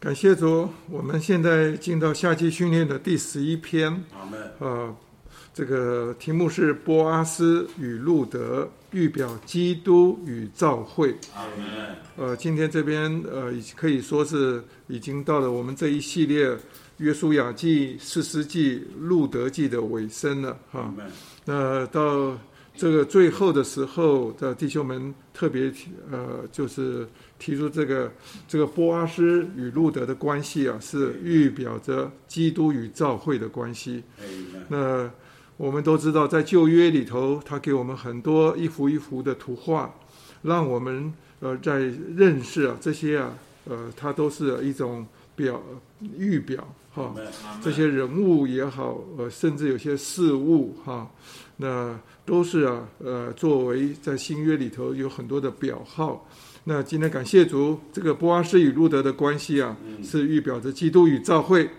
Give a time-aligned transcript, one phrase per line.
[0.00, 4.04] 感谢主，我们现在进到夏季训练的第十一篇。
[4.60, 4.94] 呃，
[5.52, 11.16] 这个题目是波阿斯与路德预表基督与教会。
[12.16, 16.56] 呃，今天这边呃，已可以说是已经到了我们这一系列
[16.98, 20.94] 约书亚记、士师记、路德记的尾声了哈。
[21.44, 22.38] 那到
[22.78, 28.12] 这个最后的时候的弟兄们特别提呃，就是提出这个
[28.46, 34.04] 这个波阿斯与路德的关系啊，是预表着基督与教会的关系。
[34.68, 35.10] 那
[35.56, 39.92] 我们都知道，在旧约里头，他给我们很多一幅一幅的图画，
[40.42, 41.80] 让我们呃在
[42.14, 43.34] 认识啊这些啊
[43.64, 45.60] 呃，它都是一种表
[46.16, 47.12] 预表哈。
[47.60, 51.10] 这些人物也好，呃，甚至有些事物哈，
[51.56, 51.98] 那
[52.28, 56.28] 都是啊，呃，作为在新约里头有很多的表号。
[56.64, 61.70] 那今天感谢主，这个波阿斯与路德的关系啊，是预表着基督与教会。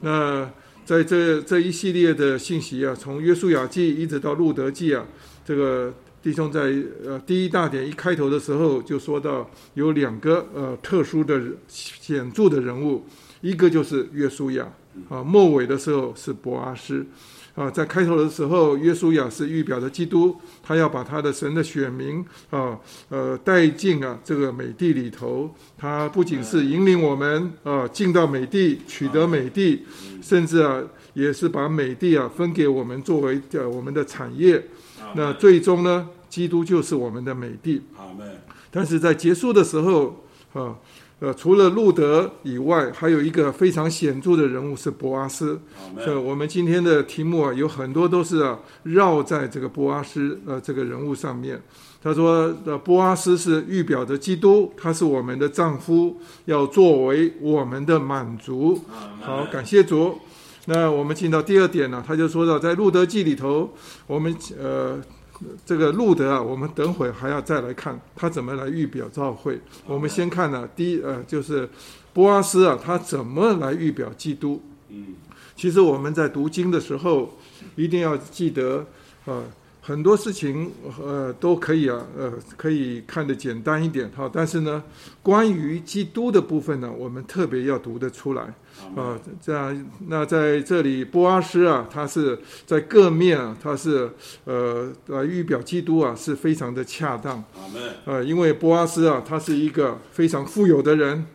[0.00, 0.50] 那
[0.84, 5.06] 在这这一系列的信息啊，从约书亚记一直到路德记啊，
[5.44, 13.06] 这个弟兄在呃第一大点一开头的时候就说到有两个呃特殊的显著的人物，
[13.40, 14.66] 一个就是约书亚
[15.08, 17.06] 啊，末尾的时候是伯阿斯
[17.54, 22.78] 啊，在开头的时候，约书亚是预表的基督，他要把他的神的选民啊
[23.10, 29.84] 呃带进啊这个美地里头，他不仅是引领我们啊进到美地，取得美地，
[30.22, 34.62] 甚至啊也是把美地啊分给我们作为呃我们的产业。
[35.14, 37.82] 那最终呢，基督就是我们的美地。
[37.98, 38.26] 阿门。
[38.70, 40.74] 但是在结束的时候，啊，
[41.22, 45.56] 呃，除了路德以外，还有一个非常显著的人物是博阿斯。
[45.96, 46.20] 呃。
[46.20, 51.62] 我们今天的题目啊，有很多都是啊绕在这个博阿斯呃这个人物上面。
[52.02, 58.80] 他说，呃，波阿斯是预表着基督，他是我们的丈夫，要作为我们的满足。
[59.20, 60.18] 好，感谢主。
[60.66, 63.72] 那我们进到第二点呢，他就说到在路德记里头，
[64.08, 65.00] 我们呃
[65.64, 69.60] 这个路德啊，我们等会还要再来看他怎么来预表召会。
[69.86, 71.68] 我们先看呢，第一呃就是
[72.12, 74.60] 波阿斯啊，他怎么来预表基督？
[74.88, 75.14] 嗯。
[75.54, 77.38] 其实我们在读经的时候，
[77.76, 78.84] 一定要记得，
[79.26, 79.44] 呃，
[79.80, 84.28] 很多事情，呃，都可以啊，呃，可以看得简单一点哈。
[84.32, 84.82] 但是呢，
[85.22, 88.54] 关于基督的部分呢，我们特别要读得出来
[88.96, 89.18] 啊。
[89.40, 94.10] 这样，那在这里，波阿斯啊，他是在各面啊，他是
[94.44, 97.44] 呃呃预表基督啊，是非常的恰当。
[97.54, 97.82] 阿门。
[98.04, 101.26] 呃，因为波阿斯啊，他是一个非常富有的人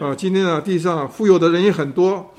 [0.00, 0.14] 啊。
[0.14, 2.32] 今天啊，地上啊富有的人也很多。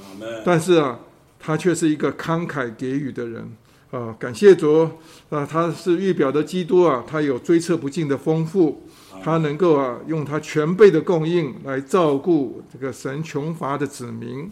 [0.45, 0.99] 但是啊，
[1.37, 3.51] 他却是一个慷慨给予的人
[3.91, 4.15] 啊！
[4.17, 4.89] 感谢主
[5.29, 5.45] 啊！
[5.45, 8.87] 他是预表的基督啊，他有追测不尽的丰富，
[9.23, 14.51] 他能够啊用他全备的供应来照顾这个神穷乏的子民。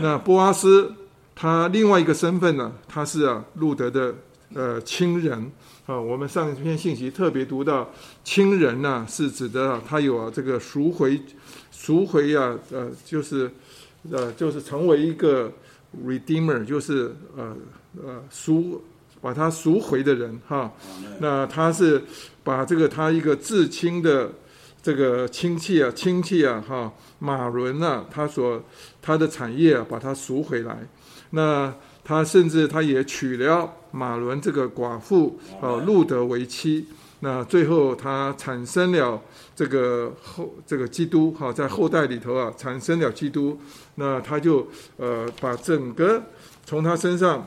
[0.00, 0.94] 那波阿斯
[1.34, 4.14] 他另外一个身份呢，他是啊路德的
[4.54, 5.50] 呃亲人
[5.86, 6.00] 啊。
[6.00, 7.88] 我们上一篇信息特别读到
[8.24, 11.20] 亲人呢、是指的啊他有啊这个赎回
[11.70, 13.50] 赎回啊呃就是
[14.10, 15.52] 呃就是成为一个
[16.06, 17.56] redeemer，就是呃
[18.02, 18.82] 呃赎
[19.20, 20.72] 把他赎回的人哈。
[21.18, 22.02] 那他是
[22.42, 24.30] 把这个他一个至亲的
[24.82, 28.62] 这个亲戚啊，亲戚啊，哈，马伦啊，他所
[29.02, 30.78] 他的产业啊，把他赎回来。
[31.30, 31.72] 那
[32.02, 36.86] 他甚至他也娶了马伦这个寡妇啊，路德为妻。
[37.20, 39.20] 那最后他产生了
[39.54, 43.60] 这个后这个基督哈，在后代里头啊，产生了基督。
[43.96, 44.66] 那他就
[44.96, 46.22] 呃把整个
[46.64, 47.46] 从他身上。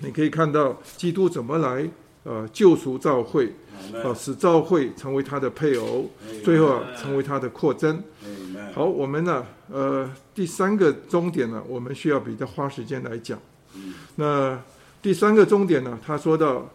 [0.00, 1.88] 你可以看到基督怎么来
[2.24, 4.14] 呃救赎教会，啊、阿门。
[4.14, 6.10] 使教会成为他的配偶，
[6.44, 8.02] 最后啊成为他的扩增。
[8.74, 13.38] 好，我们呢呃第三个终点呢，我们需要比较花时间来讲。
[14.16, 14.58] 那
[15.00, 16.68] 第三个终点呢，他说到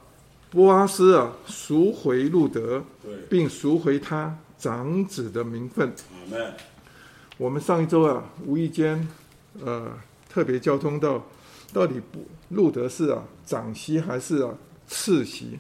[0.50, 2.84] 波阿斯啊赎回路德，
[3.30, 5.91] 并赎回他长子的名分。
[7.38, 9.07] 我们上一周啊，无意间
[9.63, 9.92] 呃
[10.30, 11.24] 特别交通到，
[11.74, 14.54] 到底不路德是啊长媳还是啊
[14.88, 15.60] 次媳？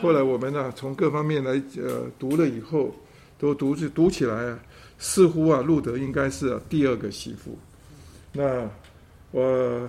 [0.00, 2.94] 后来我们呢从各方面来呃读了以后，
[3.38, 4.58] 都读起读起来啊，
[4.98, 7.58] 似乎啊路德应该是、啊、第二个媳妇。
[8.32, 8.68] 那
[9.30, 9.88] 我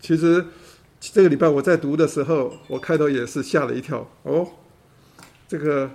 [0.00, 0.44] 其实
[1.00, 4.48] 这个礼拜我在读的时候，我开头也是吓了一跳哦，
[5.46, 5.90] 这个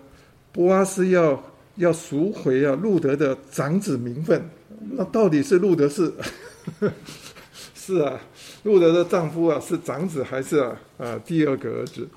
[0.52, 1.44] 波阿斯要
[1.76, 4.50] 要赎回啊路德的长子名分，
[4.92, 6.14] 那到底是路德是
[7.84, 8.22] 是啊，
[8.62, 12.08] 路德的丈夫啊是长子还是啊啊第二个儿子？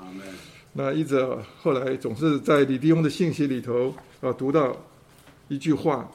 [0.75, 1.26] 那一直
[1.58, 4.76] 后来总是在李弟兄的信息里头啊读到
[5.49, 6.06] 一句话，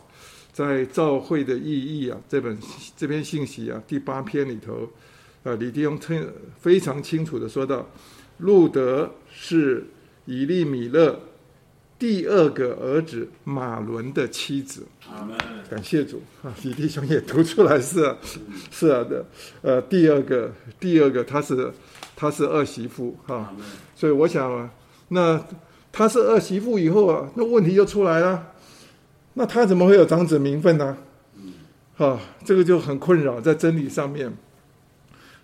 [0.54, 2.56] 在召会的意义啊，这本
[2.96, 4.88] 这篇信息啊，第八篇里头，
[5.44, 7.84] 啊，李弟兄称非常清楚的说到，
[8.38, 9.84] 路德是
[10.26, 11.20] 以利米勒
[12.00, 14.88] 第二个儿子马伦的妻子。
[15.70, 18.18] 感谢主啊，李弟兄也读出来是啊，
[18.72, 19.26] 是啊的，
[19.62, 21.72] 呃，第二个第二个他是
[22.16, 23.54] 他是二媳妇哈，
[23.96, 24.72] 所以我想啊，
[25.10, 25.44] 那
[25.92, 28.48] 他是二媳妇以后啊，那问题就出来了。
[29.34, 30.98] 那他怎么会有长子名分呢？
[31.98, 34.34] 啊，这个就很困扰在真理上面。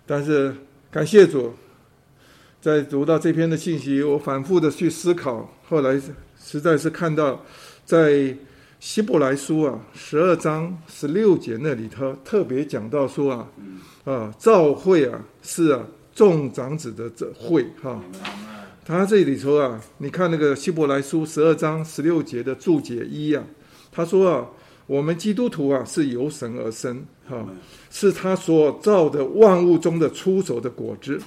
[0.06, 0.54] 但是
[0.90, 1.52] 感谢主，
[2.60, 6.00] 在读到这篇的信息，我反复的去思考，后来
[6.46, 7.44] 实在是看到，
[7.84, 8.32] 在
[8.78, 13.48] 希伯来书啊十二章十六节那里头特别讲到说啊，
[14.04, 15.82] 啊，召会啊是啊
[16.14, 18.00] 众长子的这会哈。
[18.84, 23.42] 他这里头啊，你看那个希伯来书十二章十六节的注解一啊。
[23.90, 24.46] 他说啊，
[24.86, 27.44] 我们基督徒啊是由神而生，哈，
[27.90, 31.20] 是他所造的万物中的出手的果子。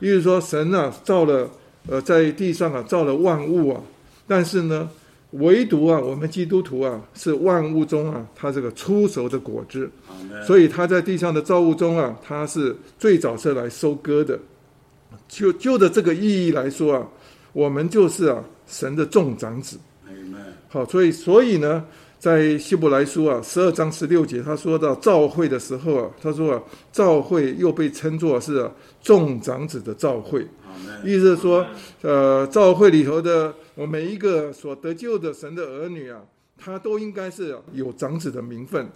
[0.00, 1.48] 意思说，神啊造了，
[1.86, 3.80] 呃，在地上啊造了万物啊，
[4.30, 4.88] 但是呢，
[5.32, 9.90] 唯独啊我们基督徒啊是万物中啊他这个出熟的果子。
[10.46, 14.38] 所以他在地上的造物中啊，他是最早是来收割的。
[15.26, 17.08] 就就的这个意义来说啊，
[17.52, 19.76] 我们就是啊神的众长子。
[20.68, 21.84] 好，所以所以呢，
[22.20, 26.62] 在希伯来书啊，十二章十六节，他说到召会的时候啊，他说啊，
[26.92, 28.70] 召会又被称作是
[29.02, 30.46] 众长子的召会，
[31.02, 31.66] 意思是说，
[32.02, 36.20] 呃，召会里头的我每一个所得救的神的儿女啊，
[36.58, 38.86] 他都应该是有长子的名分，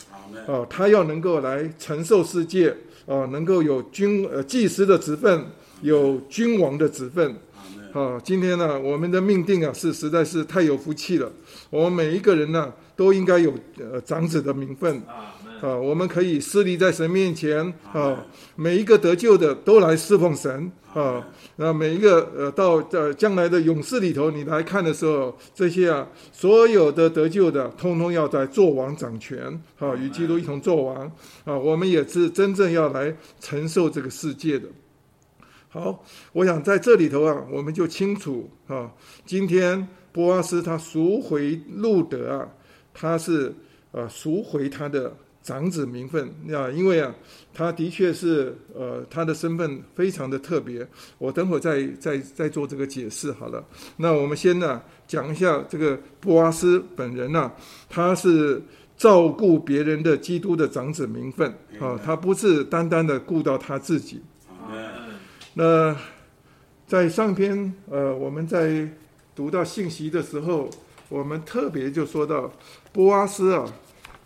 [0.46, 2.76] 啊，他要能够来承受世界
[3.06, 5.46] 啊，能够有君呃祭司的职分，
[5.80, 7.34] 有君王的职分。
[7.94, 11.32] 啊，今天呢，我们的命定啊，是实在是太有福气了。
[11.70, 15.02] 我们每一个人呢，都应该有呃长子的名分
[15.60, 15.78] 啊。
[15.78, 21.26] 我们可以施礼在神面前啊，每一个得救的都来侍奉神啊。
[21.56, 29.38] 那每一个呃到呃将来的勇士里头，你来看的时候，这些啊，所有的得救的，通通要在做王掌权
[29.78, 31.10] 啊，与基督一同做王
[31.44, 31.56] 啊。
[31.56, 34.68] 我们也是真正要来承受这个世界的。
[35.70, 38.92] 好，我想在这里头啊，我们就清楚啊，
[39.24, 42.48] 今天波阿斯他赎回路德啊，
[42.94, 43.52] 他是
[43.92, 46.26] 呃赎回他的长子名分。
[46.54, 47.14] 啊，因为啊，
[47.52, 50.86] 他的确是呃他的身份非常的特别，
[51.18, 53.62] 我等会再再再做这个解释好了。
[53.98, 57.52] 那我们先呢讲一下这个布阿斯本人呢，
[57.90, 58.62] 他是
[58.96, 61.52] 照顾别人的基督的长子名分。
[61.80, 64.22] 啊，他不是单单的顾到他自己。
[65.56, 65.96] 那
[66.86, 68.88] 在上篇呃，我们在
[69.34, 70.68] 读到信息的时候，
[71.14, 72.50] 我们特别就说到
[72.92, 73.64] 波阿斯啊，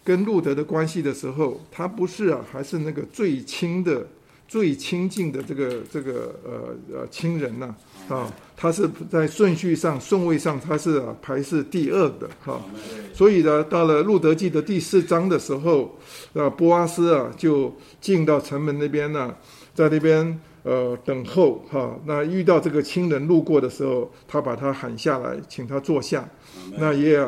[0.02, 4.06] 跟路德的关系的时候，他不是啊，还是那个最亲的、
[4.49, 7.75] 最亲近的这个这个呃呃亲人呐
[8.08, 12.58] 啊，他是在顺序上、顺位上，他是啊排是第二的哈。
[13.12, 15.94] 所以呢，到了路德记的第四章的时候，
[16.32, 17.70] 啊，波阿斯啊就
[18.00, 19.35] 进到城门那边呢，
[19.75, 20.40] 在那边。
[20.64, 26.29] 呃，等候哈，那遇到这个亲人路过的时候，他把他喊下来，请他坐下。
[26.77, 27.19] 那也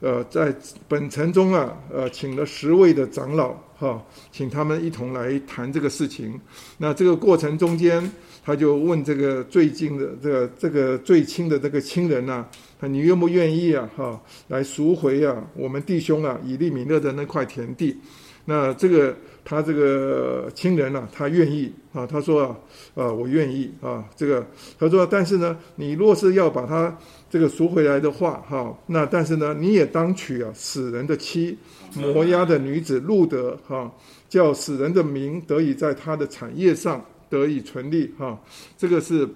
[0.00, 0.54] 呃，在
[0.88, 4.02] 本城中啊，呃，请了十位的长老哈，
[4.32, 6.40] 请他们一同来谈这个事情。
[6.78, 8.10] 那这个过程中间，
[8.42, 12.46] 他就问这个最近的这个这个最亲的这个亲人呐，
[12.80, 13.88] 你愿不愿意啊？
[13.94, 14.18] 哈，
[14.48, 17.98] 来赎回啊，我们弟兄啊，以利米勒的那块田地。
[18.46, 19.14] 那这个。
[19.42, 22.56] 他这个亲人呢，他愿意啊，他说啊，
[22.94, 24.46] 啊，我愿意啊，这个
[24.78, 26.96] 他说，但是呢，你若是要把他
[27.30, 31.56] 这个赎回来的话，哈，那但是呢，你也当娶啊死人的妻
[31.94, 33.90] 摩押的女子路德哈，
[34.28, 38.36] 叫死人的名得以在他的产业上得以存立哈，
[38.76, 39.28] 这个是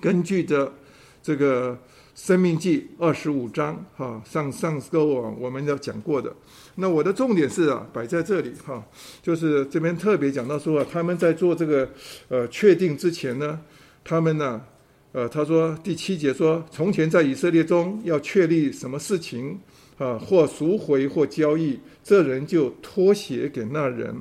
[0.00, 0.70] 根据着
[1.22, 1.78] 这个
[2.14, 6.30] 生命记二十五章哈，上上周啊我们要讲过的。
[6.74, 8.84] 那我的重点是啊，摆在这里哈，
[9.22, 11.88] 就是这边特别讲到说啊，他们在做这个
[12.28, 13.58] 呃确定之前呢，
[14.04, 14.60] 他们呢，
[15.14, 19.56] 呃，他说第七节说，从前在以色列中要确立什么事情
[19.96, 24.12] 啊，或赎回或交易，这人就托写给那人。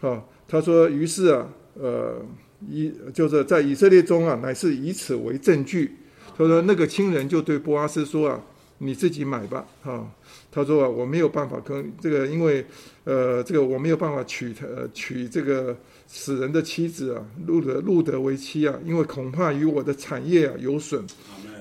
[0.00, 2.24] 好，他说，于是啊，呃，
[2.70, 5.94] 以就是在以色列中啊，乃是以此为证据。
[6.38, 8.40] 他说那个亲人就对波阿斯说啊，
[8.78, 10.10] 你自己买吧，哈。
[10.50, 12.64] 他说啊，我没有办法跟这个，因为，
[13.04, 15.76] 呃，这个我没有办法娶他娶这个
[16.10, 21.04] 死人的妻子啊，路德路德为妻啊，因为恐怕与我的产业啊有损。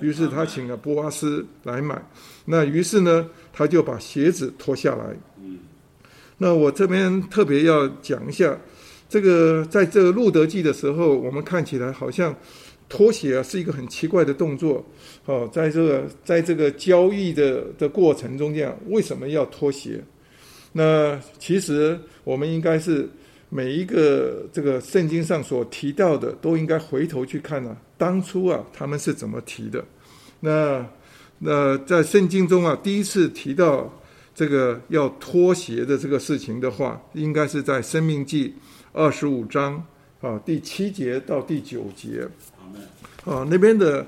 [0.02, 2.02] 于是他请了波阿斯来买。
[2.46, 5.16] 那于是呢，他就把鞋子脱下来。
[5.44, 5.60] 嗯
[6.38, 8.56] 那我这边特别要讲一下，
[9.10, 12.36] 这个在这个路德记的时候，我们看起来好像
[12.88, 14.86] 脱鞋啊是一个很奇怪的动作。
[15.26, 20.02] 哦，在这个在这个交易的的过程中间啊，为什么要脱鞋？
[20.74, 23.10] 那其实我们应该是
[23.50, 29.84] 每一个这个圣经上所提到的，都应该回头去看啊，当初啊他们是怎么提的。
[30.42, 30.86] 那
[31.40, 33.92] 那在圣经中啊，第一次提到
[34.36, 38.50] 这个要脱鞋的这个事情的话，应该是在《生命记》
[38.92, 39.84] 二十五章
[40.22, 42.28] 啊第七节到第九节。
[43.24, 44.06] 啊那边的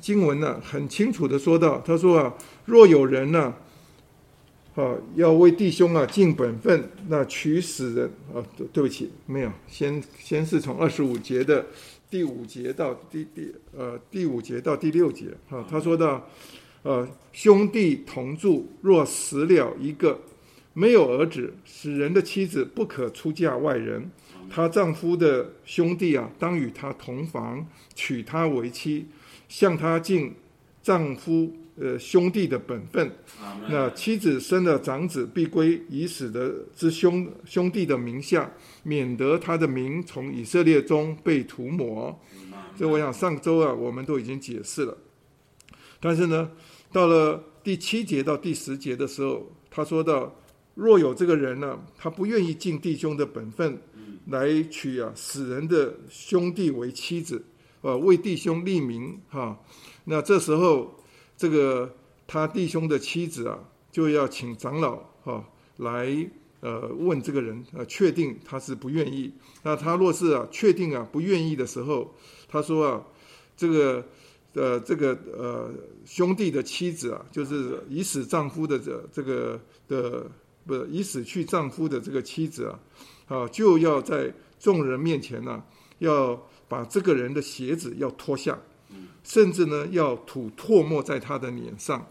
[0.00, 2.34] 经文呢，很清楚的说到，他说啊，
[2.64, 3.56] 若有人呢、啊，
[5.14, 11.66] 要为弟兄啊尽本分，那取死人啊，对对不起，没有，先先是从二十五节的
[12.08, 16.26] 第五节到第第呃第五节到第六节啊，他说到，
[16.82, 20.18] 呃，兄弟同住，若死了一个，
[20.72, 24.10] 没有儿子，使人的妻子不可出嫁外人，
[24.50, 29.06] 她丈夫的兄弟啊，当与她同房，娶她为妻，
[29.48, 30.34] 向她尽
[30.82, 33.10] 丈夫呃兄弟的本分。
[33.68, 38.50] 那妻子生了长子，必归已死的之兄兄弟的名下，
[38.82, 42.18] 免得他的名从以色列中被涂抹。
[42.76, 44.96] 这我想上周啊，我们都已经解释了。
[46.00, 46.50] 但是呢，
[46.90, 50.34] 到了第七节到第十节的时候，他说到，
[50.74, 53.78] 若有这个人呢，他不愿意尽弟兄的本分，
[54.26, 57.44] 来娶啊死人的兄弟为妻子，
[57.82, 59.58] 呃，为弟兄立名哈、
[60.04, 60.98] 那这时候
[61.42, 61.92] 这个
[62.24, 63.58] 他弟兄的妻子啊，
[63.90, 65.44] 就要请长老哈、
[65.78, 66.06] 来
[66.60, 69.32] 呃问这个人呃确定他是不愿意。
[69.64, 72.14] 那他若是啊确定啊不愿意的时候，
[72.48, 73.04] 他说啊
[73.56, 74.06] 这个
[74.52, 75.68] 呃这个呃
[76.06, 80.30] 兄弟的妻子啊，就是已死丈夫的这这个的
[80.64, 82.78] 不已死去丈夫的这个妻子啊，
[83.26, 85.60] 啊就要在众人面前呢、
[85.98, 88.56] 要把这个人的鞋子要脱下，
[89.22, 92.06] 甚至呢要吐唾沫在他的脸上。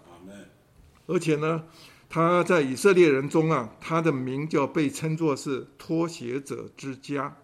[1.08, 1.64] 而且呢，
[2.10, 7.36] 他在以色列人中啊，他的名就被称作是脱鞋者之家。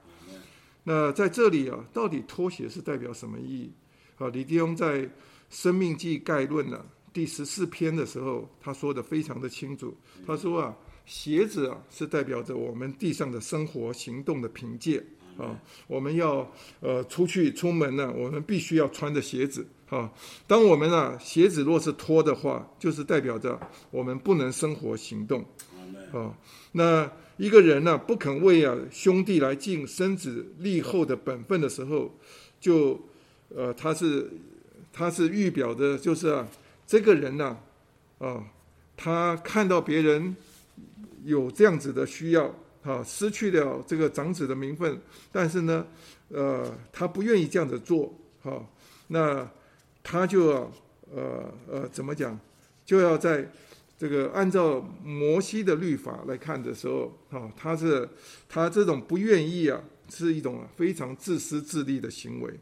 [0.84, 3.74] 那在这里啊，到底脱鞋是代表什么意义？
[4.18, 5.02] 啊，李弟兄在
[5.50, 9.98] 《生命记概论》呢第十四篇的时候，他说的非常的清楚。
[10.26, 15.04] 他说啊，鞋子啊是代表着我们地上的生活行动的凭借
[15.38, 20.12] 啊，我们要呃出去出门呢，我们必须要穿着鞋子啊。
[20.48, 23.60] 当我们啊鞋子若是脱的话，就是代表着
[23.92, 25.46] 我们不能生活行动。
[26.12, 26.34] 啊，
[26.72, 32.12] 那一个人呢、不肯为啊兄弟来尽生子立后的本分的时候，
[32.60, 33.00] 就
[33.54, 34.32] 呃他是
[34.92, 36.48] 他是预表的，就是啊
[36.86, 37.58] 这个人呢
[38.20, 38.44] 啊
[38.96, 40.36] 他看到别人
[41.26, 42.56] 有这样子的需要
[42.88, 44.98] 啊，失去了这个长子的名分，
[45.32, 45.86] 但是呢
[46.30, 48.64] 呃他不愿意这样子做啊，
[49.08, 49.48] 那
[50.02, 50.72] 他就要
[51.14, 52.40] 呃呃怎么讲，
[52.86, 53.48] 就要在。
[54.00, 58.08] 这个按照摩西的律法来看的时候，啊，他是
[58.48, 62.54] 他这种不愿意啊，是一种非常自私自利的行为，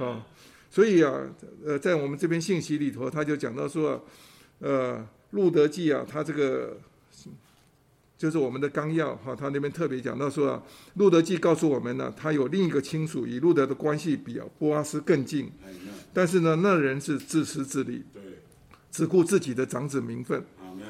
[0.00, 0.26] 啊，
[0.68, 1.14] 所以啊，
[1.64, 4.04] 呃，在我们这边信息里头，他就讲到说，
[4.58, 6.76] 呃，路德记啊，他这个
[8.16, 10.62] 就是我们的纲要哈，他那边特别讲到说啊，
[10.94, 15.50] 路德记告诉我们呢，他有另一个亲属与路德的关系比啊波阿斯更近，
[16.12, 18.04] 但是呢，那人是自私自利，
[18.90, 20.44] 只顾自己的长子名分。
[20.60, 20.86] 阿门。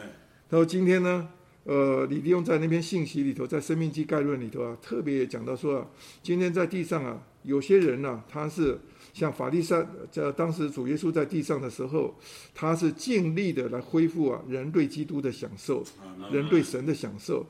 [0.50, 1.26] 然后今天呢，
[1.64, 5.87] 呃，李弟兄在那篇信息里头，在《生命记概论》里头啊，特别也讲到说啊，
[6.23, 8.78] 今天在地上啊，有些人呢、他是
[9.14, 12.12] 像法利赛，这当时主耶稣在地上的时候，
[12.52, 15.85] 他是尽力的来恢复啊人对基督的享受，
[16.33, 17.47] 人对神的享受。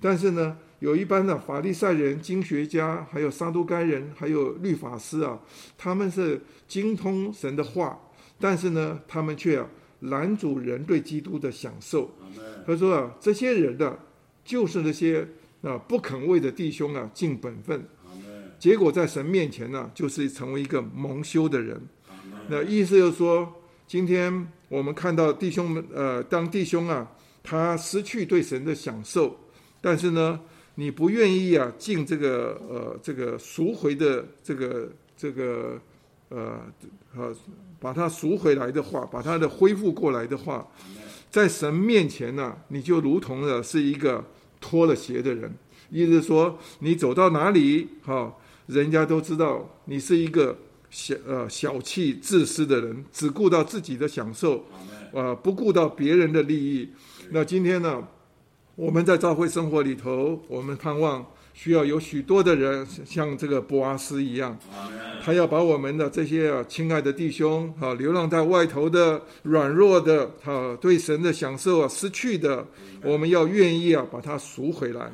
[0.00, 5.40] 但是呢，有一般的法利赛人、经学家，还有撒都该人，还有律法师啊，
[5.76, 8.00] 他们是精通神的话，
[8.38, 12.08] 但是呢，他们却啊拦阻人对基督的享受。
[12.64, 13.98] 他说啊，这些人呢、
[14.44, 15.26] 就是那些
[15.62, 17.84] 啊不肯为的弟兄啊尽本分。
[18.60, 21.80] 结果在神面前呢、就是成为一个蒙羞的人。
[22.48, 23.50] 那意思就是说，
[23.86, 27.10] 今天我们看到弟兄们，呃，当弟兄啊，
[27.42, 29.34] 他失去对神的享受，
[29.80, 30.38] 但是呢，
[30.74, 35.80] 你不愿意啊，尽这个呃这个赎回的这个这个
[36.28, 36.60] 呃
[37.16, 37.34] 呃，
[37.78, 40.68] 把它赎回来的话，把它的恢复过来的话，
[41.30, 44.22] 在神面前呢、你就如同的是一个
[44.60, 45.50] 脱了鞋的人，
[45.88, 48.34] 意思说，你走到哪里，哈、
[48.70, 50.56] 人家都知道你是一个
[50.90, 54.78] 小呃小气自私的人，只顾到自己的享受，啊。
[55.12, 56.88] 呃，不顾到别人的利益。
[57.30, 58.06] 那今天呢，
[58.76, 64.56] 我们在教会生活里头，我们盼望需要有许多的人像这个博阿斯一样，
[65.24, 72.64] 他要把我们的这些啊亲爱的弟兄啊，流浪在外头的软弱的啊，对神的享受啊失去的，
[73.02, 75.10] 我们要愿意啊把它赎回来。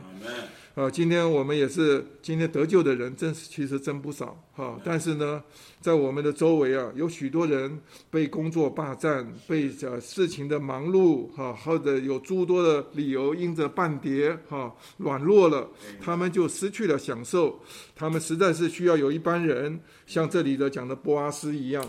[0.77, 4.79] 啊，今天我们也是今天得救的人，真是其实真不少哈。
[4.85, 5.43] 但是呢，
[5.81, 7.81] 在我们的周围啊，有许多人
[8.11, 15.67] 被工作霸占，被呃事情的忙碌哈，或者有诸多的理由，因着半跌哈软弱了，
[15.99, 17.59] 他们就失去了享受。
[17.95, 21.83] 他们实在是需要有一班人，像这里的讲的波阿斯一样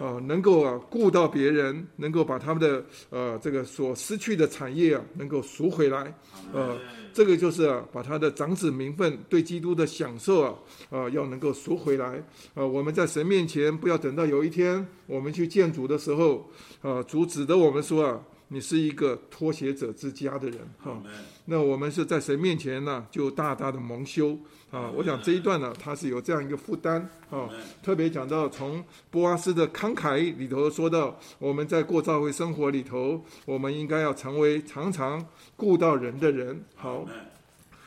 [0.00, 6.14] 啊，能够啊顾到别人，能够把他们的呃这个所失去的产业啊，能够赎回来
[6.54, 6.78] 呃。
[7.14, 10.54] 这个就是啊，把他的长子名分对基督的享受啊，
[10.90, 12.22] 啊，要能够赎回来
[12.54, 12.66] 啊。
[12.66, 16.50] 我们在神面前，不要等到有一天我们去见主的时候，
[16.80, 21.02] 啊，主指着我们说啊，你是一个脱鞋者之家的人哈。
[21.44, 24.38] 那我们是在神面前呢，就大大的蒙羞。
[24.72, 27.46] 啊，我想这一段呢，它是有这样一个负担啊。
[27.82, 35.24] 特别讲到从波阿斯的慷慨里头说到，我们在过教会生活里头，我们应该要成为常常
[35.56, 36.64] 顾到人的人。
[36.74, 37.06] 好，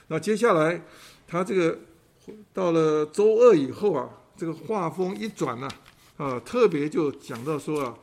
[0.07, 0.79] 那接下来
[1.27, 1.79] 他这个
[2.53, 5.67] 到了周二以后啊，这个画风一转呢，
[6.17, 7.97] 啊，特别就讲到说啊，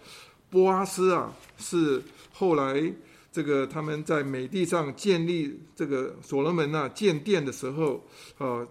[0.51, 2.93] 波阿斯啊是后来。
[3.33, 8.05] 这个他们在美地上建立这个所罗门呐建殿的时候，
[8.37, 8.67] 啊，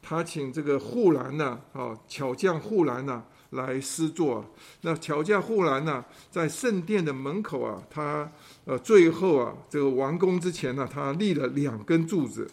[0.00, 4.44] 他请这个护栏呐，啊，巧匠护栏呐来施作。
[4.80, 8.32] 那巧匠护栏呐，在圣殿的门口啊，他
[8.64, 12.50] 呃最后啊这个完工之前呢，他立了两根柱子。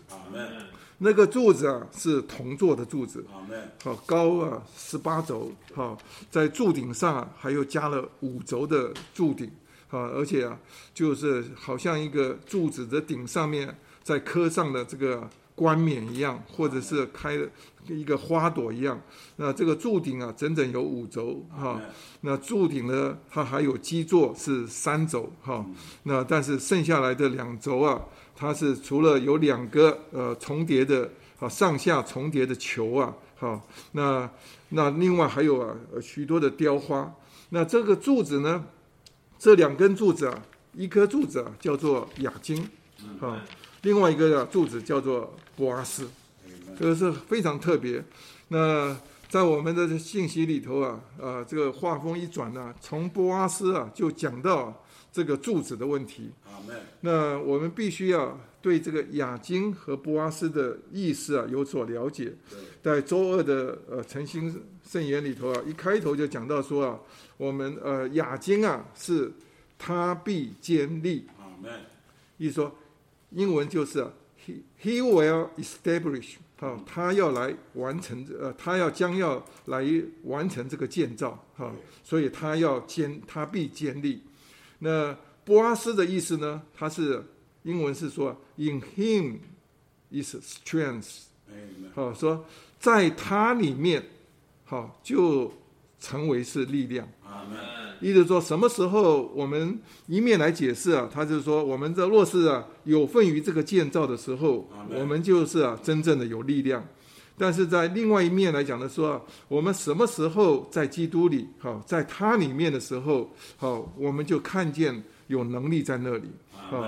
[0.97, 3.25] 那个柱子啊是铜做的柱子。
[3.81, 5.51] 好高啊十八轴。
[5.73, 5.97] 好，
[6.29, 9.49] 在柱顶上还有加了五轴的柱顶。
[9.95, 10.59] 啊，而且啊，
[10.93, 13.73] 就是好像一个柱子的顶上面
[14.03, 17.39] 在刻上的这个冠冕一样，或者是开
[17.87, 19.01] 一个花朵一样。
[19.37, 21.79] 那这个柱顶啊，整整有五轴哈。
[22.21, 25.65] 那柱顶呢，它还有基座是三轴哈。
[26.03, 28.01] 那但是剩下来的两轴啊，
[28.35, 34.29] 它是除了有两个呃重叠的啊上下重叠的球啊，好，那
[34.69, 37.09] 那另外还有啊许多的雕花。
[37.49, 38.65] 那这个柱子呢？
[39.37, 40.43] 这两根柱子啊，
[40.73, 42.67] 一颗柱子啊叫做亚金，
[43.19, 43.45] 啊，
[43.83, 46.09] 另外一个啊柱子叫做波阿斯，
[46.79, 48.03] 这个是非常特别。
[48.47, 48.97] 那
[49.29, 56.31] 在我们的信息里头啊，啊，这个话锋一转呢，从波阿斯啊就讲到这个柱子的问题。
[57.01, 62.33] 那我们必须要对这个亚金和波阿斯的意思啊有所了解。
[62.81, 66.99] 在周二的呃晨星圣言里头啊，一开头就讲到说啊。
[67.37, 69.31] 我们呃，雅经啊，是
[69.77, 71.27] 他必建立，
[72.37, 72.73] 意思说，
[73.31, 74.01] 英文就是
[74.45, 79.83] he he will establish，好，他要来完成呃，他要将要来
[80.23, 84.21] 完成这个建造，哈，所以他要建，他必建立。
[84.79, 86.61] 那波阿斯的意思呢？
[86.73, 87.21] 他是
[87.63, 89.39] 英文是说 in him
[90.09, 91.23] is strength，
[91.93, 92.45] 好，说
[92.79, 94.01] 在他里面，
[94.63, 95.51] 好就。
[95.99, 97.07] 成为是力量，
[98.01, 101.09] 意思说什么时候我们一面来解释啊？
[101.11, 106.85] 他就是说，我们这若是啊有份于这个建造的时候，我们就是啊真正的有力量。
[107.37, 116.29] 但是在另外一面来讲的说，我们什么时候在基督里，好，在他里面的时候，好，我们就看见有能力在那里。
[116.53, 116.85] 啊，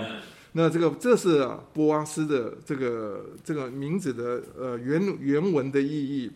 [0.52, 6.30] 那这个这是啊波阿斯的这个这个名字的呃原原文的意义。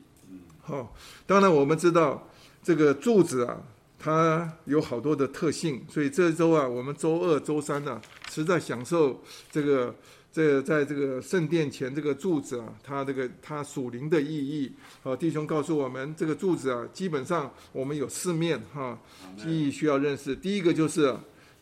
[0.63, 0.95] 好，
[1.27, 2.27] 当然我们知道。
[2.62, 3.61] 这个柱子啊，
[3.98, 9.20] 它有好多的特性，所以这周啊，我们周二、周三呢，实在享受
[9.51, 9.94] 这个
[10.33, 14.72] 这在这个圣殿前这个柱子啊，它这个它属灵的意义。
[15.03, 18.98] 好，弟兄告诉我们，这个柱子啊，基本上我们有四面哈，
[19.44, 20.35] 意义需要认识。
[20.35, 21.14] 第一个就是，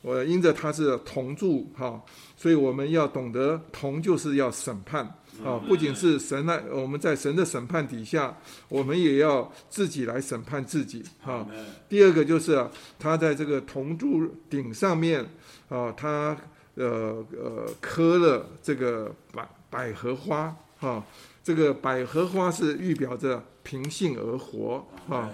[0.03, 2.01] 我因着它是铜柱哈，
[2.37, 5.17] 所以我们要懂得铜就是要审判。
[5.45, 8.37] 啊，不仅是神来，我们在神的审判底下，
[8.69, 11.03] 我们也要自己来审判自己。
[11.21, 11.47] 哈，
[11.89, 15.25] 第二个就是啊，他在这个铜柱顶上面
[15.69, 16.37] 啊，他
[16.75, 20.57] 呃呃刻了这个百百合花。
[20.79, 21.05] 哈，
[21.45, 24.83] 这个百合花是预表着平性而活。
[25.07, 25.31] 哈，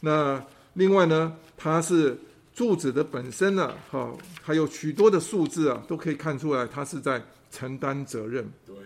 [0.00, 0.44] 那
[0.74, 2.18] 另外呢，它是
[2.52, 8.46] 柱子的本身呢，哈，还有许多的数字啊，都可以看出来，它是在承担责任。
[8.66, 8.76] 对。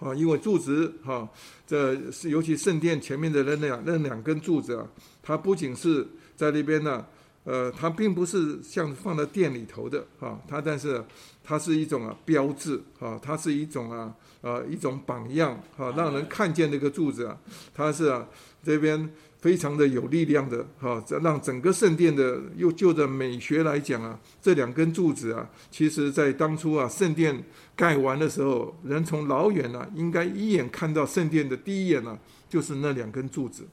[0.00, 1.28] 啊，因为柱子哈，
[1.66, 4.86] 这是尤其圣殿前面的那两那两根柱子啊，
[5.22, 6.06] 它不仅是
[6.36, 7.04] 在那边呢，
[7.50, 11.02] 呃，它并不是像放在店里头的啊，它但是
[11.42, 17.34] 它是一种啊标志啊，它是一种啊呃一种榜样啊，让人看见这个柱子啊，
[17.72, 18.28] 它是啊
[18.62, 19.08] 这边
[19.40, 27.42] 非常的有力量的哈，这让整个圣殿的又就着美学来讲啊，这两根柱子啊，其实在当初啊圣殿
[27.74, 33.66] 盖完的时候，人从老远啊，应该一眼看到圣殿的第一眼呢，就是那两根柱子。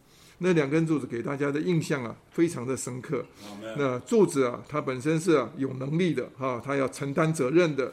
[0.46, 3.26] 那两根柱子给大家的印象啊，非常的深刻。
[3.76, 7.92] 那柱子啊，它本身是啊有能力的哈，它要承担责任的。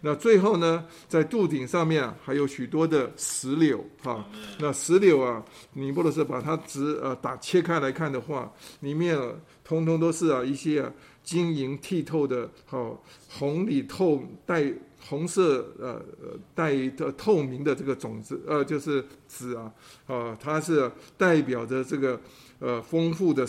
[0.00, 4.28] 那最后呢，在柱顶上面啊，还有许多的石榴哈。
[4.58, 5.40] 那石榴啊，
[5.74, 14.64] 你或者是把它直呃打切开来看的话，里面啊，通通都是啊一些啊晶莹剔透的，好红里透带。
[15.08, 19.72] 红色呃呃带的透明的这个种子呃就是籽啊
[20.06, 22.20] 啊它是代表着这个
[22.60, 23.46] 呃丰富的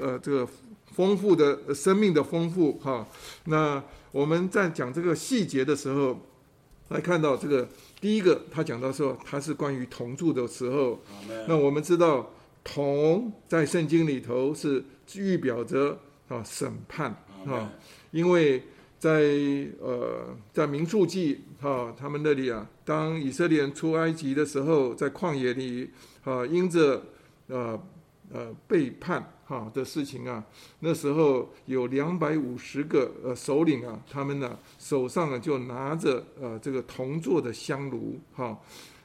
[0.00, 0.48] 呃这个
[0.92, 3.06] 丰富的生命的丰富哈
[3.44, 6.18] 那我们在讲这个细节的时候
[6.88, 7.68] 来看到这个
[8.00, 11.00] 第一个他讲到说它是关于铜柱的时候
[11.46, 12.30] 那我们知道
[12.62, 17.10] 铜在圣经里头是预表着啊审判
[17.46, 17.70] 啊
[18.10, 18.62] 因为。
[19.04, 19.20] 在
[19.82, 25.90] 呃，在民数记哈，他们那里啊，当以色列人出埃及的时候，在旷野里
[26.24, 27.02] 啊，因着
[27.48, 27.78] 呃
[28.32, 30.42] 呃背叛哈的事情啊，
[30.80, 38.58] 那时候有两百五十个呃首领啊，他们呢手上啊就拿着呃这个铜做的香炉哈，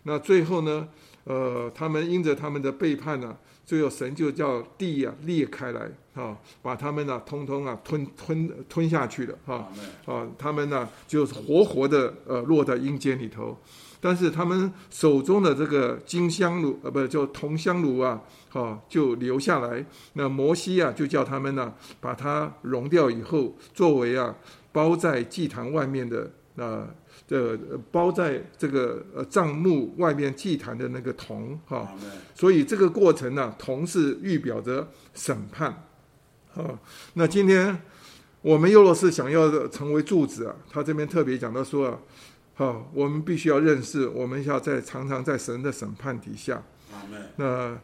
[0.03, 0.87] 那最后呢，
[1.25, 3.37] 呃，他们因着他们的背叛呢。
[3.65, 9.71] 最后，神就叫地啊裂开来，哈，把他们呢通通啊吞吞吞下去了，哈，
[10.05, 13.57] 啊，他们呢就是活活的呃落在阴间里头，
[14.01, 19.85] 但是他们手中的这个金香炉呃不叫铜香炉啊，哈就留下来。
[20.13, 24.35] 那摩西啊就叫他们呢把它熔掉以后，作为啊
[24.73, 26.85] 包在祭坛外面的啊。
[27.27, 27.59] 的
[27.91, 31.87] 包在这个呃帐幕外面祭坛的那个铜哈，
[32.33, 35.83] 所以这个过程呢，铜是预表着审判，
[36.55, 36.79] 啊，
[37.13, 37.81] 那今天
[38.41, 41.99] 我们又若是想要成为柱子啊，他这边特别讲到说啊，
[42.55, 46.63] 好，我们必须要认识，我们要在常常在神的审判底下，
[47.37, 47.77] 那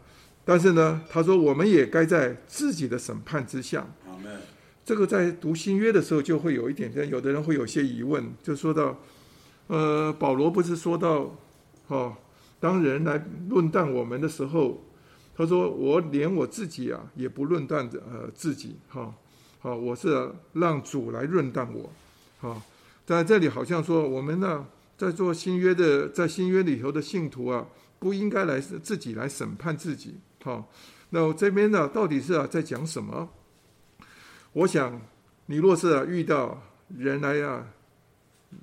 [0.43, 3.87] 但是呢，他说我们也该在自己的审判之下，
[4.85, 8.97] 这个在读新约的时候就会有一点点，有的人会有些疑问，就说到。
[9.67, 11.35] 呃，保罗不是说到，
[11.87, 12.15] 哦，
[12.59, 14.84] 当人来论断我们的时候，
[15.35, 19.13] 他说我连我自己啊也不论断的呃自己，哈，
[19.59, 21.89] 好，我是让主来论断我，
[22.39, 22.61] 好，
[23.05, 24.65] 在这里好像说我们呢
[24.97, 27.67] 在做新约的，在新约里头的信徒啊，
[27.99, 30.71] 不应该来自己来审判自己，好，
[31.09, 33.29] 那我这边呢到底是啊在讲什么？
[34.53, 35.01] 我想
[35.47, 36.61] 你若是啊遇到
[36.97, 37.67] 人来啊。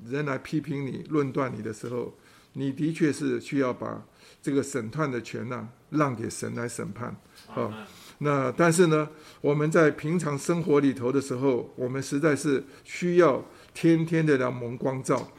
[0.08, 2.14] 人来批评你、论断你的时候，
[2.54, 4.02] 你的确是需要把
[4.42, 7.16] 这个审判的权呢让给神来审判。
[7.46, 7.72] 好，
[8.18, 9.08] 那但是呢，
[9.40, 15.32] 我们在平常生活里头的时候，我们实在是需要天天的来蒙光照。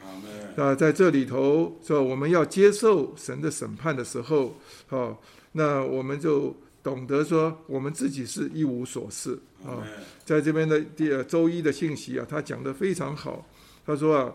[0.56, 5.20] 啊，在这里头说我们要接受神的审判的时候，好，
[5.52, 9.82] 那我们就懂得说我们自己是一无所事啊。
[10.24, 13.44] 在这边的第周一的信息啊，他讲的非常好。
[13.86, 14.32] 他说啊，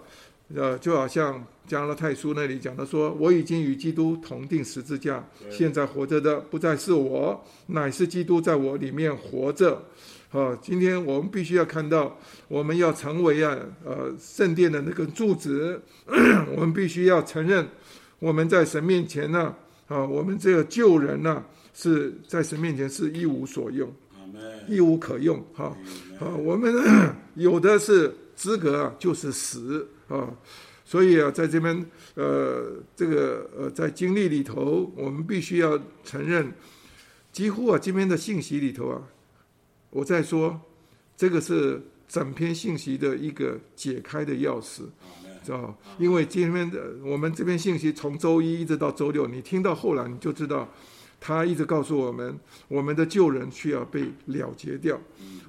[0.55, 9.79] 呃，就好像加拉太书那里讲的说，我已经与基督同定十字架，现在活着的不再是我，乃是基督在我里面活着。
[10.29, 15.79] 好，今天我们必须要看到，我们要成为啊，呃，圣殿的那个柱子，
[16.55, 17.67] 我们必须要承认，
[18.17, 19.53] 我们在神面前呢，
[19.87, 21.43] 啊，我们这个旧人呢，
[21.75, 23.91] 是在神面前是一无所用，
[24.67, 25.43] 一无可用。
[25.53, 25.75] 哈，
[26.19, 26.73] 啊，我们
[27.35, 28.11] 有的是。
[28.39, 30.27] 资格啊，就是死啊，
[30.83, 36.51] 所以啊，在这边呃，这个呃，在经历里头，我们必须要承认，
[37.31, 39.01] 几乎啊，今天的信息里头啊，
[39.91, 40.59] 我在说，
[41.15, 44.81] 这个是整篇信息的一个解开的钥匙，
[45.43, 50.67] 知道因为今天的我们这篇信息从周一一直到周六，你听到后来你就知道。
[51.21, 54.97] 他一直告诉我们，我们的旧人需要被了结掉，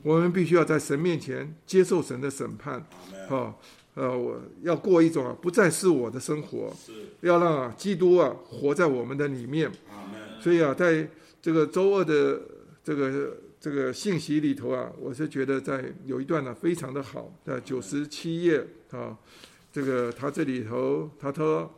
[0.02, 2.84] 我们必须要在神面前接受神的审判，
[3.28, 3.54] 啊，
[3.94, 6.72] 呃，我要过一种啊不再是我的生活，
[7.20, 9.70] 要让啊基督啊活在我们的里面，
[10.40, 11.08] 所以啊，在
[11.42, 12.40] 这个周二的
[12.82, 19.16] 这个这个信息里头啊，我是觉得在有一段呢非常的好，在九十七页啊，
[19.72, 21.70] 这个他这里头他说。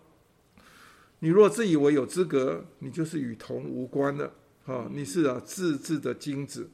[1.25, 4.33] 你若自以为有资格，你就是与铜无关的，
[4.67, 6.69] 啊，你是啊自制的金子，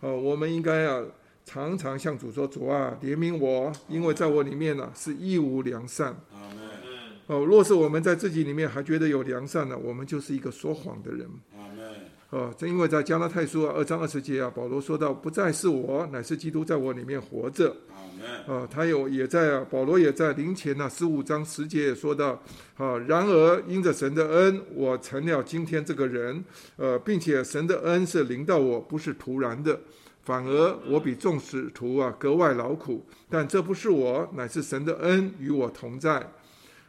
[0.00, 1.02] 啊，我们应该啊
[1.48, 6.14] 常常向主说：“主啊，怜悯我，因为在我里面呢是一无良善。”
[7.26, 11.26] 哦，若是我们在自己里面还觉得有良善呢，我们就是一个说谎的人。
[12.30, 17.74] 哦，正因为在加拉太书啊二章二十节啊，保罗说到：“不再是我，乃是基督在我里面活着。”
[18.46, 22.42] 啊，他有也在啊，保罗也在灵前呢十五章十节也说到
[22.76, 26.44] ：“啊，然而因着神的恩，我成了今天这个人。
[26.76, 29.78] 呃，并且神的恩是临到我，不是突然的，
[30.28, 33.02] 反而我比众使徒啊格外劳苦。
[33.30, 36.30] 但这不是我，乃是神的恩与我同在。”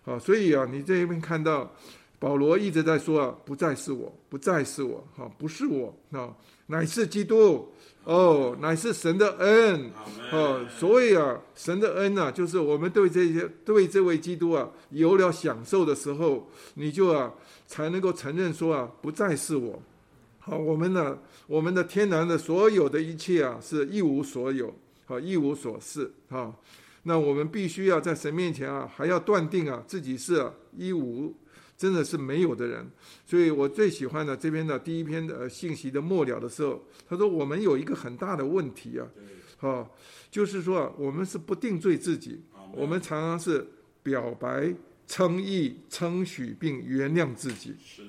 [0.04, 1.71] 啊，所以啊，你这一边看到
[2.19, 6.36] 保罗一直在说啊，不再是我，不再是我，哈，不是我啊，
[6.67, 7.71] 乃是基督，
[8.04, 9.89] 哦，乃是神的恩，
[10.34, 17.32] 哦，所以啊，神的恩呢，就是我们对这些对这位基督啊有了享受的时候，你就啊
[17.67, 19.82] 才能够承认说啊，不再是我，
[20.49, 24.73] 好，我们呢，我们的天然的所有的一切啊，是一无所有，
[25.05, 26.55] 好，一无所事，哈。
[27.03, 31.33] 那我们必须要在神面前啊，还要断定啊，自己是一无，
[31.77, 32.89] 真的是没有的人。
[33.25, 39.07] 所以我最喜欢的这边的第一篇的信息的末了的时候，他说我们有一个很大的问题啊，
[39.57, 39.95] 好，
[40.31, 42.41] 就是说我们是不定罪自己，
[42.73, 43.65] 我们常常是
[44.03, 44.73] 表白、
[45.07, 47.75] 称义、称许并原谅自己。
[47.83, 48.03] 是，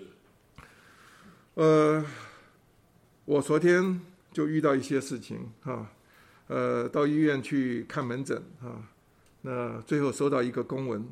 [1.55, 2.05] 呃，
[3.31, 4.01] 我昨天
[4.33, 5.89] 就遇到一些事情啊。
[6.49, 8.83] 呃，到医院去看门诊啊，
[9.43, 11.05] 那最后收到一个公文，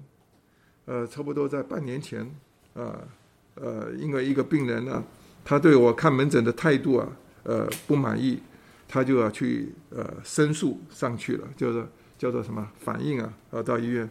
[0.86, 2.28] 呃，差不多在半年前
[2.74, 2.98] 啊，
[3.54, 5.04] 呃，因为一个病人呢，
[5.44, 7.08] 他对我看门诊的态度啊，
[7.44, 8.40] 呃，不满意，
[8.88, 11.86] 他就要去呃申诉上去了，就是
[12.18, 14.10] 叫做什么反应啊，啊，到医院，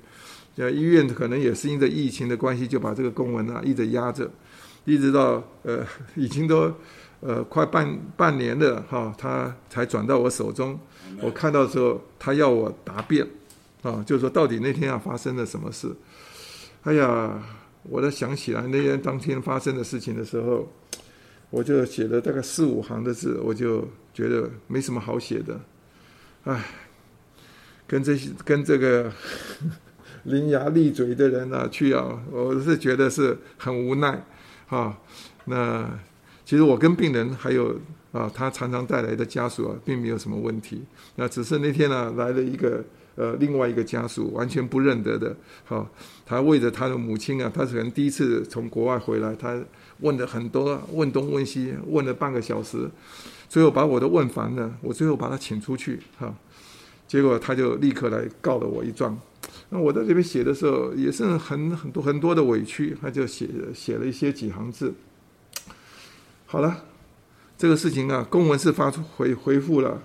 [0.56, 4.32] 呃，医院可能也是因着疫情的关系，就把这个公文啊一直压着，
[4.86, 6.74] 一直到呃，已经都
[7.22, 10.80] 呃快半半年了哈，他才转到我手中。
[11.22, 13.26] 我看到时候，他要我答辩，
[13.82, 15.90] 啊，就是说到底那天啊发生了什么事？
[16.84, 17.42] 哎呀，
[17.84, 20.72] 我在想起来那天当天发生的事情的时候，
[21.50, 25.60] 我就写了大概四五行的字，我就觉得没什么好写的，
[26.44, 26.64] 哎，
[27.88, 29.12] 跟这些跟这个
[30.24, 34.24] 伶牙俐嘴的人呢去啊，我是觉得是很无奈，
[34.68, 34.98] 啊，
[35.46, 35.90] 那
[36.48, 37.76] 其实我跟病人还有。
[38.14, 40.82] 啊，他常常带来的家属啊，并没有什么问题。
[41.18, 42.84] 那只是那天呢，来了一个
[43.16, 45.36] 呃，另外一个家属，完全不认得的。
[45.66, 45.86] 哈，
[46.26, 49.62] 他为着他的母亲啊，他可能第一次从国外回来，他
[50.00, 52.90] 问了很多，问东问西，问了半个小时，
[53.50, 54.74] 最后把我都问烦了。
[54.82, 56.34] 我最后把他请出去，哈，
[57.06, 59.16] 结果他就立刻来告了我一状。
[59.70, 64.92] 那我在这边写的时候，也是很很多很多的委屈，他就写写了一些几行字。
[66.48, 66.86] 好了。
[67.60, 70.00] 这个事情啊，公文是发出回回复了，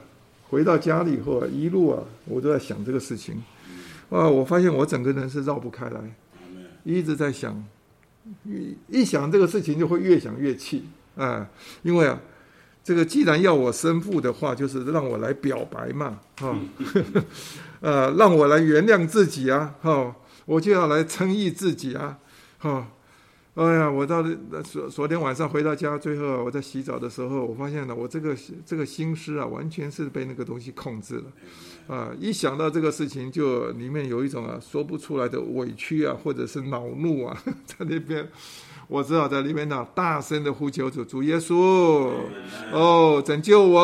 [0.49, 3.43] 回到家里以后啊，一路啊，我都在想这个事情，
[4.09, 6.01] 啊，我发现我整个人是绕不开来，
[6.83, 7.63] 一直在想，
[8.47, 11.47] 一一想这个事情就会越想越气啊，
[11.83, 12.19] 因为啊，
[12.83, 16.59] 这个既然要我生父的话，就是让我来表白嘛，哈，
[17.81, 22.17] 呃， 让我来原谅自己啊，哈，我就要来称义自己啊，
[22.57, 22.89] 哈。
[23.55, 24.25] 哎呀，我到
[24.65, 28.35] 昨昨天晚上回到家，最后我在洗澡的时候，我发现了我这个
[28.65, 31.25] 这个心思啊，完全是被那个东西控制了，
[31.95, 37.37] 啊，一想到这个事情，就里面有一种啊说不出来的委屈啊，或者是恼怒啊，
[37.67, 38.27] 在那边，
[38.89, 42.11] 我只好在里面呢大声的呼求主，主耶稣，
[42.73, 43.83] 哦，拯救我，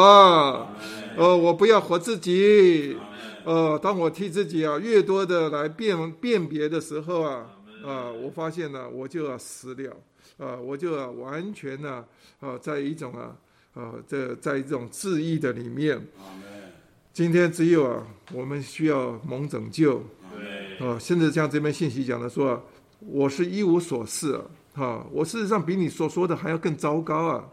[1.18, 2.96] 哦，我不要活自己，
[3.44, 7.48] 哦，当我替自己啊越多的来辨辨别的时候啊。
[7.84, 9.96] 啊，我发现呢，我就要死了，
[10.36, 12.04] 啊，我就要完全呢，
[12.40, 13.36] 啊，在一种啊，
[13.74, 16.00] 啊，这在一种治愈的里面。
[17.12, 20.02] 今天只有啊，我们需要蒙拯救。
[20.80, 22.62] 啊，甚至像这边信息讲的说，
[23.00, 24.40] 我是一无所事，
[24.74, 27.44] 啊，我事实上比你所说的还要更糟糕啊，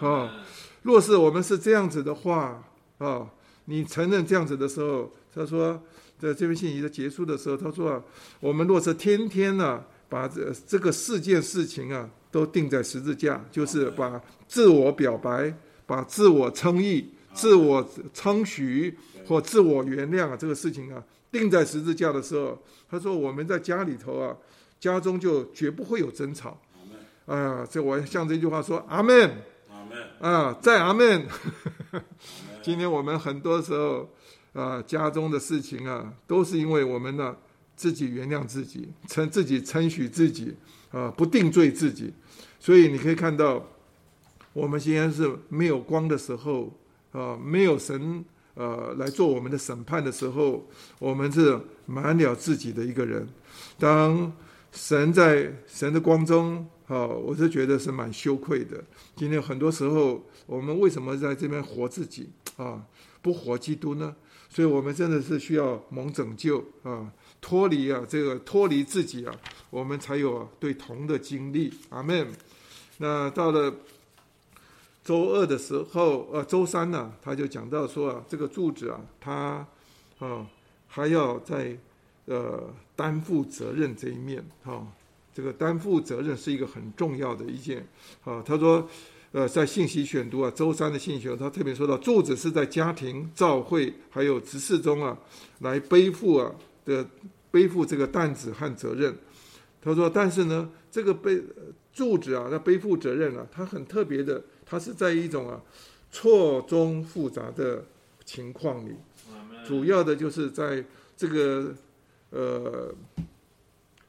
[0.00, 0.44] 啊，
[0.82, 2.62] 若是我们是这样子的话，
[2.98, 3.28] 啊，
[3.64, 5.80] 你承认这样子的时候，他说。
[6.22, 8.02] 在这篇信息的结束的时候，他说：“啊，
[8.38, 15.52] 我们若是天天呢，把这这个四件事情啊，都定在十字架，就是把自我表白、
[15.84, 22.56] 把自我称义、自我称许或自我原谅啊，这个事情啊，定在十字架的时候，
[22.88, 24.36] 他说我们在家里头啊，
[24.78, 26.56] 家中就绝不会有争吵。
[27.26, 29.28] 哎呀，这我像这句话说，阿门，
[29.68, 31.26] 阿门啊，在阿门。
[32.62, 34.08] 今天我们很多时候。”
[34.52, 37.36] 啊，家中的事情啊，都是因为我们呢
[37.74, 40.54] 自己原谅自己，称自己称许自己
[40.90, 42.12] 啊，不定罪自己。
[42.60, 43.66] 所以你可以看到，
[44.52, 46.72] 我们现在是没有光的时候
[47.12, 53.26] 啊，没有神呃来做我们的审判的时候，我们是满了自己的一个人。
[53.78, 54.32] 当
[54.70, 58.82] 神在神的光中，啊，我是觉得是蛮羞愧的。
[59.16, 62.84] 今天很多时候，我们为什么在这边活自己啊，
[63.22, 64.14] 不活基督呢？
[64.52, 67.10] 所以我们真的是需要蒙拯救啊，
[67.40, 69.34] 脱离啊这个脱离自己啊，
[69.70, 71.72] 我们才有对同的经历。
[71.88, 72.28] 阿门。
[72.98, 73.74] 那到了
[75.02, 79.66] 周二的时候，呃，周三呢，他就讲到说啊，这个柱子啊，他
[80.18, 80.46] 啊
[80.86, 81.74] 还要在
[82.26, 82.62] 呃
[82.94, 84.86] 担负责任这一面哈，
[85.34, 87.88] 这个担负责任是一个很重要的一件
[88.22, 88.42] 啊。
[88.44, 88.86] 他说，
[89.32, 95.18] 呃，在信息选读啊，周三的信息，他特别说到，柱子是在家庭、教会还有执事中啊，
[95.58, 97.04] 来背负啊的
[97.50, 99.14] 背负这个担子和责任。
[99.82, 101.42] 他说，但是呢，这个背。
[101.94, 105.60] 柱子啊，他背负责任啊，他很特别的，他是在一种啊
[106.10, 107.84] 错综复杂的
[108.24, 108.94] 情况里，
[109.66, 110.82] 主要的就是在
[111.18, 111.74] 这个
[112.30, 112.90] 呃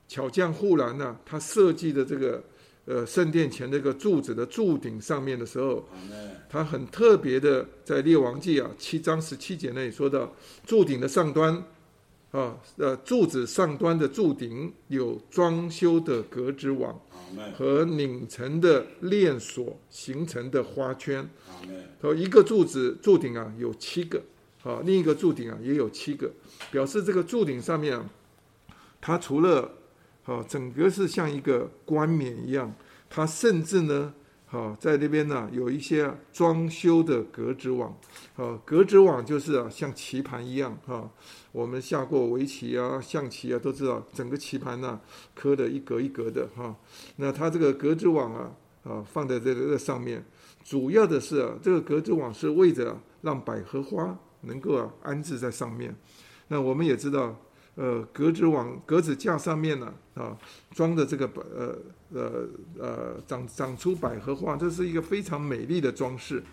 [0.08, 2.42] 巧匠护栏呢，他设计的这个
[2.86, 5.88] 呃圣殿前那个柱子的柱顶上面的时候，
[6.50, 10.34] 他很特别的在列王记啊七章十七节那里说到
[10.66, 11.64] 柱顶的上端。
[12.34, 17.00] 啊，呃，柱子上端的柱顶有装修的格子网
[17.56, 21.30] 和拧成的链锁形成的花圈。
[22.02, 24.20] 说一个柱子柱顶啊有七个，
[24.64, 26.32] 啊，另一个柱顶啊也有七个，
[26.72, 28.10] 表示这个柱顶上面啊，
[29.00, 29.72] 它除了
[30.26, 32.74] 啊整个是像一个冠冕一样，
[33.10, 34.14] 它甚至呢。
[34.46, 37.98] 好，在那边呢，有一些装修的格子网。
[38.36, 41.10] 好，格子网就是啊，像棋盘一样哈。
[41.52, 45.02] 我们下过围棋啊、象棋啊，都知道整个棋盘呢，
[45.34, 46.76] 刻的一格一格的哈。
[47.16, 48.52] 那它这个格子网啊，
[48.84, 50.24] 啊，放在这个上面，
[50.64, 55.96] 主要的是啊，这个格子网是为着让百合花能够啊安置在上面。
[56.50, 57.36] 那我们也知道。
[57.76, 60.38] 呃，格子网格子架上面呢，啊，
[60.76, 61.76] 装的这个百呃
[62.14, 66.44] 呃呃长长出百合花，这是一个非常美丽的装饰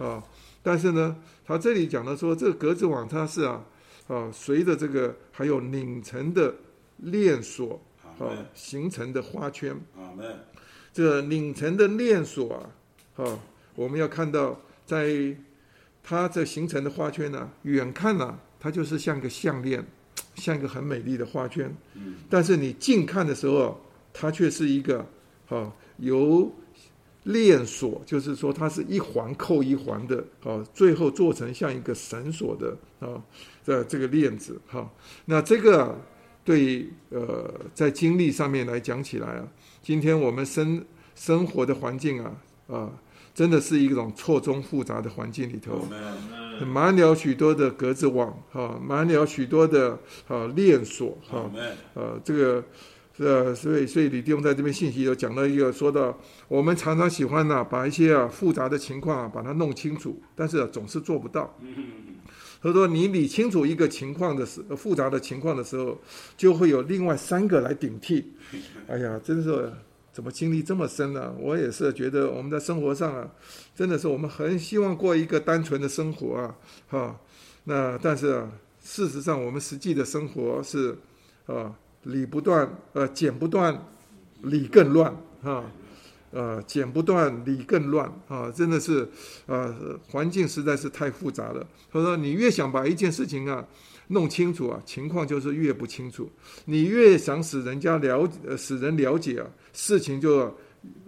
[0.00, 0.20] 啊。
[0.64, 3.64] 但是呢，他这里讲的说，这个格子网它是啊
[4.08, 6.52] 啊，随着这个还有拧成的
[6.96, 7.80] 链锁
[8.18, 9.80] 啊形成的花圈。
[10.92, 12.54] 这个拧成的链锁
[13.14, 13.38] 啊，啊，
[13.76, 15.36] 我们要看到在
[16.02, 19.86] 它这形成的花圈呢，远看呢，它就是像个项链。
[20.36, 21.74] 像一个很美丽的花圈，
[22.30, 23.80] 但是你近看的时候，
[24.12, 25.04] 它却是一个
[25.48, 26.50] 啊由
[27.24, 33.20] 链锁，就是说它是一环扣一环的啊，最后做成像一个绳索的啊
[33.64, 34.88] 的这个链子哈。
[35.24, 35.98] 那这个
[36.44, 39.48] 对呃在经历上面来讲起来啊，
[39.82, 42.36] 今天我们生生活的环境啊
[42.68, 42.92] 啊。
[43.36, 45.86] 真的是一种错综复杂的环境里头，
[46.64, 51.50] 满了许多的格子网，哈，满了许多的啊链锁，哈，
[51.92, 52.64] 呃，这个，
[53.18, 56.18] 呃，所以，所以李弟兄在这边信息有讲到一个，说到
[56.48, 61.54] 我们常常喜欢呢，把一些啊复杂的情况啊把它弄清楚，但是总是做不到。
[62.62, 66.00] 他说，你理清楚一个情况的时，复杂的情况的时候，
[66.38, 68.32] 就会有另外三个来顶替。
[68.88, 69.70] 哎呀，真是。
[70.16, 71.34] 怎么经历这么深呢？
[71.38, 73.30] 我也是觉得我们在生活上啊，
[73.74, 76.56] 真的是我们很希望过一个单纯的生活啊，
[76.88, 77.20] 哈。
[77.64, 78.42] 那但是，
[78.82, 80.96] 事实上我们实际的生活是
[81.44, 81.70] 啊，
[82.04, 83.78] 理不断，呃，剪不断，
[84.40, 85.62] 理更乱，哈，
[86.30, 89.06] 呃，剪不断，理更乱，啊，真的是
[89.44, 89.76] 啊，
[90.08, 91.66] 环境实在是太复杂了。
[91.92, 93.62] 他说，你越想把一件事情啊。
[94.08, 96.30] 弄清楚啊，情况就是越不清楚。
[96.66, 100.52] 你越想使人家了，使人了解啊，事情就，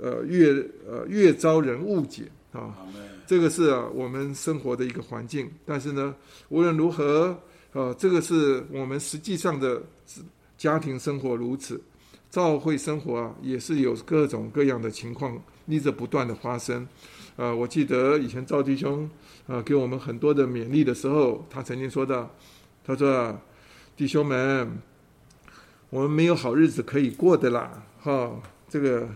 [0.01, 0.53] 呃，越
[0.87, 2.77] 呃越遭人误解啊。
[3.27, 5.51] 这个是啊，我们生活的一个环境。
[5.67, 6.15] 但是呢，
[6.51, 7.37] 无论如何，
[7.73, 9.83] 呃，这个是我们实际上的
[10.57, 11.81] 家庭生活如此，
[12.31, 16.87] 教会生活啊，也是有各种各样的情况一直不断的发生。
[17.37, 19.11] 呃，我记得以前赵弟兄
[19.47, 22.31] 啊给我们很多的勉励的时候，他曾经说到。
[22.85, 23.39] 他说
[23.99, 24.67] ：“弟兄们，
[25.91, 28.33] 我们没有好日子可以过的啦，哈，
[28.69, 29.09] 这个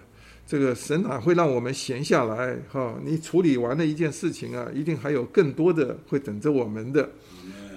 [0.47, 2.57] 这个神哪会让我们闲下来？
[2.71, 7.03] 哈，你处理完了一件事情啊，一定还有更多的会等着我们的，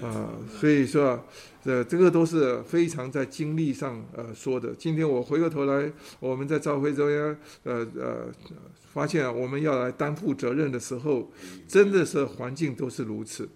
[0.02, 1.22] 啊，所以说，
[1.64, 4.74] 呃，这个都是非常在经历上呃说的。
[4.78, 8.26] 今天我回过头来，我们在召回中央，呃呃，
[8.92, 11.30] 发现我们要来担负责任的时候，
[11.68, 13.48] 真的是环境都是如此，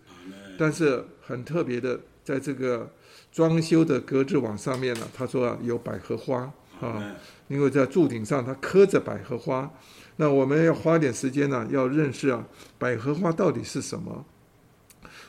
[0.58, 2.88] 但是很特别的。”在这个
[3.32, 6.42] 装修的格子网上面呢，他说有百合花
[6.80, 7.02] 啊，
[7.50, 9.70] 因为在柱顶上它刻着百合花。
[10.16, 12.46] 那我们要花点时间呢，要认识啊，
[12.78, 14.24] 百合花到底是什么？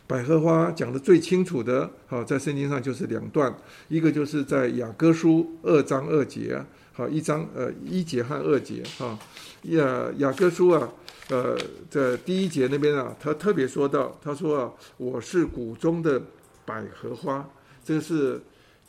[0.05, 3.55] 百合花讲的最清楚的，好，在圣经上就是两段，
[3.87, 6.61] 一个就是在雅歌书二章二节，
[6.91, 9.17] 好，一章呃一节和二节，哈，
[9.63, 10.89] 雅雅各书啊，
[11.29, 11.57] 呃，
[11.89, 16.21] 在第一节那边啊，他特别说到，他说啊，我是谷中的
[16.65, 17.49] 百合花，
[17.85, 18.41] 这个是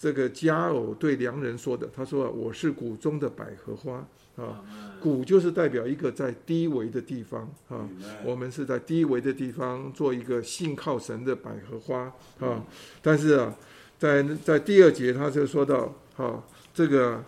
[0.03, 4.05] 这个佳偶对良人说的，他说啊，我是谷中的百合花。
[4.35, 4.65] 啊，
[5.01, 7.89] 谷就是代表一个在低维的地方啊，
[8.25, 12.65] 我们是在低维的地方做一个信靠神的百合花啊。
[13.01, 13.55] 但是啊，
[13.97, 16.43] 在在第二节他就说到，啊，
[16.75, 17.23] 这个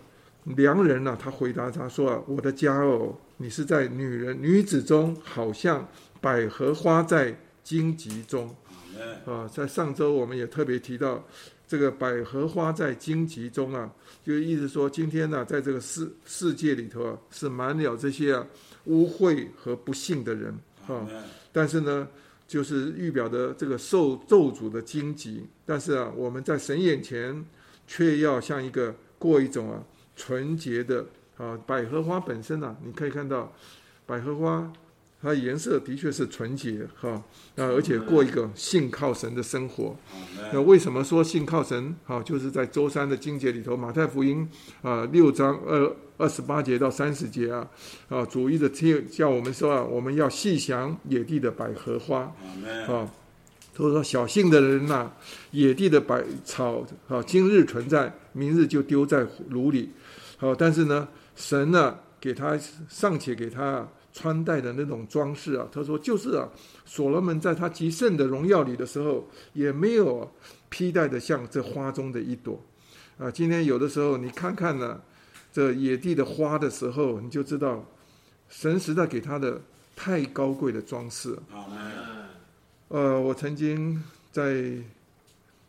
[0.56, 5.86] 良人呢，他回答他说啊，我的佳偶，你是在女人女子中，好像
[6.20, 8.52] 百合花在荆棘中
[9.24, 9.46] 啊。
[9.46, 11.22] 在上周我们也特别提到。
[11.74, 13.90] 这个百合花在荆棘中啊，
[14.22, 18.46] 就意思说，今天呢，在这个世世界里头啊，是满了这些啊
[18.84, 20.56] 污秽和不幸的人
[20.86, 21.04] 啊。
[21.50, 22.06] 但是呢，
[22.46, 25.44] 就是预表的这个受咒诅的荆棘。
[25.66, 27.44] 但是啊，我们在神眼前，
[27.88, 29.82] 却要像一个过一种啊
[30.14, 31.04] 纯洁的
[31.36, 33.52] 啊百合花本身啊，你可以看到
[34.06, 34.72] 百合花。
[35.24, 37.08] 它颜色的确是纯洁哈，
[37.56, 39.96] 啊，而且过一个信靠神的生活。
[40.52, 41.96] 那为什么说信靠神？
[42.04, 44.46] 哈，就是在周三的经节里头，马太福音
[44.82, 47.66] 啊六章二二十八节到三十节啊，
[48.10, 52.30] 啊，主义的叫叫我们说啊，我们要细想野地的百合花。
[52.86, 53.10] 啊，
[53.74, 55.10] 他说小信的人呐，
[55.52, 59.88] 野地的百草啊，今日存在，明日就丢在炉里。
[60.36, 62.60] 好，但是呢，神呢，给他
[62.90, 63.88] 尚且给他。
[64.16, 66.48] 穿戴的那种装饰啊，他说就是啊，
[66.86, 70.32] 所罗门在他极盛的荣耀里的时候，也没有
[70.68, 72.62] 披戴的像这花中的一朵
[73.18, 73.28] 啊。
[73.28, 75.00] 今天有的时候你看看呢，
[75.52, 77.84] 这野地的花的时候，你就知道
[78.48, 79.60] 神实在给他的
[79.96, 81.36] 太高贵的装饰。
[82.86, 84.00] 呃，我曾经
[84.30, 84.64] 在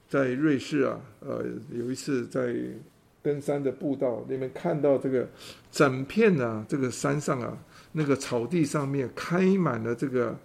[0.08, 2.56] 在瑞士啊，呃，有一次在
[3.24, 5.28] 登山的步道那边看到这个
[5.72, 7.58] 整片啊，这个山上啊。
[7.98, 10.38] 那个草地上面开满了这个，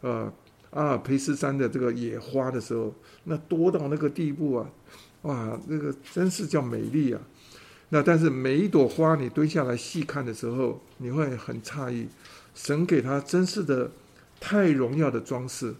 [0.00, 0.32] 呃，
[0.70, 2.92] 阿尔卑斯山的这个野花的时候，
[3.22, 4.68] 那多到那个地步啊，
[5.22, 7.20] 哇，那个真是叫美丽啊！
[7.90, 12.08] 那但是每一朵花你蹲下来细看的时候，你会很诧异，
[12.52, 13.88] 神给它真是的
[14.40, 15.72] 太荣耀的装饰，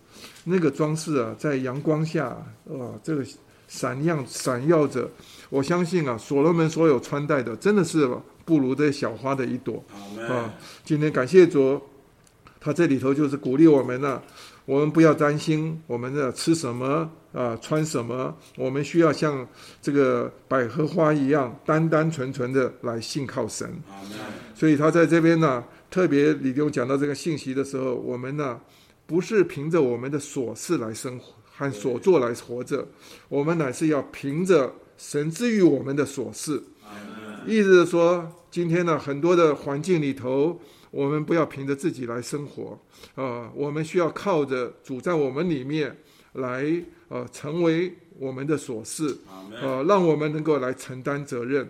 [0.45, 3.27] 那个装饰啊，在阳光下，哇，这个
[3.69, 5.11] 闪亮闪耀着。
[5.49, 8.09] 我相信啊，所罗门所有穿戴的，真的是。
[8.47, 9.83] 不如这小花的一朵
[10.29, 10.55] 啊！
[10.85, 11.83] 今天感谢主，
[12.61, 14.23] 他这里头就是鼓励我们呢。
[14.67, 19.45] 我们不要担心我们的吃什么啊，穿什么，我们需要像
[19.83, 23.69] 这个百合花一样，单单纯纯的来信靠神。
[24.55, 28.61] 所以他在这边呢，特别李弟兄讲到这个信息的时候，我们呢
[29.09, 32.87] 不是凭着我们的琐事来生活和所做来活着，
[33.29, 36.63] 我们乃是要凭着神之于我们的所事。
[37.47, 42.79] 意思是说，今天呢，很多的环境里头，我们不要凭着自己来生活
[43.15, 45.97] 啊，我们需要靠着主在我们里面
[46.35, 46.65] 来
[47.09, 49.17] 呃，成为我们的所事
[49.63, 51.69] 啊，让我们能够来承担责任。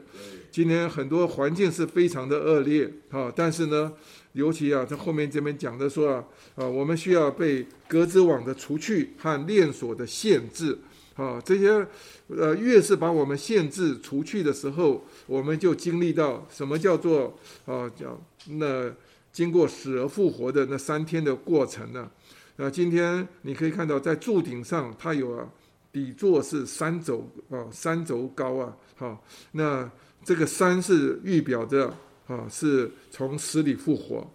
[0.51, 3.93] 今天很多环境是非常的恶劣啊，但是呢，
[4.37, 6.25] 尤其啊，在后面这边讲的说啊，
[6.55, 10.79] 啊，我们需要被格子网的除去和链锁的限制。
[11.17, 11.87] 啊，这些，
[12.29, 17.35] 呃，越是把我们限制除去的时候，我们就经历到什么叫做
[17.65, 18.93] 啊，叫那
[19.33, 22.11] 经过死而复活的那三天的过程呢？
[22.57, 25.49] 那今天你可以看到，在柱顶上，它有啊，
[25.91, 29.91] 底座是三轴啊，三轴高啊，好，那
[30.23, 31.97] 这个三是预表着
[32.27, 34.31] 啊，是从死里复活。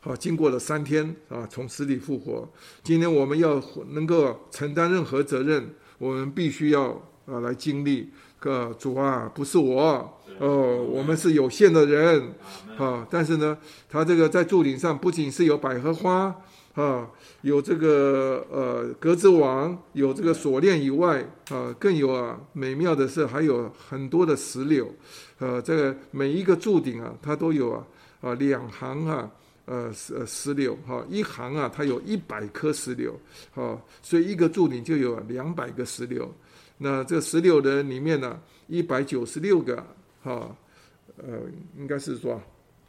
[0.00, 2.48] 好，经过了三天啊，从死里复活。
[2.82, 5.68] 今天我们要能够承担任何责任，
[5.98, 6.90] 我们必须要
[7.26, 8.10] 啊来经历。
[8.42, 12.34] 个主啊，不是我哦，我们是有限的人
[12.76, 13.06] 啊。
[13.08, 13.56] 但是呢，
[13.88, 16.34] 他这个在柱顶上不仅是有百合花
[16.74, 17.08] 啊，
[17.42, 24.92] 有这个呃格子网，有这个锁链以外啊，更有啊美妙的是还有很多的石榴。
[25.38, 27.86] 呃，这个每一个柱顶啊，它都有啊
[28.20, 29.30] 啊两行啊。
[29.64, 33.16] 呃，石石榴哈，一行啊，它有一百颗石榴，
[33.54, 36.28] 哈，所以一个柱顶就有两百个石榴。
[36.76, 39.76] 那这石榴的里面呢，一百九十六个，
[40.20, 40.54] 哈，
[41.16, 41.38] 呃，
[41.78, 42.34] 应该是说，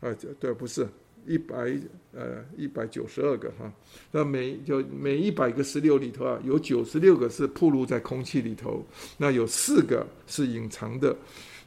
[0.02, 0.86] 啊，对，不是
[1.28, 1.80] 一百，
[2.12, 3.72] 呃，一百九十二个哈。
[4.12, 8.84] 那每就每一百个石榴里头啊，有九十六个是暴露在空气里头，
[9.16, 11.16] 那有四个是隐藏的。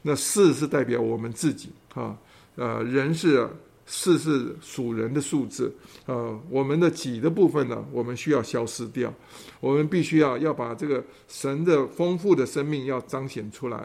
[0.07, 2.17] 那四是代表我们自己，啊，
[2.55, 3.45] 呃，人是。
[3.89, 5.73] 四是属人的数字，
[6.07, 9.13] 呃，我们的己的部分呢，我们需要消失掉，
[9.61, 13.77] 我们必须要要把这个神的丰富的生命要彰显出来，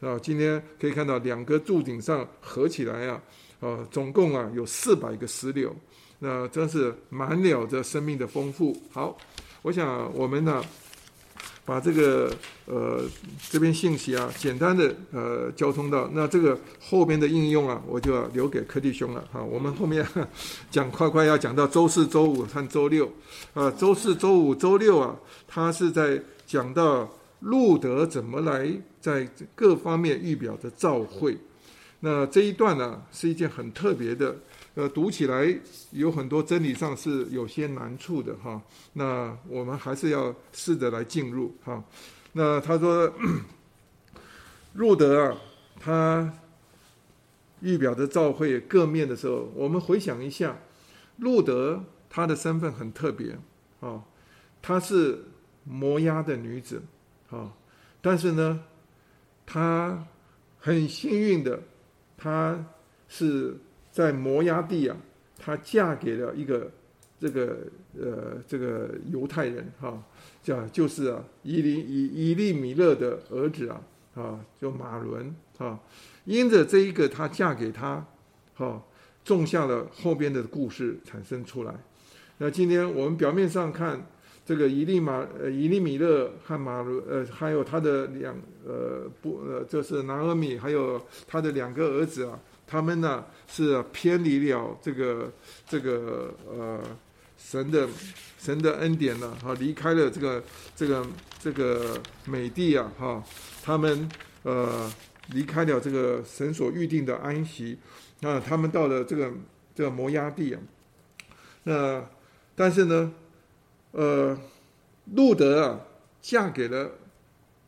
[0.00, 3.22] 啊，今天可以看到两个柱顶上合起来啊，
[3.60, 5.76] 呃，总共啊有四百个石榴，
[6.18, 8.74] 那真是满了着生命的丰富。
[8.90, 9.14] 好，
[9.60, 10.64] 我想我们呢。
[11.72, 12.30] 把这个
[12.66, 13.00] 呃
[13.48, 19.42] 这边信息啊，简单的呃交通到那这个后边的应用啊，我就要留给柯弟兄了哈。
[19.42, 20.06] 我们后面
[20.70, 23.10] 讲快快要讲到周四周五和周六
[23.54, 25.16] 啊，周四周五周六啊，
[25.48, 27.10] 他是在讲到
[27.40, 28.70] 路德怎么来
[29.00, 31.38] 在各方面预表的召会。
[32.00, 34.36] 那这一段呢，是一件很特别的。
[34.74, 35.54] 呃，读起来
[35.90, 38.62] 有很多真理上是有些难处的哈。
[38.94, 41.84] 那我们还是要试着来进入哈。
[42.32, 43.12] 那他说，
[44.72, 45.36] 路德啊，
[45.78, 46.32] 他
[47.60, 50.56] 预表的召会各面的时候，我们回想一下，
[51.18, 53.38] 路德他的身份很特别
[53.80, 54.02] 啊，
[54.62, 55.22] 她是
[55.64, 56.82] 摩押的女子
[57.28, 57.52] 啊，
[58.00, 58.64] 但是呢，
[59.44, 60.02] 她
[60.58, 61.60] 很幸运的，
[62.16, 62.64] 她
[63.06, 63.54] 是。
[63.92, 64.96] 在摩崖地啊，
[65.38, 66.70] 她嫁给了一个
[67.20, 67.58] 这个
[68.00, 70.02] 呃这个犹太人哈，
[70.42, 73.80] 叫就是啊伊利伊伊利米勒的儿子啊
[74.14, 75.78] 啊，叫马伦啊，
[76.24, 78.04] 因着这一个她嫁给他，
[78.54, 78.82] 哈，
[79.22, 81.74] 种下了后边的故事产生出来。
[82.38, 84.04] 那今天我们表面上看
[84.44, 88.34] 这个伊利马呃伊利米勒和马伦呃还有他的两
[88.66, 92.40] 呃不呃就是拿俄米还有他的两个儿子啊。
[92.72, 95.30] 他们呢是偏离了这个
[95.68, 96.80] 这个呃
[97.36, 97.86] 神的
[98.38, 100.42] 神的恩典呢，哈，离开了这个
[100.74, 101.06] 这个
[101.38, 103.22] 这个美地啊，哈，
[103.62, 104.08] 他们
[104.44, 104.90] 呃
[105.32, 107.76] 离开了这个神所预定的安息，
[108.22, 109.30] 啊，他们到了这个
[109.74, 110.60] 这个摩崖地啊，
[111.64, 112.02] 那
[112.56, 113.12] 但是呢，
[113.90, 114.38] 呃，
[115.14, 115.78] 路德啊
[116.22, 116.92] 嫁给了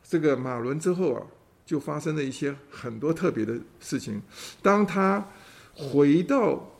[0.03, 1.27] 这个马伦之后啊。
[1.67, 4.21] 就发生了一些很多特别的事情。
[4.63, 5.27] 当他
[5.75, 6.71] 回到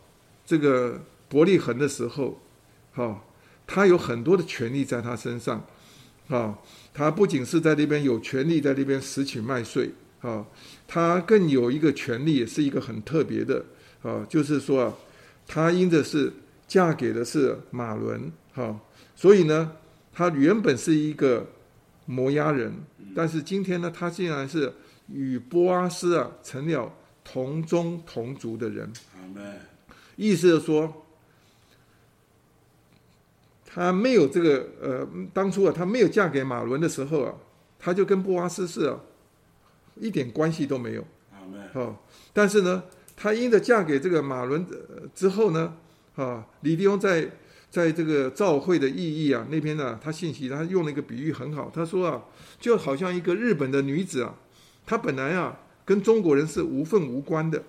[0.45, 2.39] 这个伯利恒的时候，
[2.93, 3.23] 哈，
[3.65, 5.65] 他有很多的权利在他身上，
[6.27, 6.57] 啊，
[6.93, 10.45] 他不仅是在那边有权利在那边拾取麦穗，啊，
[10.87, 13.65] 他更有一个权利，也是一个很特别的，
[14.03, 14.93] 啊，就是说啊，
[15.47, 16.31] 他因着是
[16.67, 18.79] 嫁给的是马伦，哈，
[19.15, 19.71] 所以呢，
[20.13, 21.47] 他原本是一个。
[22.07, 22.71] 摩押人，
[23.15, 24.73] 但是今天呢，他竟然是
[25.07, 26.91] 与波阿斯啊成了
[27.23, 28.91] 同宗同族的人。
[30.17, 31.05] 意思是说，
[33.65, 37.33] 他没有这个呃，当初啊，他没有嫁给马伦的时候啊，
[37.79, 38.99] 他就跟波阿斯是啊
[39.95, 41.05] 一点关系都没有。
[41.73, 41.97] 哦，
[42.33, 42.83] 但是呢，
[43.15, 44.65] 他因着嫁给这个马伦
[45.15, 45.77] 之后呢，
[46.15, 47.31] 啊，李弟兄在。
[47.75, 51.69] 在这个召会的意义啊，那边呢，他信息他用了一个比喻很好。
[51.75, 52.23] 他说啊，
[52.57, 54.33] 就好像一个日本的女子啊，
[54.85, 57.61] 她本来啊跟中国人是无份无关的，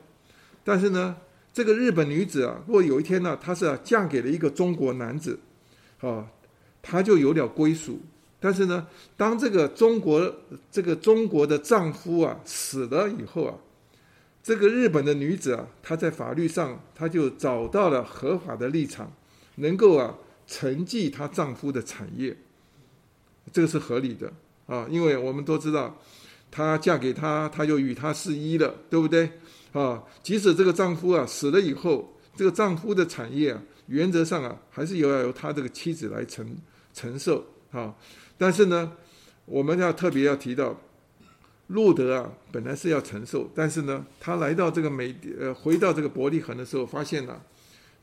[0.63, 1.17] 但是呢，
[1.53, 5.41] 这个日本女子啊，如果有一天呢，她是嫁给了一个中国男子，
[6.01, 6.25] 啊，
[6.81, 8.01] 她就有了归属。
[8.39, 8.87] 但是呢，
[9.17, 10.33] 当这个中国
[10.71, 13.55] 这个中国的丈夫啊死了以后啊，
[14.41, 19.11] 这个日本的女子啊，她在法律上她就找到了合法的立场。
[19.57, 22.37] 能够啊承继她丈夫的产业，
[23.53, 24.33] 这个是合理的
[24.67, 25.99] 啊，因为我们都知道，
[26.51, 29.31] 她嫁给他，他就与他是一了，对不对
[29.73, 30.03] 啊？
[30.23, 36.57] 即使这个丈夫啊死了以后，这个丈夫的产业啊，原则上啊还是由要由他这个妻子来承
[36.95, 37.95] 承受啊。
[38.39, 38.93] 但是呢，
[39.45, 40.79] 我们要特别要提到，
[41.69, 47.43] 路德啊本来是要承受，但是呢，他来到这个美呃回到这个伯利恒的时候，发现了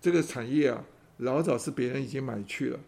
[0.02, 0.84] 这个产业啊。
[1.18, 2.80] 老早是别人已经买去了，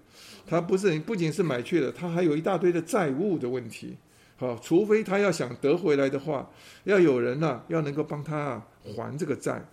[0.48, 3.96] 他不是不仅是买去了，他还有一大堆的债务的问题。
[4.38, 6.50] 好，除非他要想得回来的话，
[6.84, 9.64] 要有人呐，要能够帮他还这个债。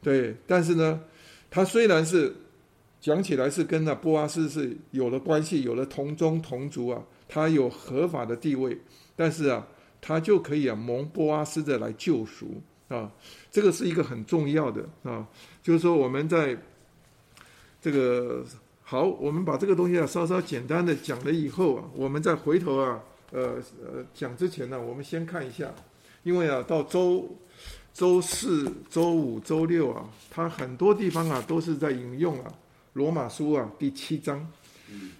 [0.00, 1.00] 对，但是呢，
[1.50, 2.32] 他虽然是
[3.00, 8.78] 讲起来是跟那波阿斯是有了关系，有了同宗同族啊，他有合法的地位，
[9.16, 9.66] 但是啊，
[10.00, 13.10] 他就可以啊蒙波阿斯的来救赎啊，
[13.50, 15.26] 这个是一个很重要的啊，
[15.62, 16.56] 就是说我们在。
[17.86, 18.44] 这个
[18.82, 25.72] 好，我们把这个东西啊稍稍简单的讲了以后啊，我们再回头啊，呃呃讲之前呢，我们先看一下，
[26.24, 27.36] 因为啊到周
[27.94, 32.52] 周四周五周六啊，它很多地方啊都是在引用啊
[32.94, 34.44] 罗马书啊第七章，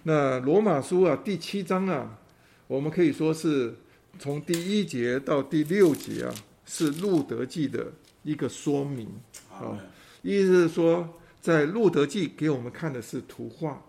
[0.03, 2.19] 那罗马书啊第七章啊，
[2.67, 3.73] 我们可以说是
[4.19, 7.87] 从第一节到第六节啊，是路德记的
[8.23, 9.07] 一个说明。
[9.53, 9.79] 啊。
[10.21, 11.07] 意思是说，
[11.47, 13.81] 在路德记给我们看的是图画，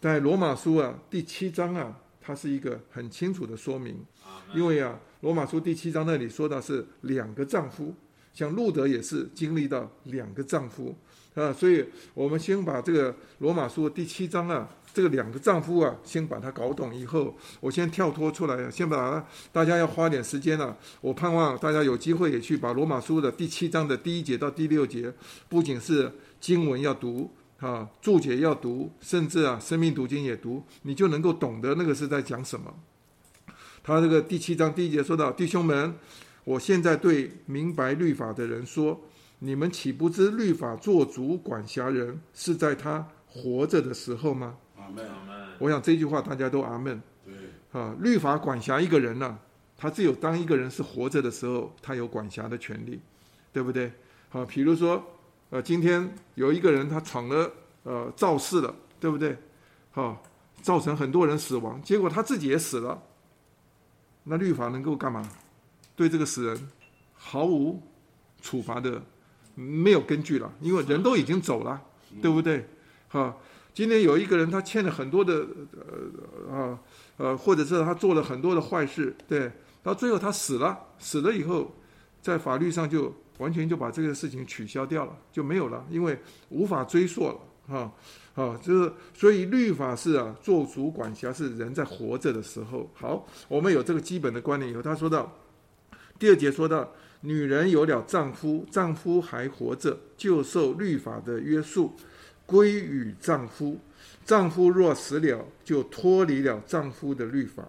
[0.00, 4.04] 在罗马书啊第七章啊，它是一个很清楚的说明。
[4.52, 7.94] 因为啊，罗马书第七章那里说的是两个丈夫，
[8.34, 10.92] 像路德也是经历到两个丈夫
[11.36, 11.84] 啊，所以
[12.14, 14.68] 我们先把这个罗马书第七章啊。
[14.94, 20.76] 这个两个丈夫啊，先把它搞懂以后，我先跳脱出来，先把大家要花点时间了。
[21.00, 25.12] 我盼望大家有机会也去把罗马书的第七章的第一节到第六节，
[25.48, 26.10] 不仅是
[26.40, 27.30] 经文要读
[27.60, 32.74] 啊，注解要读，甚至啊，生命读经也读，你就能够懂得那个是在讲什么。
[33.82, 35.94] 他这个第七章第一节说到：“弟兄们，
[36.44, 39.00] 我现在对明白律法的人说，
[39.38, 44.56] 你们岂不知律法做主管辖人是在他活着的时候吗？”
[45.58, 47.00] 我想这句话大家都阿门。
[47.24, 47.34] 对
[47.72, 49.38] 啊，律法管辖一个人呢，
[49.76, 53.00] 他只有当一个人是活着的时候，他有管辖的权利，
[53.52, 53.90] 对不对？
[54.28, 55.02] 好，比如说，
[55.50, 57.50] 呃，今天有一个人他闯了
[57.84, 59.36] 呃肇事了，对不对？
[59.92, 60.20] 哈，
[60.62, 63.02] 造成很多人死亡，结果他自己也死了，
[64.24, 65.26] 那律法能够干嘛？
[65.96, 66.68] 对这个死人
[67.14, 67.82] 毫无
[68.42, 69.02] 处罚的，
[69.54, 71.82] 没有根据了，因为人都已经走了，
[72.20, 72.68] 对不对？
[73.08, 73.36] 哈。
[73.74, 75.46] 今天有一个人，他欠了很多的
[76.50, 76.78] 呃啊
[77.16, 79.52] 呃，或者是他做了很多的坏事，对，
[79.84, 81.72] 到最后他死了，死了以后，
[82.20, 86.18] 在法律上就完全就把这个事情取消掉了，就没有了，因为
[86.50, 87.36] 无法追溯了，
[87.66, 87.92] 哈
[88.34, 92.88] 啊，就是所以律法是啊，做主管辖是人在活着的时候。
[92.94, 95.32] 好，我们有这个基本的观念以后，他说到
[96.18, 101.94] 第二节说到，女人有了丈夫，丈夫还活着，就受律法的约束。
[102.46, 103.78] 归于丈夫，
[104.24, 107.62] 丈夫若死了，就脱离了丈夫的律法。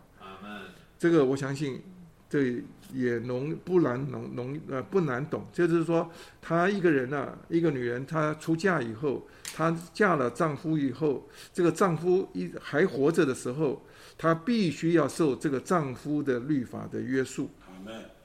[0.97, 1.82] 这个我相信，
[2.30, 2.63] 这
[2.93, 5.45] 也浓不难浓浓呃不难懂。
[5.53, 6.09] 就是说，
[6.41, 13.81] 她一个人呐，一个女人，她出嫁以后，她嫁了丈夫以后，这个丈夫一还活着的时候，
[14.17, 17.49] 她必须要受这个丈夫的律法的约束。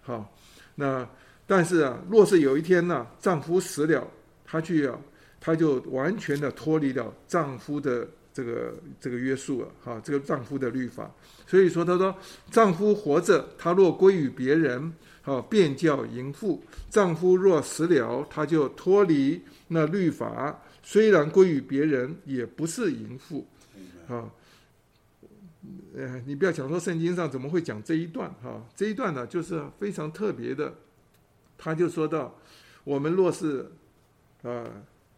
[0.01, 0.35] 好，
[0.75, 1.09] 那
[1.47, 4.07] 但是啊，若是有一天呢，丈夫死了，
[4.45, 4.99] 她去啊。
[5.41, 11.11] 她就完全的脱离了丈夫的这个这个约束了，哈，这个丈夫的律法。
[11.47, 12.15] 所以说，他说，
[12.51, 16.61] 丈夫活着，他若归于别人，哈，便叫淫妇；
[16.91, 23.47] 丈夫若死了，他就脱离那律法，虽然归于别人，也不是淫妇，
[24.09, 24.29] 啊。
[25.97, 30.75] 呃，你不要想说圣经上怎么会讲这一段，哈，这一段呢，就是非常特别的。
[31.57, 32.37] 他就说到，
[32.83, 33.71] 我们若是，
[34.43, 34.67] 啊。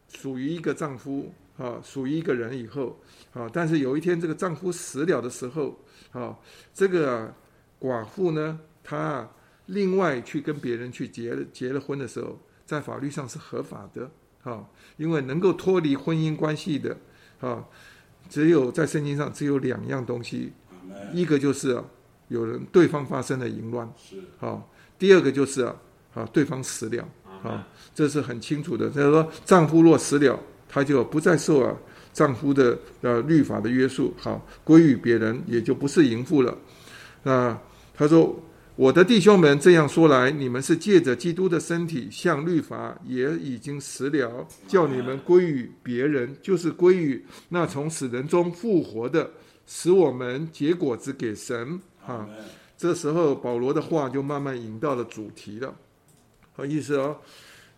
[0.09, 2.98] 属于一个丈夫啊，属于一个人以后
[3.32, 5.78] 啊，但是有一天这个丈夫死了的时候
[6.12, 6.36] 啊，
[6.74, 7.34] 这个
[7.80, 9.28] 寡妇呢，她
[9.66, 14.11] 另外去跟别人去结结了婚的时候，在法律上是合法的
[14.42, 14.64] 啊，
[14.96, 16.96] 因为能够脱离婚姻关系的
[17.40, 17.64] 啊，
[18.28, 20.52] 只有在圣经上只有两样东西，
[21.12, 21.84] 一个就是啊，
[22.28, 24.62] 有人对方发生了淫乱，是啊，
[24.98, 25.76] 第二个就是啊，
[26.14, 27.09] 啊对方死了。
[27.42, 28.88] 啊，这是很清楚的。
[28.88, 31.77] 就是说，丈夫若死了，他就不再受啊
[32.12, 36.57] 丈夫的呃律法的约束，好归于别人，也就不是淫妇了。
[37.23, 37.59] 那
[37.95, 38.43] 他说
[38.77, 49.31] ：“我的弟兄们，这样说来，你们是借着基督的身体，向律法也已经死了，叫你们归于别人，就是归于那从死人中复活的，
[49.67, 52.29] 使我们结果子给神。”啊，
[52.79, 55.75] 这时候保罗的话就慢慢引到了主题了。
[56.53, 57.17] 好意思哦，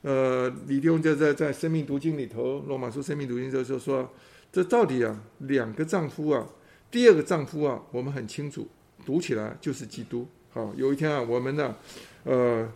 [0.02, 4.08] 呃，李弟兄就在在《生命读经》里头，《罗马书》《生命读经》的时候说，
[4.52, 6.46] 这到底啊，两个丈夫啊，
[6.90, 8.66] 第二个丈夫啊，我们很清楚，
[9.04, 10.26] 读起来就是基督。
[10.50, 11.74] 好，有一天啊，我们呢，
[12.22, 12.70] 呃，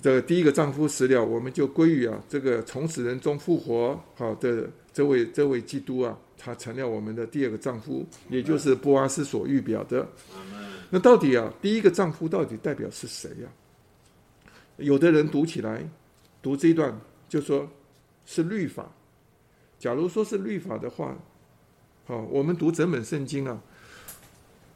[0.00, 10.06] 这第一个丈夫死了，我们就归于啊，这个从死人中复活好的这位这位基督啊，他成了我们的第二个丈夫，也就是波阿斯所预表的。
[10.90, 13.48] 那到底啊，第一个丈夫到底代表是谁呀？
[14.76, 15.82] 有的人读起来，
[16.46, 16.96] 读这一段
[17.28, 17.68] 就说
[18.24, 18.86] 是律法。
[19.80, 21.12] 假如说是律法的话，
[22.04, 23.60] 好，我们读整本圣经啊，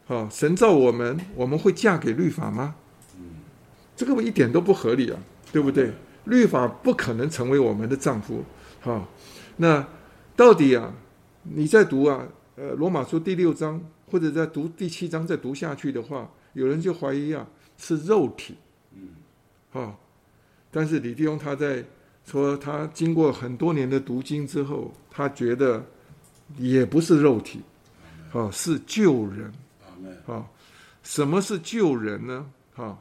[0.04, 2.74] 好，神造我们，我们会嫁给律法吗？
[3.94, 5.92] 这个一点都不合理啊，对不对？
[6.24, 8.42] 律法不可能成为我们的丈夫。
[8.80, 9.08] 好，
[9.58, 9.86] 那
[10.34, 10.92] 到底啊，
[11.44, 17.46] 你在读啊，呃，罗马书第六章，或者在读第七章再读下去的话，有人就怀疑啊，
[17.78, 18.56] 是肉体。
[19.72, 19.94] 啊！
[20.70, 21.84] 但是李弟兄他在
[22.24, 25.84] 说，他经过很多年的读经之后，他觉得
[26.58, 27.60] 也不是肉体，
[28.32, 29.52] 啊，是救人。
[30.26, 30.46] 啊，
[31.02, 32.46] 什么是救人呢？
[32.76, 32.96] 啊，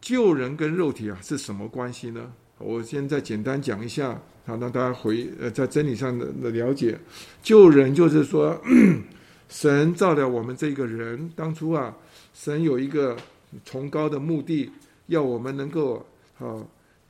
[0.00, 2.20] 救人跟肉体啊是什么关系呢？
[2.58, 6.98] 啊，我现在简单讲一下，好让大家回呃在真理上的的了解。
[7.42, 8.60] 救人就是说，
[9.48, 11.96] 神造了我们这个人，当初啊，
[12.34, 13.16] 神有一个
[13.64, 14.70] 崇高的目的，
[15.06, 16.04] 要我们能够
[16.38, 16.62] 啊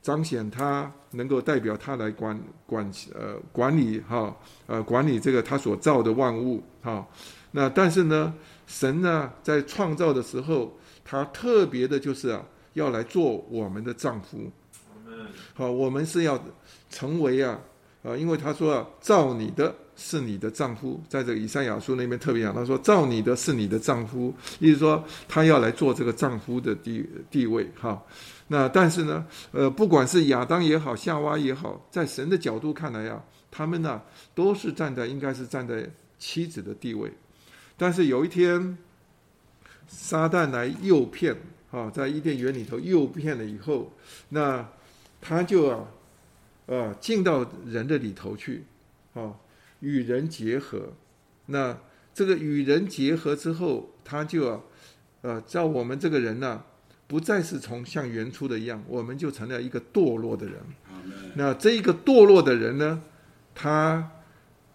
[0.03, 4.35] 彰显他，能够代表他来管管呃管理哈
[4.67, 7.07] 呃管理这个他所造的万物哈。
[7.51, 8.33] 那但是呢，
[8.67, 12.43] 神呢在创造的时候，他特别的就是啊
[12.73, 14.51] 要来做我们的丈夫。
[15.53, 16.37] 好，我们是要
[16.89, 17.57] 成为啊
[18.03, 28.03] 啊，因为他说啊，造你的是你的丈夫，在这个以赛亚书那边特别讲，他说造你的是你的丈夫，意思说他要来做这个丈夫的地地位哈。
[28.47, 34.01] 那但是呢，呃，不管是亚当也好，夏娃也好，在神的角度看来呀，他们呢
[34.35, 35.89] 都是站在应该是站在
[36.19, 37.11] 妻子的地位，
[37.77, 38.77] 但是有一天，
[39.87, 41.35] 撒旦来诱骗
[41.71, 43.91] 啊，在伊甸园里头诱骗了以后，
[44.29, 44.67] 那。
[45.25, 45.87] 他就啊，
[46.67, 48.65] 啊，进到人的里头去，
[49.13, 49.33] 啊，
[49.79, 50.91] 与人结合。
[51.45, 51.77] 那
[52.13, 54.61] 这个与人结合之后，他就啊，
[55.21, 56.61] 呃，叫我们这个人呢，
[57.07, 60.55] 不再是从像原初的一样，我们就成了一个堕落的人。
[61.35, 63.01] 那这一个堕落的人呢，
[63.53, 64.11] 他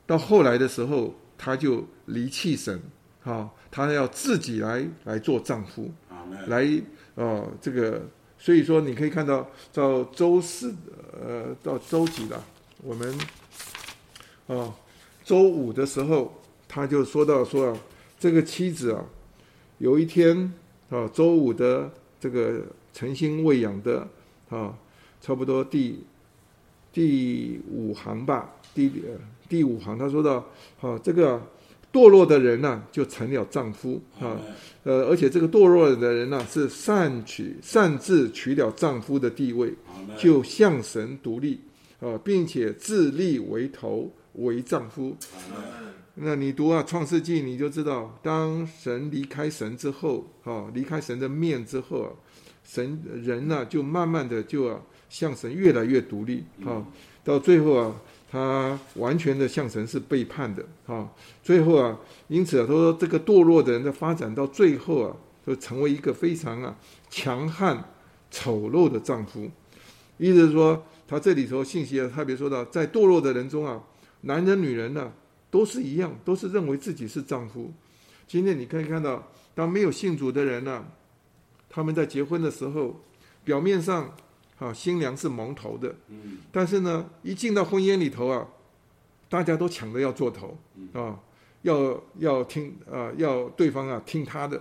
[0.06, 2.80] 到后来的时候，他就离弃神，
[3.24, 5.90] 啊，他要自己来来做丈夫，
[6.46, 6.68] 来，
[7.14, 8.02] 哦，这个。
[8.40, 10.72] 所以说，你可以看到到周四，
[11.20, 12.40] 呃，到周几了？
[12.84, 13.18] 我们
[14.46, 14.72] 啊，
[15.24, 17.78] 周五的时候，他就说到说啊，
[18.16, 19.04] 这个妻子啊，
[19.78, 20.52] 有一天
[20.88, 21.90] 啊，周五的
[22.20, 22.62] 这个
[22.92, 24.06] 诚心喂养的
[24.48, 24.76] 啊，
[25.20, 26.04] 差不多第
[26.92, 28.90] 第五行吧，第
[29.48, 30.44] 第五行，他说到
[30.80, 31.40] 啊，这个。
[31.90, 34.38] 堕落的人呢，就成了丈夫啊，
[34.84, 39.72] 呃，而且这个堕落的人呢，是擅取擅自取了丈夫的地位，
[40.18, 41.58] 就向神独立
[41.98, 45.16] 啊，并且自立为头为丈夫。
[46.20, 52.10] 那你读啊《创世纪》，你就知道，当神离开神之后，啊，离开神的面之后啊，
[52.64, 56.84] 神人呢，就慢慢的就啊，向神越来越独立啊，
[57.24, 57.94] 到最后啊。
[58.30, 61.10] 他完全的向神是背叛的啊！
[61.42, 65.16] 最后啊，因此啊，他说这个堕落的人的发展到最后啊，
[65.46, 66.76] 就成为一个非常啊
[67.08, 67.82] 强悍、
[68.30, 69.50] 丑陋的丈夫。
[70.18, 73.82] 意思是说，他这里头信息啊特别说到，在堕落的人中啊，
[74.20, 75.10] 男人、女人呢
[75.50, 77.72] 都是一样，都是认为自己是丈夫。
[78.26, 80.86] 今天你可以看到，当没有信主的人呢，
[81.68, 83.00] 他们在结婚的时候，
[83.44, 84.14] 表面上。
[84.58, 85.94] 啊，新娘是蒙头的，
[86.50, 88.44] 但是呢，一进到婚姻里头啊，
[89.28, 90.58] 大家都抢着要做头
[90.92, 91.16] 啊，
[91.62, 94.60] 要要听啊，要对方啊听他的，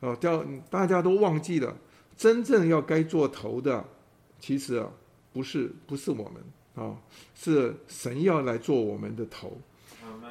[0.00, 1.74] 啊，叫大家都忘记了，
[2.18, 3.82] 真正要该做头的，
[4.38, 4.90] 其实啊，
[5.32, 6.94] 不是不是我们啊，
[7.34, 9.58] 是神要来做我们的头。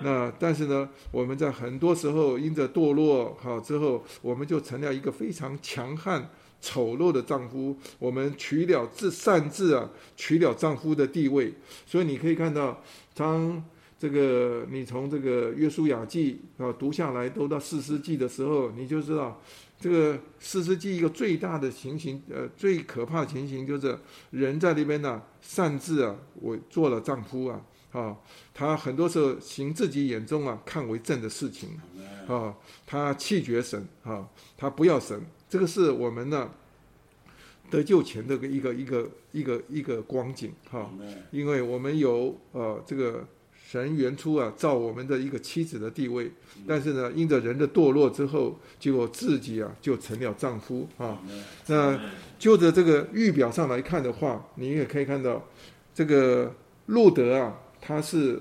[0.03, 6.29] 那但是呢，我们在很多时候因着堕落好之后，我们就成了一个非常强悍。
[6.65, 11.53] 丑陋的丈夫，我们取了自擅自啊，取了丈夫的地位。
[11.85, 12.81] 所以你可以看到，
[13.13, 13.61] 当
[13.99, 19.41] 这个你从这个约书亚记啊读下来，读到四世纪的时候，你就知道，
[19.77, 23.99] 这个四世纪一个最大的情形，呃，最可怕的情形就是
[24.31, 27.61] 人在那边呢，擅自啊，我做了丈夫啊，
[27.93, 28.17] 啊，
[28.53, 31.69] 他很多时候行自己眼中啊看为正的事情，
[32.27, 32.53] 啊，
[32.85, 34.27] 他弃绝神，啊，
[34.57, 35.21] 他不要神。
[35.47, 36.49] 这个是我们呢
[37.69, 40.91] 得救前的一个一个一个一个光景哈，
[41.31, 43.25] 因为我们有呃这个
[43.55, 46.31] 神原初啊造我们的一个妻子的地位，
[46.67, 51.21] 但是呢因着人的堕落之后，结果自己啊就成了丈夫啊。
[51.67, 51.99] 那
[52.39, 55.47] 就着这个预表上来看的话，你也可以看到
[55.93, 56.53] 这个
[56.87, 57.55] 路德啊，
[57.85, 58.39] 他是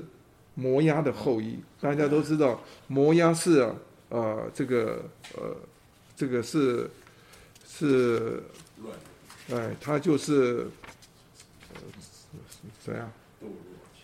[0.55, 3.75] 摩押的后裔，大家都知道摩押是啊
[4.11, 5.05] 呃这个
[5.37, 5.57] 呃
[6.15, 6.89] 这个是。
[7.75, 8.43] 是，
[9.51, 10.67] 哎，他就是
[12.79, 13.11] 怎样？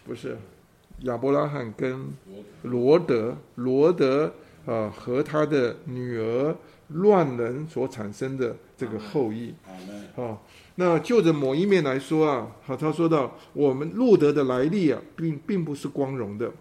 [0.07, 0.39] 不是
[1.01, 2.09] 亚伯拉罕跟
[2.63, 4.33] 罗德，罗德
[4.65, 6.57] 啊和他的女儿
[6.89, 9.55] 乱伦所产生的这个后裔。
[10.17, 10.39] 啊，
[10.81, 16.53] 那就着某一面来说啊，好，他说到我们路德的来历啊，并并不是光荣的，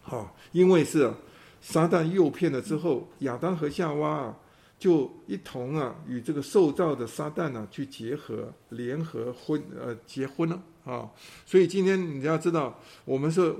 [0.00, 1.12] 好，因为是
[1.60, 4.36] 撒旦诱骗了之后，亚当和夏娃啊。
[4.78, 11.06] 就一同啊，与这个受造的撒旦呢去结合、联合婚呃结婚了啊。
[11.44, 13.54] 所以今天你要知道，我们是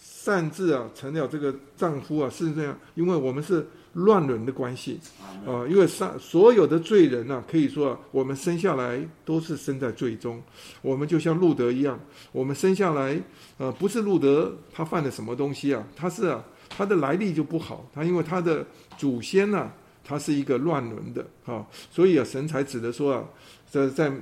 [0.00, 5.00] 擅自啊成了这个丈夫啊，是这样，因为我们是乱伦的关系
[5.46, 5.66] 啊。
[5.68, 10.42] 因为上所有的罪人呢，可以说啊，我们生下来都是生在罪中。
[10.82, 11.98] 我们就像路德一样，
[12.30, 13.18] 我们生下来
[13.58, 18.66] 呃，不是路德他犯了什么东西啊，他是啊，他的来历就不好，他因为他的
[18.98, 19.72] 祖先呢。
[20.06, 23.24] 他是一个乱伦的，啊，所以啊，神才指的说啊，
[23.70, 24.12] 在在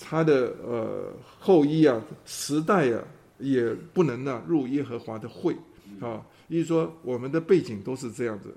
[0.00, 3.00] 他的呃后裔啊时代啊，
[3.38, 5.54] 也不能呢入耶和华的会，
[6.00, 8.52] 啊，意思说我们的背景都是这样子，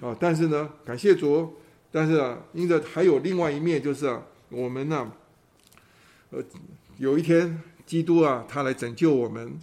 [0.00, 1.54] 啊，但是呢，感谢主，
[1.90, 5.12] 但是啊，因着还有另外一面，就是啊，我们呢，
[6.30, 6.42] 呃，
[6.98, 9.58] 有一天基督啊，他来拯救我们，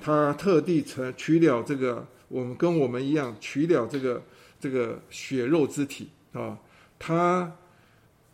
[0.00, 4.22] 他特地成取了这个，我们跟我们一样取了这个。
[4.60, 6.58] 这个血肉之体啊，
[6.98, 7.52] 他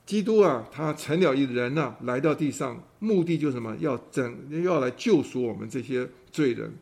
[0.06, 3.76] 基督啊，他成了一人呐，来到地上，目的就是什么？
[3.78, 6.72] 要拯，要来救赎我们这些罪人。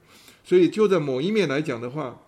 [0.45, 2.22] 所以就在某一面来讲的话，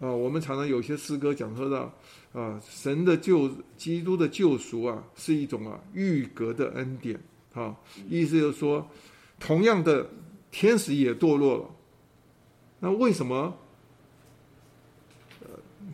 [0.00, 1.92] 啊，我们常常有些诗歌讲说到
[2.32, 7.18] 啊，神的救，基督的救赎啊，是一种啊预格的恩典
[7.54, 7.74] 啊，
[8.08, 8.86] 意思就是说，
[9.40, 10.08] 同样的
[10.50, 11.70] 天使也堕落了，
[12.80, 13.56] 那为什么？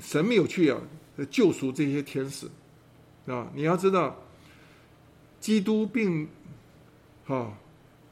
[0.00, 0.80] 神没有去啊
[1.30, 2.48] 救赎这些天使
[3.26, 3.48] 啊！
[3.54, 4.16] 你要知道，
[5.38, 6.26] 基督并
[7.24, 7.56] 哈，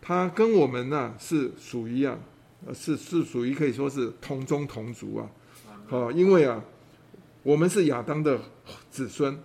[0.01, 2.17] 他跟我们呢是属于啊，
[2.75, 5.29] 是是属于可以说是同宗同族啊。
[5.91, 6.63] 好，因为啊，
[7.43, 8.41] 我们是亚当的
[8.93, 9.37] 子孙，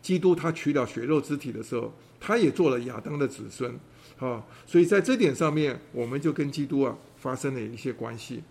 [0.00, 3.72] 基督他取了血肉之体的时候，他也做了亚当的子孙
[4.18, 4.42] 啊。
[4.66, 8.42] 所以在这点上面，我们就跟基督啊发生了一些关系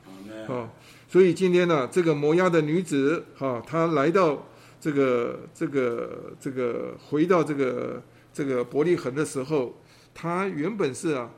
[0.47, 0.72] 啊。
[1.09, 4.47] 所以今天呢，这个摩押的女子，哈，她来到
[4.80, 8.01] 这个这个这个回到这个
[8.32, 9.76] 这个伯利恒的时候，
[10.14, 11.30] 她原本是啊，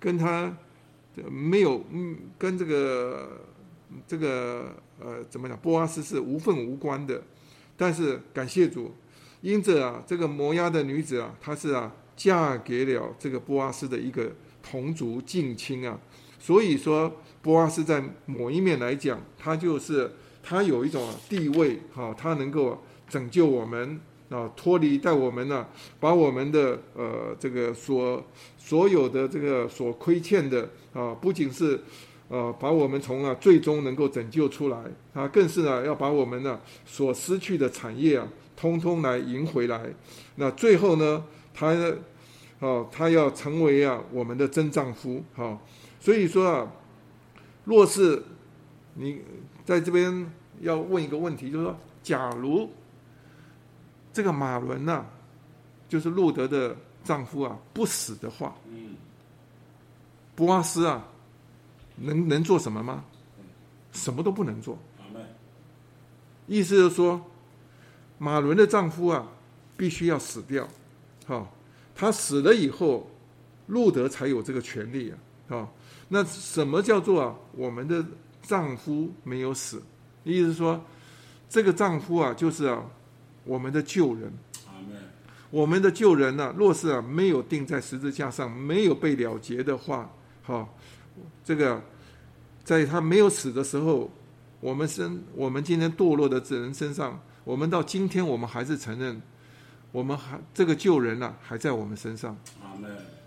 [0.00, 0.52] 跟她
[1.30, 3.28] 没有嗯，跟这个
[4.06, 7.22] 这个呃怎么讲，波阿斯是无份无关的。
[7.76, 8.94] 但是感谢主，
[9.40, 14.32] 因着啊，这个摩押的女子啊，她是啊，嫁给了这个波阿斯的一个
[14.62, 15.98] 同族近亲啊，
[16.38, 17.12] 所以说。
[17.42, 20.08] 波阿斯在某一面来讲，他就是
[20.44, 25.66] 他有一种地位，哈，他能够拯救我们啊，脱离带我们呢，
[25.98, 28.24] 把我们的呃这个所
[28.56, 31.80] 所有的这个所亏欠的啊，不仅是
[32.32, 34.78] 呃把我们从啊最终能够拯救出来，
[35.12, 38.26] 啊，更是呢要把我们呢所失去的产业啊，
[38.56, 39.92] 通通来赢回来。
[40.36, 41.22] 那最后呢，
[41.52, 41.76] 他
[42.58, 45.60] 哦，他要成为啊我们的真丈夫，哈，
[46.00, 46.72] 所以说啊。
[47.64, 48.20] 若是
[48.94, 49.20] 你
[49.64, 50.28] 在这边
[50.62, 52.68] 要问一个问题，就是说，假如
[54.12, 55.06] 这个马伦呐，
[55.88, 56.74] 就是路德的
[57.04, 58.96] 丈夫啊，不死的话，嗯
[60.34, 61.06] 波阿斯啊，
[62.02, 63.04] 能能做什么吗？
[63.92, 64.78] 什么都不能做。
[66.46, 67.24] 意思就是说，
[68.18, 69.26] 马伦的丈夫啊，
[69.76, 70.68] 必须要死掉，
[71.26, 71.48] 哈，
[71.94, 73.08] 他死了以后，
[73.66, 75.12] 路德才有这个权利
[75.48, 75.68] 啊，啊。
[76.08, 77.34] 那什么叫做啊？
[77.52, 78.04] 我们的
[78.42, 79.82] 丈夫没有死，
[80.24, 80.84] 意思是说，
[81.48, 82.84] 这个丈夫啊，就是啊，
[83.44, 84.32] 我们的旧人。
[85.50, 90.10] 我们的旧人呢，若是啊没有钉在十字架上，没有被了结的话，
[90.42, 90.66] 哈，
[91.44, 91.78] 这个
[92.64, 94.10] 在他没有死的时候，
[94.60, 99.20] 我们身我们今天堕落的这人身上，我们到今天我们还是承认，
[99.90, 102.36] 我们还这个救人呢还在我们身上。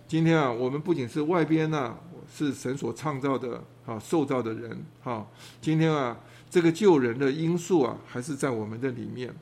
[0.07, 1.95] 今天啊，我们不仅是外边呢。
[2.37, 5.25] 是神所创造的啊，受造的人哈。
[5.61, 6.19] 今天啊，
[6.49, 9.33] 这个救人的因素啊，还是在我们的里面。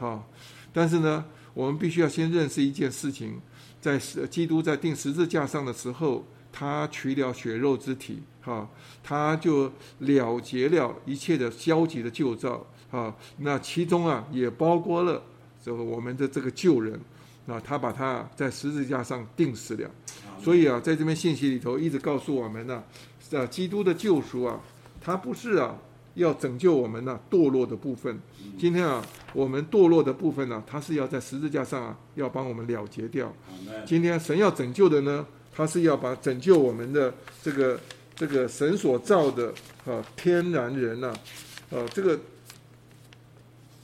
[0.00, 0.28] 好，
[0.72, 1.24] 但是呢，
[1.54, 3.40] 我们必须要先认识一件事情，
[3.80, 3.96] 在
[4.28, 8.68] 基督在定十字架上的时候，他取了血肉之体，哈，
[9.02, 15.22] 他就了结了一切的消极的旧造，啊，那其中啊，也包括了
[15.64, 17.00] 这个我们的这个旧人。
[17.46, 19.90] 啊，他把他在十字架上钉死了，
[20.42, 22.82] 所以啊，在这边信息里头一直告诉我们呢，
[23.34, 24.58] 啊，基督的救赎啊，
[24.98, 25.76] 他不是啊
[26.14, 28.18] 要拯救我们呢堕落的部分。
[28.58, 33.30] 今天啊，我们堕落的部分呢，他是要在十字架上啊要帮我们了结掉。
[33.84, 37.78] 今天神要拯救的呢，他是要把拯救我们的这个
[38.16, 39.52] 这个神所造的
[39.86, 41.14] 啊天然人呐，
[41.70, 42.18] 呃，这个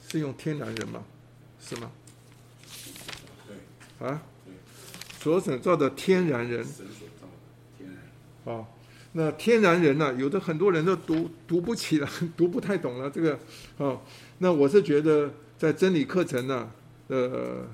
[0.07, 1.03] 是用天然人吗？
[1.59, 1.91] 是吗？
[3.99, 4.21] 啊，
[5.19, 6.65] 所审造的天然人，
[8.45, 8.65] 哦，
[9.11, 10.13] 那天然人呢？
[10.17, 13.09] 有的很多人都读读不起了， 读不太懂了。
[13.11, 13.37] 这个，
[13.77, 13.99] 啊，
[14.39, 16.71] 那我是觉得在真理课程呢，
[17.09, 17.67] 呃，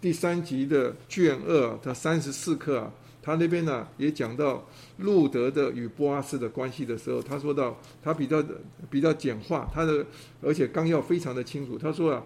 [0.00, 2.92] 第三集的卷二它三十四课啊，
[3.26, 4.64] 他那边呢也讲到
[4.98, 8.40] 路德的与波阿斯的关系的时候，他说到他比较
[8.88, 10.06] 比较简化，他的
[10.40, 11.76] 而且纲要非常的清楚。
[11.76, 12.22] 他说啊，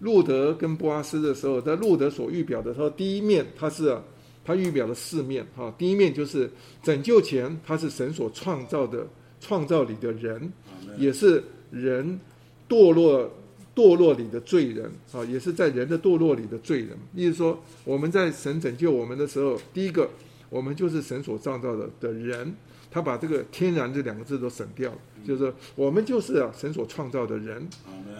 [0.00, 4.02] 路德跟波阿斯的时候，在路德所预表的，他说第一面他是啊，
[4.44, 6.50] 他预表了四面哈，第一面就是
[6.82, 9.06] 拯救前他是神所创造的
[9.40, 10.52] 创造里的人，
[10.98, 12.20] 也是人
[12.68, 13.30] 堕落。
[13.74, 16.90] 堕落里的罪人啊，也是在人的堕落里的罪人。
[17.14, 20.06] 意思说，我们在神拯救我们的时候，第一个，
[20.52, 22.54] 我们就是神所创造的的人，
[22.90, 27.66] 他把这个“天然”这两个字都省掉了，就是说，我们就是啊神所创造的人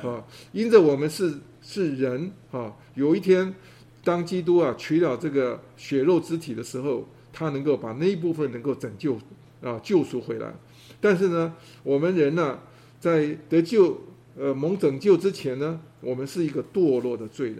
[0.02, 0.24] 啊。
[0.52, 3.54] 因着我们是是人啊，有一天，
[4.02, 9.18] 当基督啊取了这个血肉之体的时候，他能够把那一部分能够拯救
[9.60, 10.54] 啊救赎回来。
[11.00, 12.58] 但是呢，我们人呢，
[12.98, 14.00] 在得救。
[14.34, 17.58] 呃，蒙拯救之前呢，我们是一个堕落的罪人，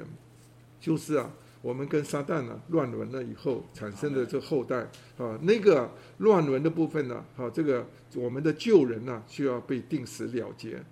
[0.80, 1.30] 就是啊，
[1.62, 4.76] 我们跟撒旦呢乱伦了以后产生的这后代
[5.16, 5.88] 啊，那个
[6.18, 7.86] 乱伦的部分呢，好，这个
[8.16, 10.82] 我们的旧人呢需要被定死了结。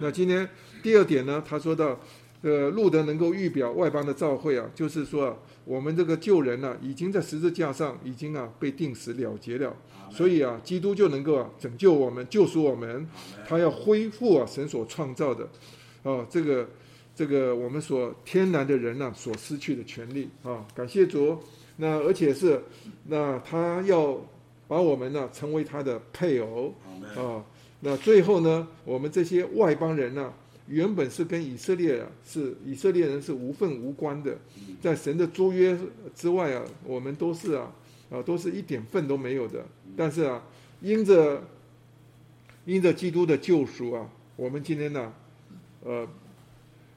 [0.00, 0.48] 那今天
[0.82, 1.98] 第二点呢，他说到，
[2.42, 9.74] 呃，路德能够预表外邦的召会啊，就是说我们这个旧人呢，已经在十字架上已经啊被定死了结了。
[10.10, 13.08] 所以啊，基督就能够啊拯救我们、救赎我们，
[13.46, 15.48] 他要恢复啊神所创造的，
[16.02, 16.68] 啊这个
[17.16, 21.36] 这个我们所天然的人呢所失去的权利啊，感谢主。
[21.78, 22.62] 那而且是
[23.08, 24.16] 那他要
[24.68, 26.72] 把我们呢成为他的配偶
[27.16, 27.42] 啊。
[27.80, 30.32] 那最后呢，我们这些外邦人呢，
[30.68, 34.36] 原本是跟以色列啊是以色列人是无份无关的，
[34.80, 35.76] 在神的租约
[36.14, 37.72] 之外啊，我们都是啊。
[38.08, 39.66] 啊，都是一点份都没有的。
[39.96, 40.40] 但是啊，
[40.80, 41.42] 因着
[42.64, 45.12] 因着基督的救赎啊，我们今天呢，
[45.82, 46.06] 呃，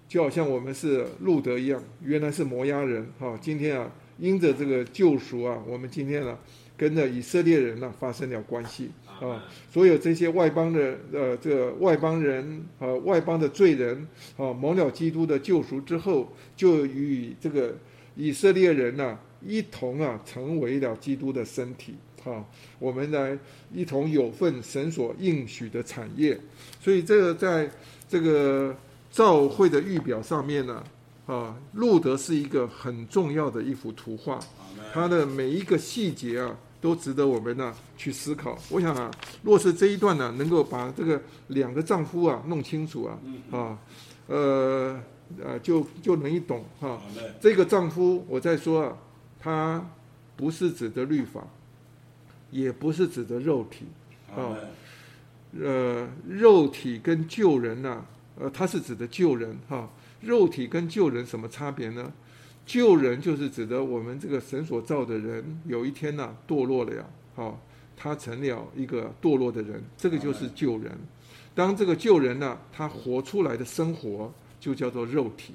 [0.09, 3.37] 就好像我们是路德一样，原来是摩押人哈。
[3.39, 6.35] 今天啊，因着这个救赎啊，我们今天呢，
[6.75, 9.45] 跟着以色列人呢发生了关系啊。
[9.71, 17.77] 所有这些外邦的呃，这个外邦人啊，外邦的罪人啊，蒙了基督的救赎之后，就与这个
[18.15, 19.19] 以色列人呢。
[19.41, 22.45] 一同啊，成为了基督的身体，哈，
[22.77, 23.39] 我们来
[23.71, 26.37] 一同有份神所应许的产业。
[26.81, 27.71] 所以这个在
[28.09, 28.75] 这个
[29.11, 30.83] 教会的预表上面呢，
[31.25, 34.39] 啊，路德是一个很重要的一幅图画，
[34.93, 38.57] 它的每一个细节啊，都值得我们呢去思考。
[38.69, 39.11] 我想啊，
[39.43, 43.19] 若是这一段呢，能够把这个两个丈夫啊弄清楚啊，
[43.51, 43.77] 啊，
[44.27, 44.99] 呃，
[45.43, 47.01] 呃，就就容易懂哈。
[47.41, 48.97] 这个丈夫，我在说啊。
[49.41, 49.81] 他
[50.35, 51.41] 不是指的律法，
[52.51, 53.85] 也不是指的肉体
[54.35, 54.51] 啊。
[55.57, 58.03] 呃，肉体跟救人呐，
[58.39, 59.87] 呃，它是指的救人哈。
[60.21, 62.11] 肉体跟救人什么差别呢？
[62.65, 67.61] 救人就是指的我们这个神所造的人，有一天呐堕落了呀，好，
[67.95, 70.91] 他成了一个堕落的人，这个就是救人。
[71.53, 75.53] 当这个救人呢，他活出来的生活就叫做肉体。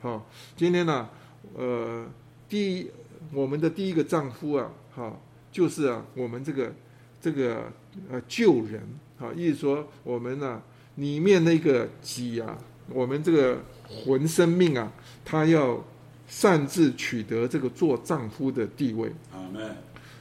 [0.00, 0.24] 好，
[0.56, 1.08] 今天呢，
[1.54, 2.06] 呃，
[2.48, 2.90] 第一。
[3.32, 5.16] 我们的第一个丈夫啊，哈，
[5.52, 6.74] 就是啊，我们这个
[7.20, 7.72] 这个
[8.10, 8.82] 呃救人
[9.16, 10.60] 啊，意思说我们呢
[10.96, 14.92] 里面那个己啊，我们这个魂生命啊，
[15.24, 15.82] 他要
[16.26, 19.10] 擅自取得这个做丈夫的地位。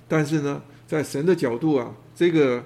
[0.07, 2.63] 但是呢，在神的角度啊，这个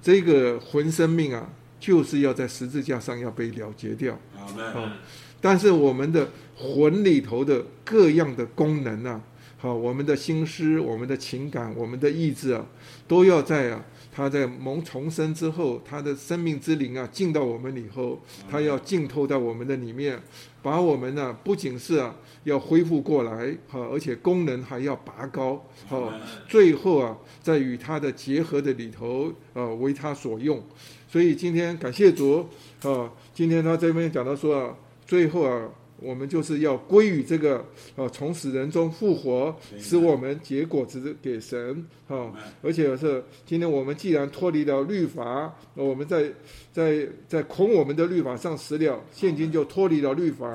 [0.00, 4.14] 这个魂生命啊，就是要在十字架上要被了结掉。
[4.36, 4.98] 啊，
[5.40, 9.22] 但是我们的魂里头的各样的功能啊。
[9.60, 12.64] 好，我们的心思、我们的情感、我们的意志啊，
[13.08, 20.16] 都要在啊，他在蒙重生之后，他的生命之灵啊进到我们以后，他要浸透到我们的里面，
[20.62, 26.12] 把我们呢不仅是啊要恢复过来，好，而且功能还要拔高，好，
[26.48, 30.62] 最后啊在与他的结合的里头呃为他所用，
[31.08, 32.46] 所以今天感谢主
[32.84, 35.68] 啊，今天他这边讲到说啊，最后啊。
[36.00, 37.58] 我们就是要归于这个，
[37.96, 42.32] 啊，从死人中复活，使我们结果子给神，哈，
[42.62, 46.32] 而且是今天我们既然脱离了律法，我们在
[46.72, 50.48] 在在恐我们的律法上死了，现今就脱离了律法，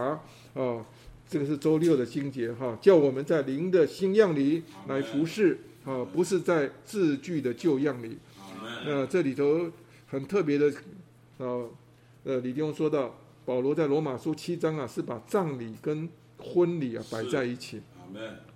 [0.54, 0.86] 啊，
[1.30, 8.18] 这个是周六的经节，哈，叫我们在灵的新样里来服侍，啊，不是在字句的旧样里，
[8.86, 9.70] 那这里头
[10.08, 10.70] 很特别的，
[11.38, 11.68] 啊，
[12.24, 13.14] 呃，李弟兄说到。
[13.46, 17.82] 保罗在罗马书七章啊，是把葬礼跟婚礼啊摆在一起。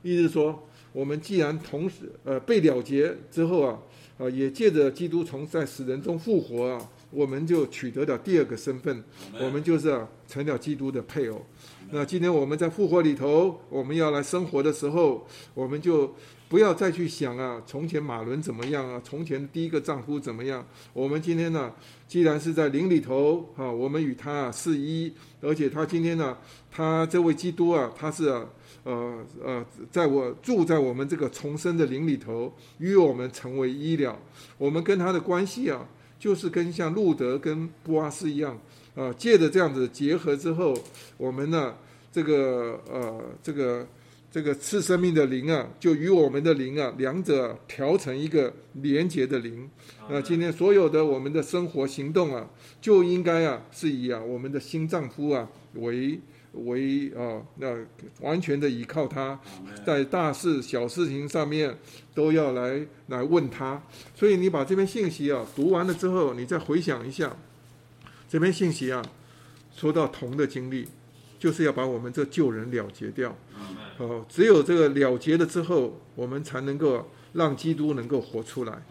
[0.02, 3.80] 意思说，我们既然同时呃被了结之后啊，
[4.18, 9.04] 啊也借着基督从在死人中复活啊，我们就取得了第二个身份，
[9.42, 11.42] 我们就是啊成了基督的配偶。
[11.90, 16.14] 那今天我们在复活里头，我们要来生活的时候，我们就
[16.50, 20.66] 不要再去想啊，从前马伦怎么样啊，从前第一个丈夫怎么样。
[20.94, 21.74] 我们今天呢，
[22.08, 26.38] 既然是在灵里头啊，我们与他啊是一，而且他今天呢，
[26.72, 28.46] 他这位基督啊，他是啊。
[28.84, 34.18] 呃呃，在我住在我们这个重生的灵里头，与我们成为一了。
[34.58, 35.86] 我们跟他的关系啊，
[36.18, 38.58] 就是跟像路德跟布阿斯一样
[38.96, 40.74] 啊，借着这样子结合之后，
[41.18, 41.76] 我们呢，
[42.14, 43.86] 这个呃，这个
[44.32, 49.70] 这个次生命的灵啊，就与我们的灵啊，两者调成一个连结的灵。
[50.10, 52.48] 那今天所有的我们的生活行动啊，
[52.82, 56.20] 就应该啊，是以啊我们的新丈夫啊为。
[56.66, 57.78] 为啊，那
[58.22, 59.40] 完全的依靠他，
[59.86, 61.78] 在大事小事情上面
[62.16, 63.80] 都要来来问他。
[64.16, 67.36] 所以你把这篇信息啊读完了之后，你再回想一下
[68.28, 69.06] 这篇信息啊，
[69.76, 70.88] 说到同的经历，
[71.38, 73.38] 就是要把我们这旧人了结掉。
[73.98, 78.86] 哦，只有这个了结了之后，我们才能够让基督能够活出来。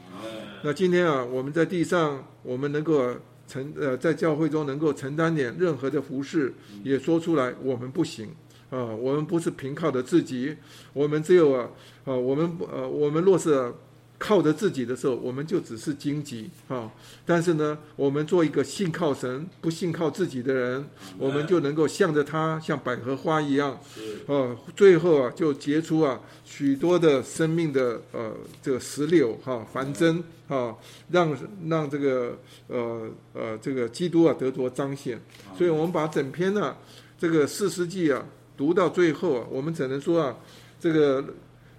[0.62, 3.14] 那今天啊，我们在地上，我们能够。
[3.48, 6.52] 承呃，在教会中能够承担点任何的服饰，
[6.82, 8.28] 也说出来，我们不行
[8.70, 10.56] 啊，我们不是凭靠的自己，
[10.92, 11.70] 我们只有啊
[12.04, 13.72] 啊，我们呃，我们若是。
[14.18, 16.90] 靠着自己的时候，我们就只是荆棘啊！
[17.26, 20.84] 但是呢，我们做一个信靠神、不信靠自己的人，
[21.18, 23.78] 我们就能够向着他，像百合花一样，
[24.26, 30.74] 啊，最后啊，就结出啊许多的生命的呃这个石榴哈繁增啊，
[31.10, 31.36] 让
[31.68, 32.38] 让这个
[32.68, 35.20] 呃呃这个基督啊得着彰显。
[35.58, 36.74] 所以我们把整篇呢
[37.18, 38.24] 这个四世纪啊
[38.56, 40.34] 读到最后啊，我们只能说啊，
[40.80, 41.22] 这个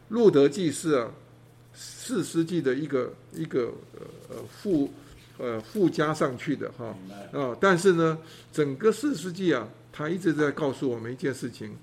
[0.09, 1.09] 路德记事啊。
[1.79, 4.91] 四世纪的一个一个呃呃附
[5.37, 6.97] 呃附加上去的哈
[7.31, 8.17] 啊，但是呢，
[8.51, 11.77] 整个四世纪啊，他一直在告诉我们一件事情：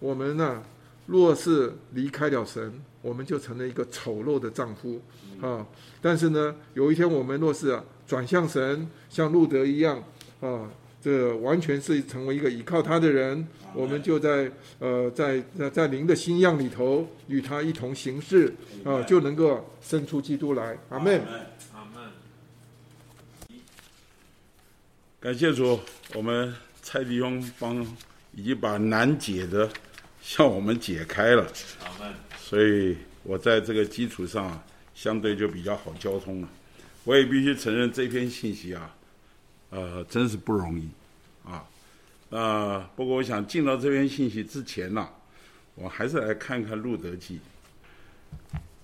[0.00, 0.60] 我们呢，
[1.06, 2.72] 若是离开了神，
[3.02, 5.00] 我们就成了一个丑陋的丈夫
[5.40, 5.64] 啊。
[6.02, 10.02] 但是呢，有一天我们若是啊转向神，像路德一样
[10.40, 10.68] 啊。
[11.06, 14.50] 这完全是成为一个依靠他的人，我们就在
[14.80, 18.52] 呃在在在灵的新样里头与他一同行事
[18.82, 20.76] 啊，就能够生出基督来。
[20.88, 21.22] 阿门。
[21.72, 22.10] 阿门。
[25.20, 25.78] 感谢主，
[26.12, 26.52] 我们
[26.82, 27.86] 蔡弟兄帮
[28.32, 29.70] 已经把难解的
[30.20, 31.46] 向我们解开了。
[31.84, 32.12] 阿门。
[32.36, 34.60] 所以我在这个基础上
[34.92, 36.48] 相对就比较好交通了。
[37.04, 38.92] 我也必须承认这篇信息啊。
[39.76, 40.88] 呃，真是不容易，
[41.44, 41.68] 啊，
[42.30, 42.90] 啊！
[42.96, 45.06] 不过我想进到这篇信息之前呢，
[45.74, 47.38] 我还是来看看《路德记》。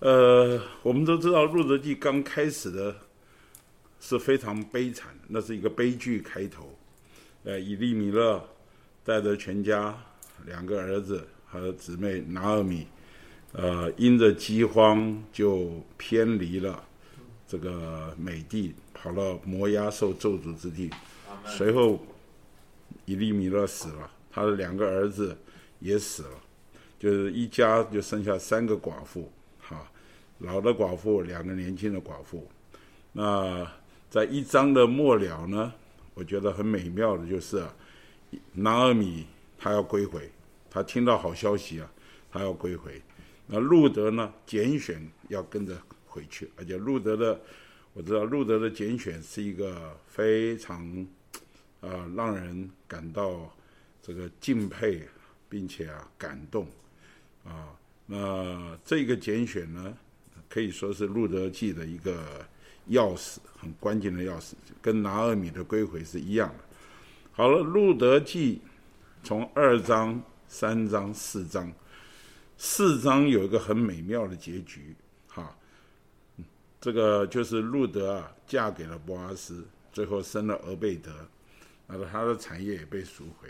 [0.01, 2.95] 呃，我们都知道《路德记》刚开始的
[4.01, 6.71] 是非常悲惨，那是一个悲剧开头。
[7.45, 8.47] 呃，以利米勒
[9.03, 9.97] 带着全家
[10.45, 12.87] 两个儿子和姊妹拿尔米，
[13.53, 16.85] 呃，因着饥荒就偏离了
[17.49, 18.75] 这个美地。
[19.03, 20.89] 跑到摩押受咒诅之地，
[21.45, 21.99] 随后
[23.05, 25.37] 以利米勒死了，他的两个儿子
[25.81, 26.31] 也死了，
[27.01, 29.29] 就是一家就剩下三个寡妇，
[29.61, 29.91] 哈，
[30.39, 32.49] 老的寡妇，两个年轻的寡妇。
[33.11, 33.69] 那
[34.09, 35.73] 在一章的末了呢，
[36.15, 37.61] 我觉得很美妙的就是
[38.53, 39.27] 拿尔米
[39.59, 40.31] 他要归回，
[40.71, 41.93] 他听到好消息啊，
[42.31, 43.03] 他要归回。
[43.49, 45.77] 那路德呢，拣选要跟着
[46.07, 47.41] 回去，而且路德的。
[47.95, 51.07] 我知道路德的拣选是一个非常，
[51.81, 53.55] 呃，让人感到
[54.01, 55.07] 这个敬佩，
[55.49, 56.67] 并且啊感动，
[57.45, 57.69] 啊，
[58.07, 59.95] 那这个拣选呢，
[60.49, 62.47] 可以说是路德记的一个
[62.89, 66.65] 钥匙，很关键的钥匙，跟拿尔米的归回是一样的。
[67.33, 68.63] 好了，路德记
[69.23, 70.19] 从二章、
[70.49, 71.71] 三章、四章，
[72.57, 74.95] 四章有一个很美妙的结局。
[76.83, 81.13] 这个就是路德啊，嫁给了波阿斯，最后生了俄贝德，
[81.87, 83.49] 那么他的产业也被赎回。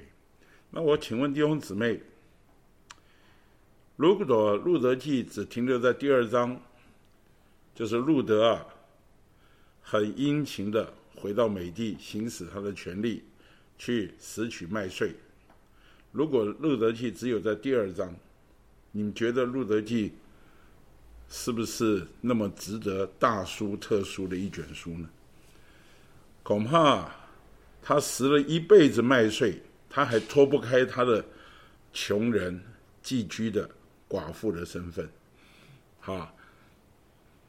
[0.70, 1.98] 那我请问弟兄姊妹，
[3.96, 6.60] 如果路德记只停留在第二章，
[7.74, 8.66] 就是路德啊，
[9.80, 13.24] 很殷勤的回到美地行使他的权利，
[13.78, 15.14] 去拾取麦穗。
[16.10, 18.14] 如果路德记只有在第二章，
[18.90, 20.12] 你们觉得路德记？
[21.34, 25.08] 是不是那么值得大书特书的一卷书呢？
[26.42, 27.10] 恐怕
[27.80, 31.24] 他拾了一辈子麦穗，他还脱不开他的
[31.90, 32.62] 穷人
[33.02, 33.68] 寄居的
[34.06, 35.08] 寡妇的身份。
[36.00, 36.34] 哈，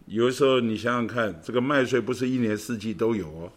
[0.06, 3.52] 有的时候你想想看，这个麦穗不是一年四季都有哦，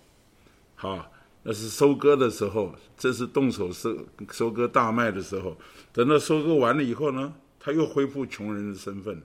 [0.74, 1.12] 好，
[1.44, 3.96] 那是收割的时候，这是动手收
[4.32, 5.56] 收割大麦的时候。
[5.92, 9.22] 等到收割完了以后呢，他又恢复穷人的身份。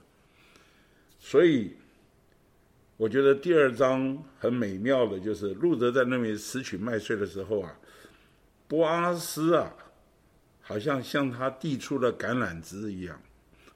[1.24, 1.78] 所以，
[2.98, 7.80] 我觉得第二章很美妙的，就是路德在那边拾取麦穗的时候啊，
[8.68, 9.72] 波阿斯啊，
[10.62, 13.22] 好像向他递出了橄榄枝一样。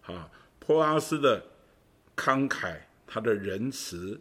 [0.08, 0.28] 啊，
[0.58, 1.42] 波阿斯的
[2.16, 4.20] 慷慨，他的仁慈，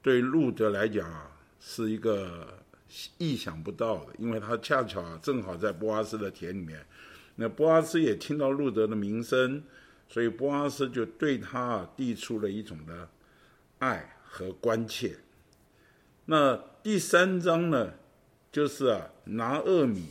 [0.00, 1.28] 对路德来讲啊，
[1.58, 2.62] 是一个
[3.18, 6.86] 意想不到的，因为他恰巧啊，正好在波阿斯的田里面。
[7.34, 9.60] 那波阿斯也听到路德的名声。
[10.10, 13.08] 所以波阿斯就对他递出了一种的
[13.78, 15.16] 爱和关切。
[16.24, 17.92] 那第三章呢，
[18.50, 20.04] 就是啊拿厄米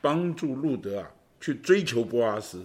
[0.00, 1.10] 帮助路德啊
[1.40, 2.64] 去追求波阿斯。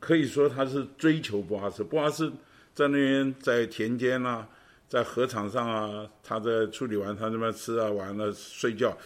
[0.00, 1.84] 可以说他是追求波阿斯。
[1.84, 2.32] 波阿斯
[2.74, 4.48] 在那边在田间啊，
[4.88, 8.98] 在河场上啊，他在处理完他那边吃啊，完了睡觉，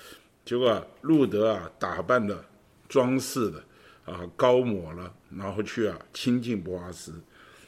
[0.42, 2.42] 结果路德啊打扮的
[2.88, 3.62] 装饰的。
[4.06, 7.12] 啊，高抹了，然后去啊亲近波阿斯，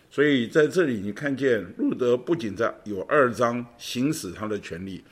[0.09, 5.05] 所以在这里你看见路德不仅在有二章行使他的权利，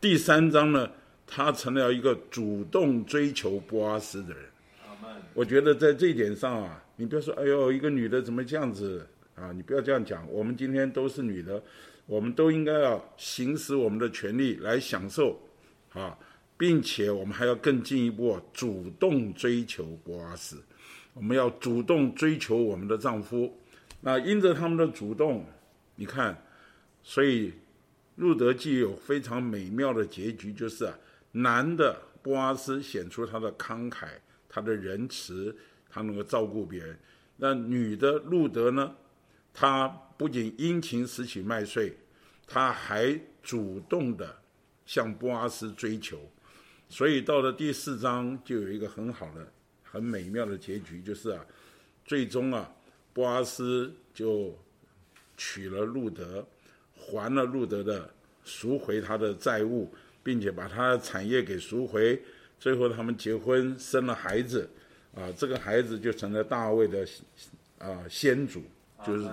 [0.00, 0.88] 第三章呢，
[1.26, 4.44] 他成了一个主动追求波阿斯的人。
[5.32, 9.52] 我觉得在这一点上啊，你不要说，哎呦，一个女的怎么这样子啊？
[9.52, 10.26] 你不要这样讲。
[10.30, 11.62] 我们今天都是女的，
[12.06, 15.38] 我们都应该要行使我们的权利来享受
[15.92, 16.16] 啊。
[16.58, 20.62] 并且我们还要更进一步，主动追求波阿斯。
[21.12, 23.58] 我们要主动追求我们的丈夫。
[24.00, 25.44] 那因着他们的主动，
[25.96, 26.42] 你看，
[27.02, 27.52] 所以
[28.16, 30.98] 路德记有非常美妙的结局，就是啊，
[31.32, 34.06] 男的波阿斯显出他的慷慨、
[34.48, 35.56] 他的仁慈，
[35.88, 36.98] 他能够照顾别人。
[37.36, 38.94] 那女的路德呢，
[39.52, 41.94] 她不仅殷勤拾起麦穗，
[42.46, 44.36] 她还主动的
[44.84, 46.18] 向波阿斯追求。
[46.88, 49.46] 所以到了第四章，就有一个很好的、
[49.82, 51.44] 很美妙的结局，就是啊，
[52.04, 52.72] 最终啊，
[53.12, 54.56] 波阿斯就
[55.36, 56.46] 娶了路德，
[56.94, 58.08] 还了路德的
[58.44, 59.92] 赎回他的债务，
[60.22, 62.20] 并且把他的产业给赎回。
[62.58, 64.68] 最后他们结婚，生了孩子，
[65.14, 67.06] 啊，这个孩子就成了大卫的
[67.78, 68.62] 啊先祖，
[69.04, 69.28] 就是，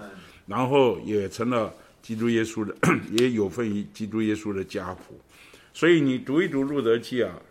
[0.47, 2.75] 然后也成了基督耶稣的，
[3.17, 5.17] 也有份于基督耶稣的家谱。
[5.73, 7.41] 所以你读一读《路德记》啊，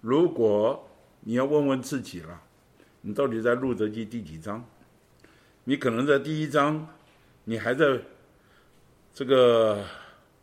[0.00, 0.88] 如果
[1.20, 2.42] 你要问问自己了，
[3.02, 4.64] 你到底在《路德记》第几章？
[5.64, 6.88] 你可能在第一章，
[7.44, 8.00] 你还在
[9.14, 9.84] 这个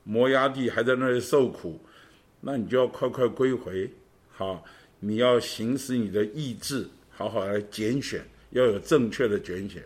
[0.04, 1.82] 摩崖地，还在那里受苦，
[2.40, 3.92] 那你就要快快归回，
[4.32, 4.64] 好，
[5.02, 9.84] 你要行使你的意志，好好来拣选，要有正确的拣选。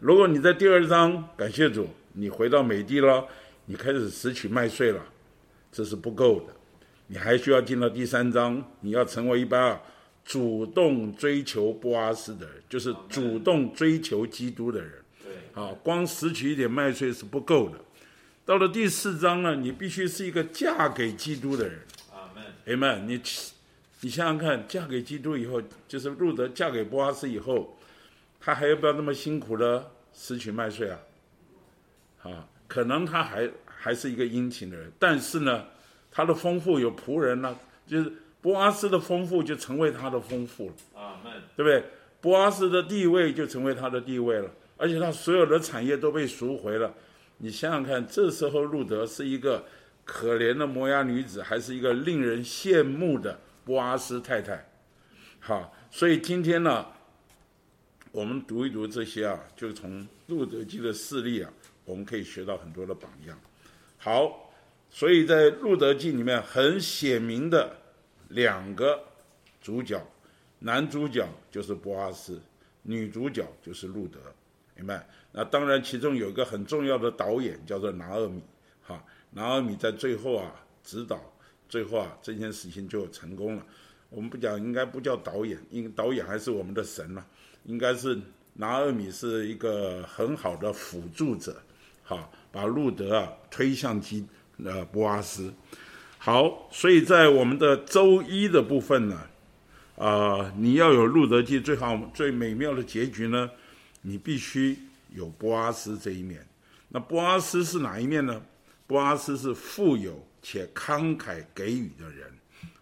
[0.00, 3.24] 如果你在第二章，感谢主，你回到美地了，
[3.66, 5.00] 你开始拾取麦穗了，
[5.70, 6.54] 这是不够的。
[7.14, 9.80] 你还需要进到第三章，你要成为一般
[10.24, 14.90] 主动追求波阿斯的人，就是主动追求基督的人。
[15.22, 17.78] 对，啊，光拾取一点麦穗是不够的。
[18.44, 21.78] 到了第四章呢，你必须是一个嫁给基督的人。
[22.10, 22.44] 阿门。
[22.66, 23.08] 阿门。
[23.08, 23.20] 你，
[24.00, 27.78] 你想想看，嫁给基督以后，就是路德嫁给波阿斯以后，
[28.40, 30.98] 他还要不要那么辛苦的拾取麦穗啊？
[32.24, 35.66] 啊，可能他还还是一个殷勤的人，但是呢。
[36.16, 37.58] 他的丰富有仆人呢，
[37.88, 41.20] 就是波阿斯的丰富就成为他的丰富了，啊，
[41.56, 41.84] 对不对？
[42.20, 46.94] 波阿斯的地位就成为他的地位了，而且他所有的产业都被赎回了。
[47.38, 49.64] 你想想看，这时候路德是一个
[50.04, 54.64] 可怜的摩崖女子，还是一个令人羡慕的波阿斯太太？
[55.40, 56.86] 好，所以今天呢，
[58.12, 61.52] 我们读一读这些啊，就从路德记的事例啊，
[61.84, 63.36] 我们可以学到很多的榜样。
[63.98, 64.42] 好。
[64.94, 67.76] 所以在《路德记》里面很显明的
[68.28, 69.02] 两个
[69.60, 70.00] 主角，
[70.60, 72.40] 男主角就是博阿斯，
[72.82, 74.20] 女主角就是路德，
[74.76, 75.04] 明白？
[75.32, 78.40] 那当然，其中有一个很重要的导演叫做拿尔米，
[78.84, 80.54] 哈，拿尔米在最后啊
[80.84, 81.20] 指导，
[81.68, 83.66] 最后啊这件事情就成功了。
[84.10, 87.26] 我们不讲，应该不叫导演，因为导演还是我们的神了，
[87.64, 88.16] 应该是
[88.52, 91.60] 拿尔米是一个很好的辅助者，
[92.04, 94.24] 好，把路德啊推向基。
[94.62, 95.52] 呃，波阿斯，
[96.16, 99.20] 好，所以在我们的周一的部分呢，
[99.98, 103.50] 啊，你要有路德记最好最美妙的结局呢，
[104.02, 104.78] 你必须
[105.12, 106.46] 有波阿斯这一面。
[106.88, 108.40] 那波阿斯是哪一面呢？
[108.86, 112.32] 波阿斯是富有且慷慨给予的人，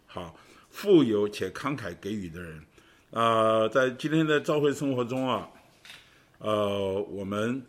[0.07, 0.37] 好，
[0.69, 2.63] 富有且慷慨给予的人。
[3.13, 5.49] 啊，在今天的教会生活中啊，
[6.37, 7.63] 呃，我们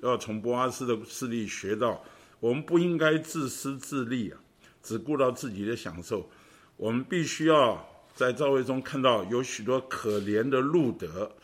[0.00, 2.02] 要从波阿斯的事例学到。
[2.44, 4.38] 我们不应该自私自利啊！
[4.82, 6.28] 只顾到自己的享受。
[6.76, 7.82] 我们必须要
[8.14, 11.34] 在教会中看到有许多可怜的路德，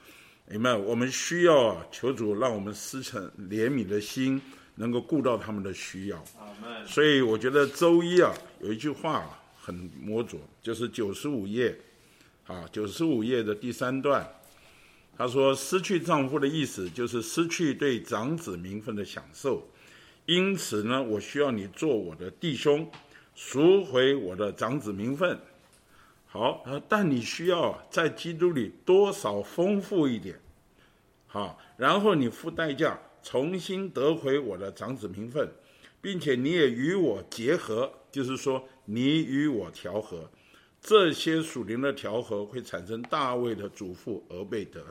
[0.47, 0.75] 明白？
[0.75, 4.43] 我们需要求主让我们施成怜悯的心，
[4.75, 6.23] 能够顾到他们的需要。
[6.87, 11.75] 所以我觉得周一啊，有一句话很魔着，就是九十五页，
[12.47, 14.31] 啊，九十五页的第三段，
[15.17, 19.67] 他说：“失去丈夫的意思就是失去对长子名分的享受，
[20.31, 22.89] 因此呢，我需要你做我的弟兄。”
[23.35, 25.39] 赎回我的长子名分，
[26.27, 30.39] 好，但你需要在基督里多少丰富一点，
[31.27, 35.51] 好，然后你付代价重新得回我的长子名分，
[36.03, 40.29] 并且你也与我结合，就是说你与我调和，
[40.83, 44.85] 这些属灵的调和会产生大卫的祖父俄贝德。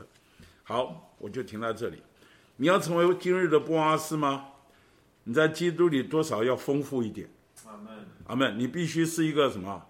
[0.64, 2.02] 好，我就停在这里。
[2.56, 4.48] 你要成为今日的波阿斯吗？
[5.30, 7.28] 你在基督里多少要丰富一点。
[8.26, 8.58] 阿门！
[8.58, 9.80] 你必须是一个什么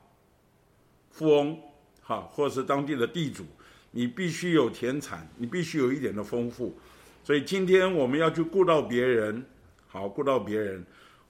[1.10, 1.58] 富翁，
[2.02, 3.46] 哈，或者是当地的地主，
[3.90, 6.78] 你必须有田产，你必须有一点的丰富。
[7.24, 9.42] 所以今天我们要去顾到别人，
[9.88, 10.84] 好顾到别人，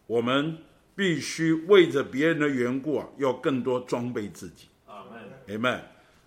[0.09, 0.59] 我们
[0.97, 4.67] 必须为着别人的缘故啊，要更多装备自己。
[4.87, 5.21] 阿门，
[5.55, 5.81] 阿门。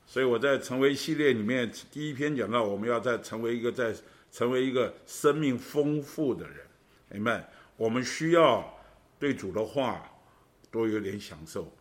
[0.06, 3.94] 所以我在成为系列里面第一篇讲到，我们要在成为一个在
[4.32, 6.58] 成为一个生命丰富的人。
[7.10, 7.46] 阿门。
[7.78, 8.66] 我们需要
[9.20, 10.10] 对主的话。
[10.72, 11.72] 多有点享受，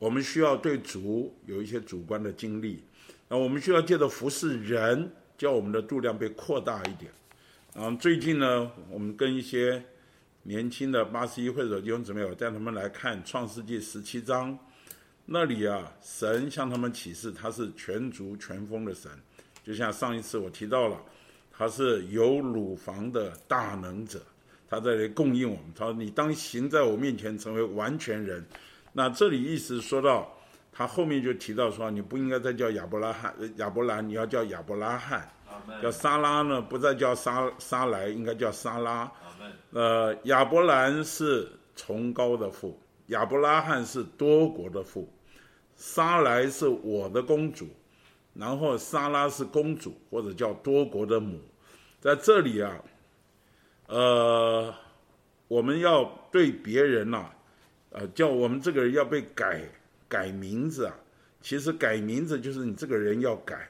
[0.00, 2.82] 我们需要对主有一些主观的经历，
[3.28, 5.08] 那我们需要借着服侍人，
[5.38, 7.08] 叫我们的度量被扩大一点。
[7.72, 9.80] 然后最近呢，我们跟一些
[10.42, 14.58] 年轻的八十一会的弟兄姊妹，我带他们来看创世纪十七章，
[15.24, 19.08] 那里啊，神向他们启示，他是全族全丰的神，
[19.62, 21.00] 就像上一次我提到了，
[21.52, 24.20] 他是有乳房的大能者。
[24.72, 25.64] 他在这供应我们。
[25.76, 28.42] 他说：“你当行在我面前，成为完全人。”
[28.94, 30.34] 那这里意思说到，
[30.72, 35.30] 他后面就提到说：“你不应该再叫亚伯拉罕、亚伯兰，你要叫亚伯拉罕。
[35.82, 39.12] 叫沙拉呢，不再叫沙沙莱，应该叫沙拉。
[39.72, 41.46] 呃，亚伯兰是
[41.76, 45.06] 崇高的父，亚伯拉罕是多国的父，
[45.76, 47.68] 沙莱是我的公主，
[48.32, 51.38] 然后沙拉是公主或者叫多国的母。
[52.00, 52.82] 在这里啊。”
[53.92, 54.74] 呃，
[55.48, 56.02] 我们要
[56.32, 57.26] 对别人呐，
[57.90, 59.68] 呃，叫我们这个人要被改
[60.08, 60.94] 改名字啊。
[61.42, 63.68] 其实改名字就是你这个人要改，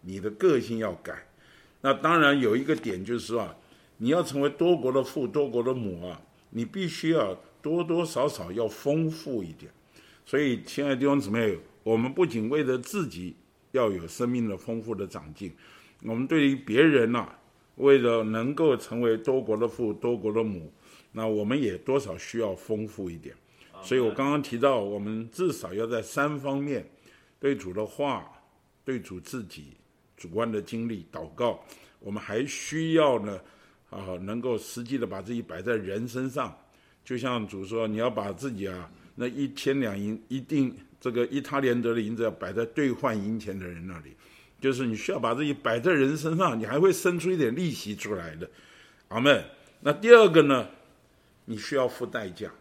[0.00, 1.24] 你的个性要改。
[1.82, 3.56] 那当然有一个点就是说啊，
[3.98, 6.20] 你要成为多国的父、多国的母啊，
[6.50, 7.32] 你必须要
[7.62, 9.70] 多多少少要丰富一点。
[10.26, 13.36] 所以，亲爱的弟兄姊妹，我们不仅为了自己
[13.70, 15.52] 要有生命的丰富的长进，
[16.02, 17.36] 我们对于别人呐。
[17.80, 20.72] 为了能够成为多国的父、多国的母，
[21.12, 23.34] 那我们也多少需要丰富一点。
[23.82, 26.86] 所以我刚刚提到，我们至少要在三方面：
[27.38, 28.30] 对主的话、
[28.84, 29.72] 对主自己
[30.16, 31.64] 主观的经历、祷告。
[31.98, 33.40] 我们还需要呢，
[33.88, 36.54] 啊，能够实际的把自己摆在人身上。
[37.02, 44.14] 就像主说，你要把自己啊，那一千两银一定这个一他连德的银子要摆在兑换银钱的人那里。
[44.60, 48.48] 就是你需要把自己摆在人身上，你还会生出一点利息出来的，
[49.08, 49.42] 阿门。
[49.80, 50.68] 那第二个呢，
[51.46, 52.52] 你需要付代价，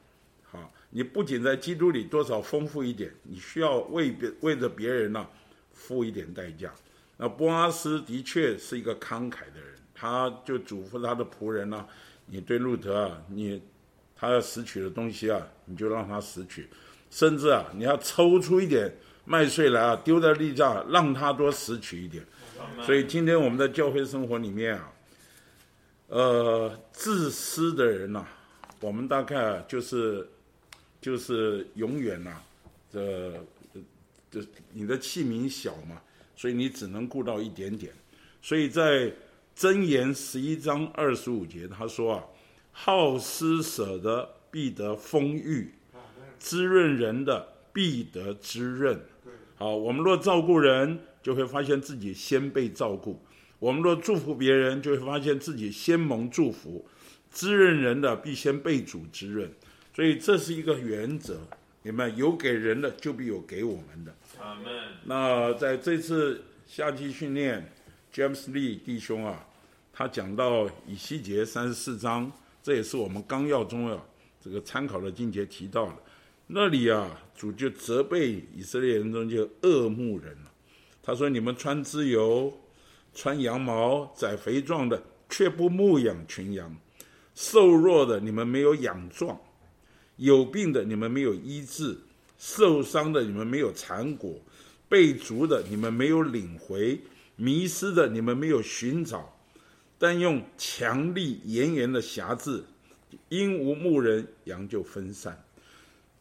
[0.44, 5.28] 好，你不仅在基督里多少丰富一点，你需要为别为着别人呢
[5.74, 6.74] 付一点代价。
[7.18, 11.86] 那波阿斯的确是一个慷慨的人，他就嘱咐他的仆人呢，
[12.28, 13.62] 你对路德啊，你
[14.16, 16.70] 他要拾取的东西啊，你就让他拾取，
[17.10, 18.90] 甚至啊，你要抽出一点。
[19.32, 22.26] 麦穗来啊，丢在地上，让他多拾取一点。
[22.84, 24.92] 所以今天我们的教会生活里面啊，
[26.08, 28.26] 呃，自私的人呐，
[28.80, 30.28] 我们大概就是
[31.00, 32.38] 就是永远呐，
[32.92, 33.34] 这
[34.32, 34.42] 这
[34.74, 36.02] 你的器皿小嘛，
[36.36, 37.94] 所以你只能顾到一点点。
[38.42, 39.14] 所以在
[39.56, 42.24] 箴言十一章二十五节，他说啊，
[42.72, 45.72] 好施舍的必得丰裕，
[46.40, 49.00] 滋润人的必得滋润。
[49.60, 53.22] 好，我们若照顾人，就会发现自己先被照顾；
[53.60, 56.88] 我们若祝福别人，就会发现自己先蒙祝福。
[57.30, 59.52] 滋润人的必先被主滋润，
[59.94, 61.42] 所以这是一个原则，
[61.84, 62.16] 你们？
[62.16, 64.16] 有给人的，就必有给我们的。
[65.04, 67.70] 那在这次夏季训练
[68.14, 69.46] ，James Lee 弟兄啊，
[69.92, 72.32] 他讲到以西结三十四章，
[72.64, 74.02] 这也是我们纲要中啊
[74.40, 75.96] 这个参考的经节提到的。
[76.52, 80.36] 那里啊，主就责备以色列人中就恶牧人。
[81.04, 82.52] 他说：“你们穿自由，
[83.14, 85.00] 穿羊毛，宰肥壮的，
[85.30, 86.68] 却不牧养群羊；
[87.36, 89.40] 瘦弱的，你们没有养壮。
[90.16, 91.96] 有病的你们没有医治，
[92.40, 94.34] 受伤的你们没有缠果，
[94.90, 97.00] 被逐的你们没有领回，
[97.36, 99.38] 迷失的你们没有寻找，
[100.00, 102.64] 但用强力严严的辖制，
[103.30, 105.40] 因无牧人，羊就分散。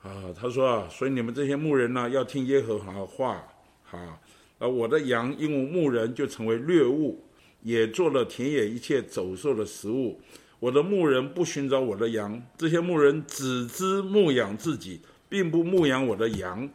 [0.08, 3.44] 啊，他说啊，所以你们这些牧人呢，要听耶和华的话。
[3.84, 4.18] 哈，
[4.58, 7.22] 而我的羊因为牧人，就成为掠物，
[7.62, 10.18] 也做了田野一切走兽的食物。
[10.60, 16.68] 我的牧人不寻找我的羊，这些牧人只知牧养自己，并不牧养我的羊。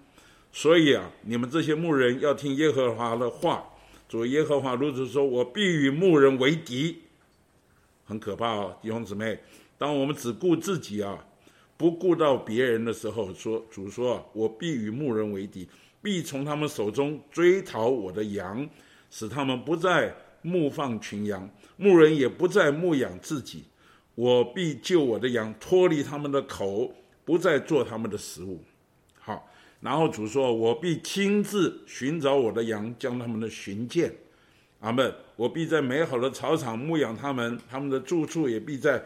[0.51, 3.65] 所以啊，你们这些牧人要听耶和华的话。
[4.07, 6.99] 主耶和华如此说：我必与牧人为敌。
[8.05, 9.39] 很可怕哦，弟兄姊妹，
[9.77, 11.25] 当我们只顾自己啊，
[11.75, 15.67] 不顾到别人的时候，说主说：我必与牧人为敌，
[16.01, 18.67] 必从他们手中追讨我的羊，
[19.09, 23.65] 使他们不再牧放群羊，牧人也不再牧养自己。
[24.15, 26.93] 我必救我的羊脱离他们的口，
[27.25, 28.63] 不再做他们的食物。
[29.19, 29.49] 好，
[29.81, 34.13] 然后主说：“我必亲自寻找我的羊，将他们的寻见。”
[34.81, 35.13] 阿门。
[35.35, 39.03] 我必在美好的草场牧养他们，他们的住处也必在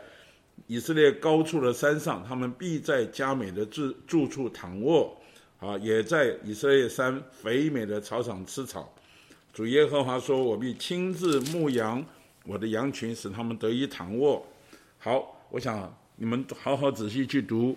[0.66, 5.16] 以色列高处的山上，他们必在佳美的住住处躺卧。
[5.60, 8.94] 啊，也在以色列山肥美的草场吃草。
[9.52, 12.06] 主耶和华说：“我必亲自牧养
[12.46, 14.46] 我的羊群，使他们得以躺卧。”
[15.02, 17.76] 好，我想你们好好仔细去读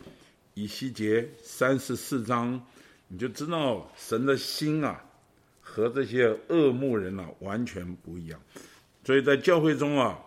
[0.52, 2.62] 以西结三十四章，
[3.08, 5.02] 你就知道神的心啊，
[5.62, 8.38] 和这些恶牧人啊完全不一样。
[9.06, 10.20] 所以在教会中啊，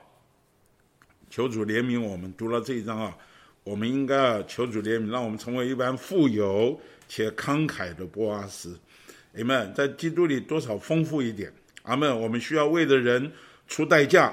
[1.34, 2.32] 求主怜悯我们。
[2.38, 3.18] 读了这一章啊，
[3.64, 6.80] 我们应该啊求主怜悯，让我们成为一般富有
[7.10, 8.80] 且慷慨的波阿斯。
[9.32, 11.52] 你们在基督里多少丰富一点？
[11.82, 12.22] 阿门。
[12.22, 13.32] 我们需要为的人
[13.68, 14.32] 出代价。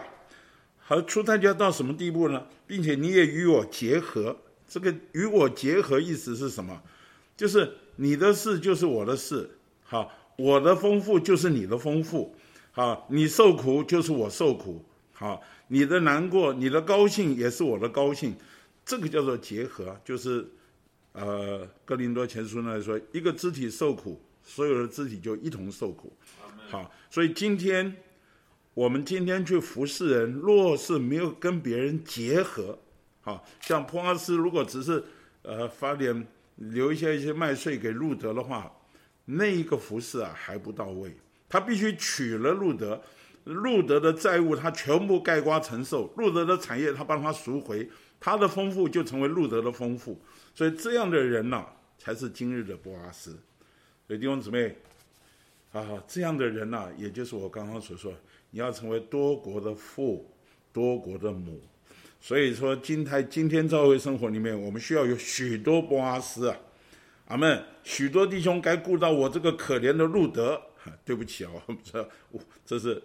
[0.88, 2.46] 而出代价到什么地步呢？
[2.66, 4.36] 并且你也与我结合，
[4.68, 6.82] 这个与我结合意思是什么？
[7.34, 9.48] 就是你的事就是我的事，
[9.84, 12.36] 好，我的丰富就是你的丰富，
[12.72, 15.40] 好，你受苦就是我受苦，好，
[15.72, 18.36] 你的难过、你的高兴也是我的高兴，
[18.84, 20.46] 这个叫做结合，就是
[21.12, 26.12] 呃，哥林多前书呢说，一个肢体受苦，所有的肢体就一同受苦，
[26.68, 27.96] 好，所以今天。
[28.72, 32.78] 我们今天去服侍人，若是没有跟别人结合，
[33.20, 35.02] 好像普阿斯如果只是
[35.42, 38.72] 呃发点留一些一些麦穗给路德的话，
[39.24, 41.14] 那一个服侍啊还不到位。
[41.48, 43.02] 他必须娶了路德，
[43.52, 50.20] 路德的债务他全部盖瓜承受，路德的产业他帮他赎回，他的丰富就成为路德的丰富。
[50.54, 51.64] 所以这样的人呐，
[51.98, 53.38] 才是今日的波阿斯。
[54.06, 54.76] 所以弟兄姊妹
[55.72, 58.12] 啊，这样的人呐，也就是我刚刚所说。
[58.52, 60.28] 你要成为多国的父，
[60.72, 61.60] 多国的母，
[62.20, 66.56] 所以说今台今天教会生活里面，我们需要有许多波阿斯啊，
[67.28, 67.64] 阿门。
[67.84, 70.60] 许多弟兄该顾到我这个可怜的路德，
[71.04, 71.52] 对不起啊，
[71.82, 72.08] 这
[72.64, 73.02] 这是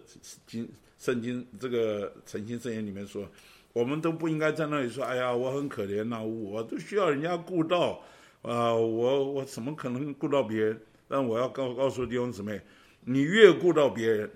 [0.47, 3.27] 经圣经这个诚心圣言里面说，
[3.73, 8.01] 我们都不应该在那里说，哎呀，我很可怜呐，我都需要人家顾到，
[8.41, 10.81] 啊，我我怎么可能顾到别人？
[11.07, 12.61] 但我要告告诉弟兄姊妹，
[13.01, 14.29] 你越顾到别人。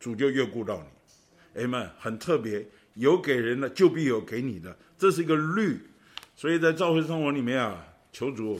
[0.00, 5.78] 主就越顾到你，哎们很特别，有给人的就必有给你的，这是一个律。
[6.34, 8.58] 所以在教会生活里面啊，求主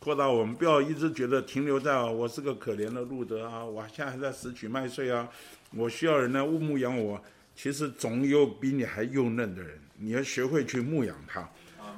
[0.00, 5.28] 扩大我们，不要一直觉得停留在啊，我是个可怜的路德啊，我现在还在拾取麦穗啊，
[5.74, 7.20] 我需要人来牧牧养我。
[7.56, 11.50] 其实总有比你还幼嫩的人，你要学会去牧养他。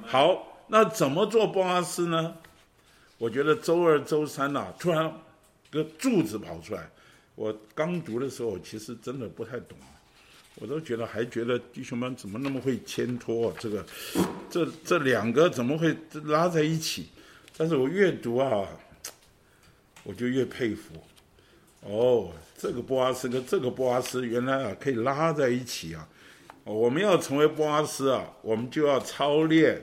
[0.03, 2.35] 好，那怎么做波阿斯呢？
[3.19, 5.13] 我觉得周二、周三呐，突然
[5.69, 6.89] 个柱子跑出来。
[7.35, 9.77] 我刚读的时候，其实真的不太懂，
[10.55, 13.85] 我都觉得还觉得弟兄们怎么那么会牵拖这个，
[14.49, 15.95] 这这两个怎么会
[16.25, 17.09] 拉在一起？
[17.57, 18.67] 但是我越读啊，
[20.03, 20.93] 我就越佩服。
[21.81, 26.07] 哦，这个波阿斯跟这个波阿斯原来啊可以拉在一起啊！
[26.63, 29.81] 我们要成为波阿斯啊，我们就要操练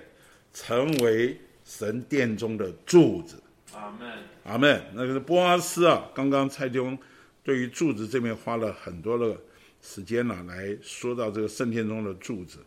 [0.53, 3.43] 成为神殿中的柱子。
[3.75, 4.13] 阿门，
[4.45, 4.83] 阿门。
[4.95, 6.97] 那个波阿斯啊，刚刚蔡兄。
[7.43, 9.35] 对于柱子这边花了很多的
[9.81, 12.59] 时间呢，来说到这个圣殿中的柱子。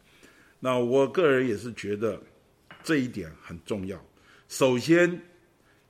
[0.60, 2.20] 那我个人也是觉得
[2.84, 4.04] 这一点很重要。
[4.52, 5.22] 首先，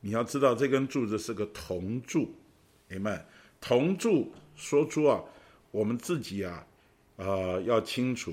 [0.01, 2.31] 你要知道这根柱子是个铜柱，
[2.87, 3.25] 明白？
[3.59, 5.19] 铜柱说出啊，
[5.71, 6.63] 我们自己啊，
[7.15, 8.31] 呃，要清楚，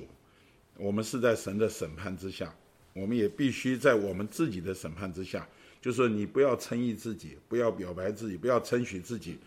[0.77, 2.55] 我们是在神的审判之下，
[2.93, 5.49] 我们也必须在我们自己的审判之下。
[5.81, 9.39] 就说你不要称义自己，不要表白自己，不要称许自己。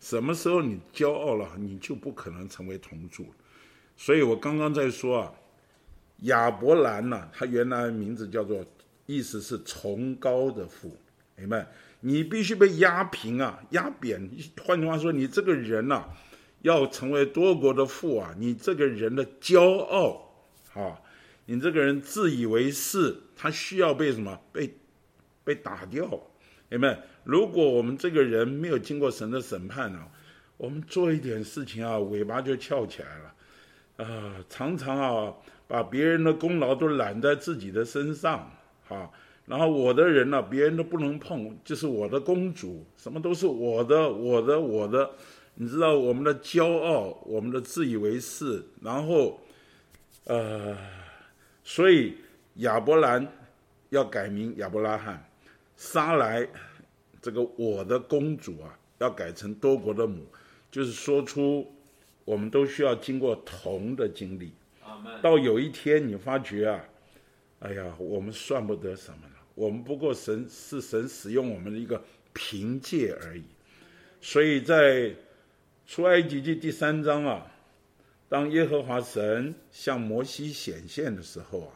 [0.00, 3.24] 什么时候你骄傲了，你就不可能成为铜柱。
[3.96, 5.32] 所以我刚刚在说啊，
[6.24, 8.62] 亚伯兰呢，他原来名字叫做
[9.06, 10.96] 意思是崇高的父，
[11.36, 11.66] 明白？
[12.00, 14.30] 你必须被压平啊，压扁。
[14.64, 16.04] 换句话说，你这个人呐，
[16.60, 21.00] 要成为多国的父啊，你这个人的骄傲啊，
[21.46, 24.40] 你这个人自以为是，他需要被什么？
[24.52, 24.76] 被
[25.42, 26.08] 被打掉，
[26.68, 27.00] 明白？
[27.24, 30.00] 如果我们这个人没有经过神的审判呢，
[30.56, 35.34] 我们做一点事情啊，尾巴就翘起来了，啊，常常啊，
[35.66, 38.52] 把别人的功劳都揽在自己的身上，
[38.88, 39.10] 哈。
[39.46, 45.10] 然后我的人呢，别人都不能碰，就是我的公主，什么都是我的，我的，我的。
[45.54, 49.40] 你知道我们的骄傲，我们的自以为是，然后，
[50.24, 50.76] 呃，
[51.64, 52.14] 所以
[52.56, 53.26] 亚伯兰
[53.88, 55.24] 要改名亚伯拉罕，
[55.76, 56.46] 杀来
[57.22, 60.26] 这个我的公主啊，要改成多国的母，
[60.70, 61.66] 就是说出
[62.26, 64.52] 我们都需要经过同的经历。
[65.22, 66.84] 到有一天你发觉啊，
[67.66, 69.34] 哎呀，我们算不得什么了。
[69.56, 72.00] 我们不过神是神使用我们的一个
[72.32, 73.42] 凭借而已，
[74.20, 75.12] 所以在
[75.84, 77.50] 出埃及记第三章啊，
[78.28, 81.74] 当耶和华神向摩西显现的时候啊，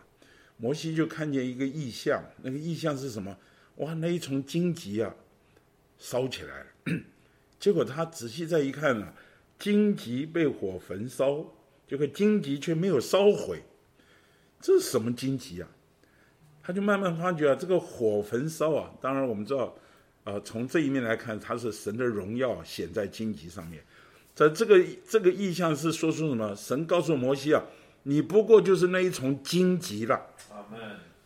[0.59, 3.37] 摩西就看见一个异象，那个异象是什么？
[3.79, 5.13] 哇，那一丛荆棘啊，
[5.99, 6.67] 烧起来了。
[7.59, 9.13] 结果他仔细再一看呢，
[9.59, 11.45] 荆棘被火焚烧，
[11.89, 13.65] 这个荆棘却没有烧毁，
[14.61, 15.69] 这是什么荆棘啊？
[16.71, 19.75] 他就慢慢发觉啊，这个火焚烧啊，当然我们知道，
[20.23, 23.83] 呃，从这一面来看，它是神的荣耀显在荆棘上面。
[24.37, 26.55] 在这个这个意象是说出什么？
[26.55, 27.61] 神告诉摩西啊，
[28.05, 30.25] 你不过就是那一丛荆棘了。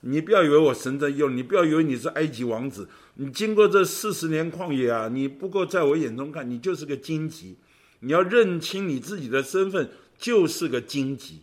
[0.00, 2.88] 你不要以为我神在用，你不要以为你是埃及王子。
[3.16, 7.54] 你经过这四十年旷野啊，你不过在我眼中看，你就是个荆棘。
[8.00, 11.42] 你要认清你自己的身份，就是个荆棘。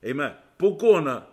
[0.00, 1.24] 哎们，不过呢，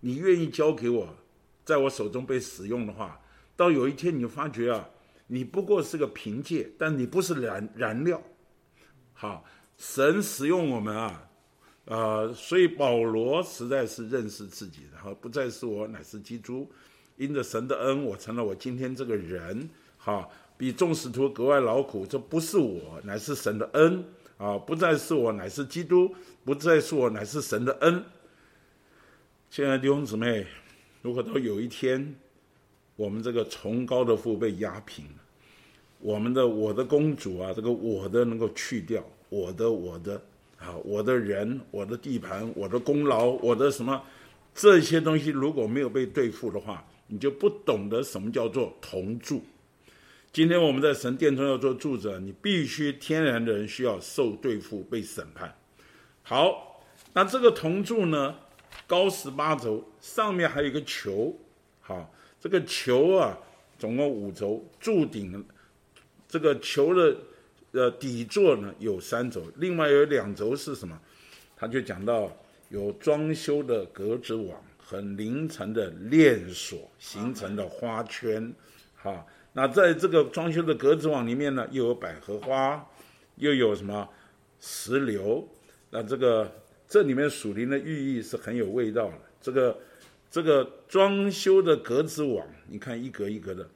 [0.00, 1.16] 你愿意交给我？
[1.64, 3.20] 在我手中被使用的话，
[3.56, 4.88] 到有一天你就发觉啊，
[5.26, 8.20] 你不过是个凭借，但你不是燃燃料。
[9.12, 9.44] 好，
[9.76, 11.28] 神使用我们啊，
[11.84, 16.70] 呃，所以保罗实在是认识自己，然后不再是我，乃是基督。
[17.16, 19.68] 因着神的恩，我成了我今天这个人。
[19.98, 24.02] 好，比众使徒格外劳苦，这不是我，乃是神的恩
[24.38, 24.56] 啊！
[24.56, 26.14] 不再是我，乃是基督；
[26.46, 28.02] 不再是我，乃是神的恩。
[29.50, 30.46] 亲爱的弟兄姊妹。
[31.02, 32.14] 如果到有一天，
[32.96, 35.22] 我们这个崇高的父被压平了，
[36.00, 40.20] 我们的我的公主啊，这个我的能够去掉，我的我的
[40.58, 44.02] 啊，我的人，我的地盘，我的功劳，我的什么
[44.54, 49.42] 这些东西如果没有被对付的话，你就不懂得什么叫做同住。
[50.32, 55.56] 今天我们在神殿中要做住者，你必须天然的人需要受对付被审判。
[56.22, 56.82] 好，
[57.14, 58.36] 那这个同住呢？
[58.90, 61.32] 高十八轴，上面还有一个球，
[61.80, 63.38] 好，这个球啊，
[63.78, 65.46] 总共五轴，柱顶
[66.26, 67.16] 这个球的
[67.70, 71.00] 呃底座呢有三轴，另外有两轴是什么？
[71.56, 72.36] 他就讲到
[72.70, 78.52] 有装修的格子网和凌晨的链锁形成的花圈，
[78.96, 82.84] 好，那在这个装修的格子网里面呢，又有百合花，
[83.36, 84.08] 又有什么
[84.58, 85.46] 石榴，
[85.90, 86.59] 那这个。
[86.90, 89.18] 这里面属灵的寓意是很有味道的。
[89.40, 89.78] 这个
[90.28, 93.70] 这个装修的格子网，你看一格一格的，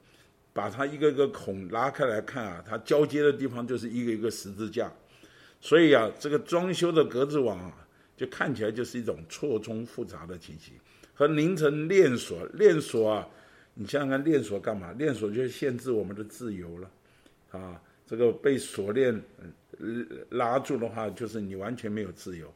[0.51, 4.91] 把它一个个孔拉开来看啊，它交接的地方就是一个一个十字架。
[5.61, 7.87] 所以啊，这个装修的格子网啊，
[8.17, 10.73] 就看起来就是一种错综复杂的体系。
[11.13, 13.25] 和凌晨链锁，链锁啊，
[13.75, 14.91] 你想想看，链锁干嘛？
[14.91, 16.91] 链锁就是限制我们的自由了
[17.51, 17.81] 啊。
[18.05, 19.19] 这个被锁链
[20.31, 22.53] 拉住的话，就是你完全没有自由。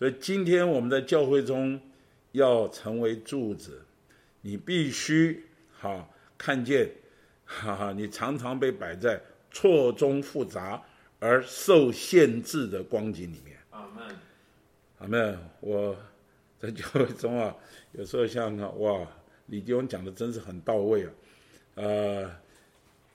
[0.00, 1.78] 所以今天我们在教会中
[2.32, 3.82] 要成为柱子，
[4.40, 5.44] 你必须
[5.78, 6.08] 哈
[6.38, 6.90] 看见，
[7.44, 9.20] 哈哈，你常常被摆在
[9.50, 10.82] 错综复杂
[11.18, 13.58] 而受限制的光景里面。
[13.68, 14.16] 阿门，
[15.00, 15.38] 阿门。
[15.60, 15.94] 我
[16.58, 17.54] 在教会中啊，
[17.92, 19.06] 有时候像哇，
[19.48, 21.12] 李弟兄讲的真是很到位啊，
[21.74, 22.30] 呃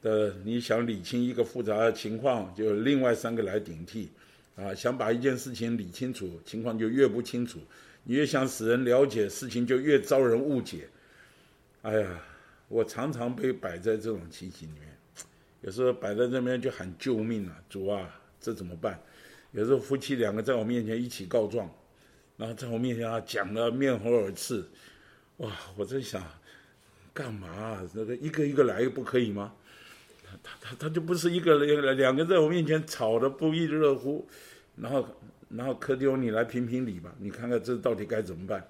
[0.04, 4.12] 的，你想理清一个复杂的情况，就另外三个来顶替。
[4.56, 7.60] 啊，想把一件事情理清楚，情况就越不清楚；
[8.04, 10.88] 你越想使人了解，事情就越遭人误解。
[11.82, 12.22] 哎呀，
[12.68, 14.98] 我常常被摆在这种情形里面，
[15.62, 17.62] 有时候摆在这边就喊救命啊！
[17.70, 19.00] 主啊，这怎么办？
[19.52, 21.70] 有时候夫妻两个在我面前一起告状，
[22.38, 24.64] 然后在我面前啊讲的面红耳赤，
[25.38, 25.52] 哇！
[25.76, 26.24] 我在想，
[27.14, 27.82] 干嘛？
[27.94, 29.54] 那个一个一个来不可以吗？
[30.46, 34.28] 他他他就不是一个人，两个在我面前吵得不亦乐乎，
[34.76, 35.04] 然后
[35.50, 38.64] 然后柯丢你来评评理吧，你看看这到底该怎么办？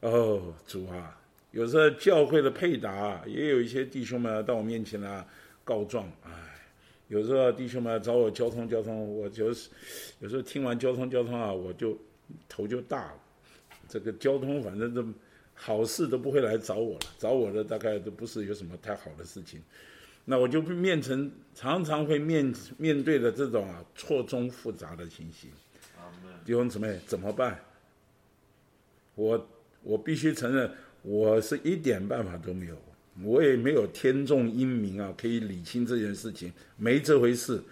[0.00, 1.16] 哦，主啊，
[1.52, 5.24] 有时候教会的配搭，也有一些弟兄们到我面前来
[5.62, 6.30] 告状，哎，
[7.06, 9.70] 有时候弟兄们找我交通交通，我就是
[10.18, 11.96] 有时候听完交通交通啊，我就
[12.48, 13.14] 头就大了。
[13.88, 15.04] 这个交通反正都
[15.54, 19.62] 好事都不会来找我了，找我的大概都不是有什么太好的事情。
[20.30, 25.50] 那我就面成常常会面面对的这种啊错综复杂的情形。
[26.44, 27.58] 弟兄姊妹怎么办？
[29.14, 29.48] 我
[29.82, 30.70] 我必须承认。
[31.00, 32.76] 我是一点办法都没有，
[33.22, 37.62] 我也没有天纵英明啊，可以理清这件事情，没这回事。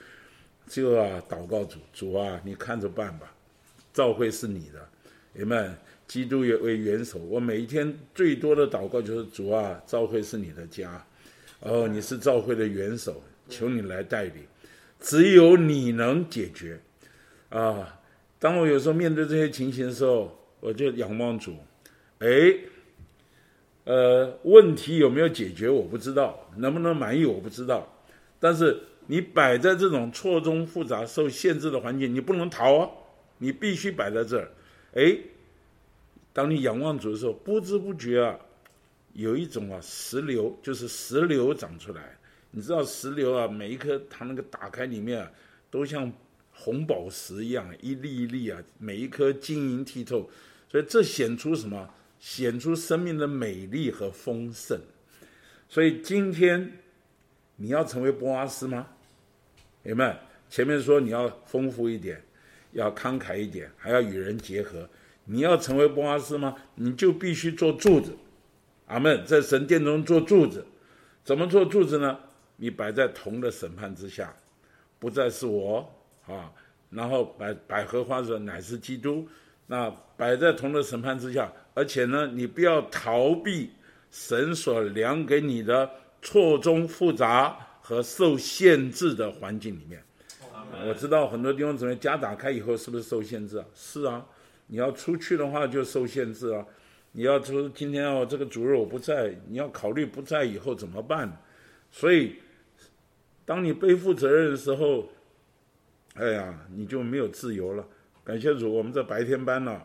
[0.67, 3.35] 就啊，祷告主，主啊，你看着办吧。
[3.93, 4.89] 召会是你的，
[5.35, 5.77] 你们
[6.07, 7.19] 基督也为元首。
[7.19, 11.05] 我每一天最多的祷告就是主啊，召会是你的家，
[11.67, 14.35] 哦，你是召会的元首，求你来带领，
[15.01, 16.81] 只有你能解决。
[17.49, 18.01] 啊，
[18.39, 21.57] 当我有时候面对这些情形的时候，我就仰望主，
[22.19, 22.29] 哎。
[23.89, 27.87] 呃，问题有没有解决我不知道，能不能满意我不知道，
[28.41, 28.77] 但是
[29.07, 32.91] 你摆在这种错综复杂、受限制的环境，你不能逃啊，
[33.39, 34.51] 你必须摆在这儿。
[34.95, 35.17] 哎，
[36.33, 38.37] 当你仰望主的时候，不知不觉啊，
[39.17, 42.17] 有一种啊石榴，就是石榴长出来。
[42.51, 45.33] 你知道石榴啊，每一颗它那个打开里面啊，
[45.71, 46.13] 都像
[46.53, 50.31] 红宝石一样，一粒一粒啊，每一颗晶莹剔透，
[50.71, 51.91] 所以这显出什么？
[52.19, 54.81] 显出生命的美丽和丰盛，
[55.69, 56.79] 所以今天
[57.57, 58.87] 你要成为波阿斯吗？
[59.83, 60.15] 有没有，
[60.49, 62.23] 前面说你要丰富一点，
[62.73, 64.89] 要慷慨一点，还要与人结合。
[65.27, 66.57] 你要成为波阿斯吗？
[66.75, 68.17] 你就必须做柱子。
[68.87, 70.65] 阿门，在神殿中做柱子，
[71.25, 72.19] 怎么做柱子呢？
[72.57, 74.35] 你摆在铜的审判之下，
[74.99, 75.93] 不再是我
[76.27, 76.51] 啊，
[76.91, 79.29] 然后百百合花说乃是基督，
[79.67, 81.53] 那摆在铜的审判之下。
[81.75, 83.73] 而且呢，你不要逃避
[84.11, 85.91] 神所量给你的
[86.23, 90.03] 错综复杂和受限制的环境里面。
[90.87, 93.65] 我知道很多地方，姊妹家打开以后是不是受限制啊？
[93.75, 94.25] 是啊，
[94.69, 96.65] 你要出去的话就受限制啊。
[97.19, 101.43] 你要说今天哦，这个主日我不在，你要考虑不在以后怎么办？
[101.91, 102.35] 所以，
[103.47, 105.09] 当你背负责任的时候，
[106.13, 107.89] 哎呀，你就没有自由了。
[108.23, 109.81] 感谢主，我们这白天班呢，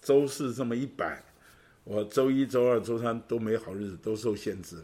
[0.00, 1.20] 周四这么一摆。
[1.82, 4.76] 我周一周二周三都没好日子，都受限制，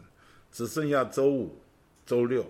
[0.51, 1.57] 只剩下周五、
[2.05, 2.45] 周六。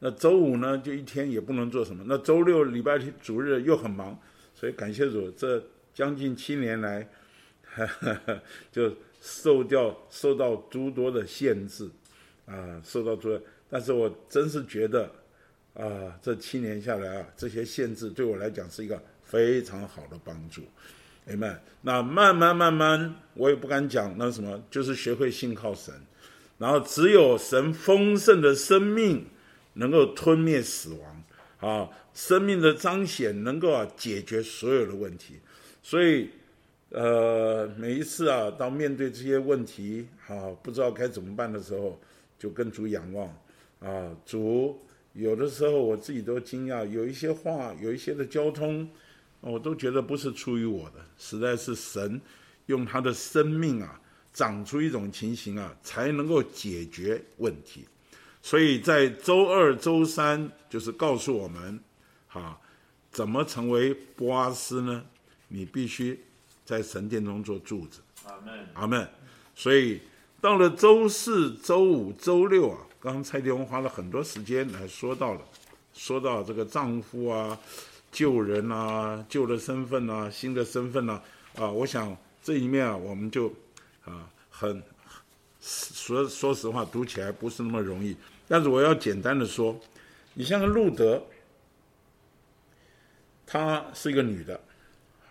[0.00, 2.02] 那周五呢，就一天也不能做什么。
[2.08, 4.18] 那周六、礼拜天主日又很忙，
[4.52, 5.62] 所以感谢主，这
[5.94, 7.08] 将近七年来，
[8.72, 11.88] 就受掉受到诸多的限制，
[12.46, 13.40] 啊，受到诸多。
[13.68, 15.10] 但是我真是觉得，
[15.74, 20.62] 啊，这七年下来啊，这些限制对我来讲是一个非常好的帮助。
[21.26, 21.62] 明白？
[21.82, 25.94] 那慢慢慢慢，我也不敢讲那什么，就是学会信靠神，
[26.58, 29.24] 然后只有神丰盛的生命
[29.74, 31.22] 能够吞灭死亡
[31.60, 35.38] 啊，生命的彰显能够啊解决所有的问题。
[35.82, 36.30] 所以，
[36.90, 41.98] 呃，每一次啊，当面对这些问题啊，不知道该怎么办的时候，
[42.38, 43.28] 就跟主仰望
[43.80, 44.80] 啊，主
[45.12, 48.88] 有的时候我自己都惊讶，有一些话，有一些的交通。
[49.42, 52.20] 我都觉得不是出于我的，实在是神
[52.66, 53.98] 用他的生命啊，
[54.34, 57.86] 长出一种情形啊，才能够解决问题。
[58.42, 61.80] 所以在周二、周三，就是告诉我们，
[62.28, 62.60] 哈，
[63.10, 65.06] 怎么成为波阿斯呢？
[65.48, 66.20] 你必须
[66.70, 68.00] 在神殿中做柱子。
[68.24, 68.66] 阿门。
[68.74, 69.08] 阿门。
[69.56, 70.00] 所以
[70.40, 75.40] 到了周四周五周六啊，刚刚蔡弟兄花了很多时间来说到了，
[75.92, 77.58] 说到这个丈夫啊。
[78.12, 81.22] 救人啊，旧的身份啊，新的身份啊，
[81.54, 83.46] 啊，我想这一面啊，我们就
[84.04, 84.82] 啊，很
[85.60, 88.16] 说说实话，读起来不是那么容易。
[88.48, 89.78] 但是我要简单的说，
[90.34, 91.22] 你像个路德，
[93.46, 94.60] 她是一个女的，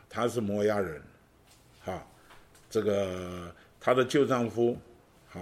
[0.09, 1.08] 她是摩押人，哈，
[2.69, 4.77] 这个她的旧丈夫，
[5.27, 5.41] 哈，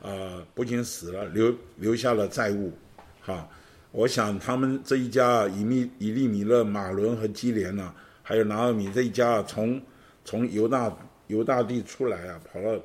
[0.00, 2.72] 呃，不仅死了，留留下了债务，
[3.20, 3.48] 哈。
[3.92, 9.80] 我想他们这一家啊以米以利米勒、马伦和基连呢，还有拿尔米这一家啊，从
[10.22, 10.94] 从犹大
[11.28, 12.78] 犹大地出来啊，跑到，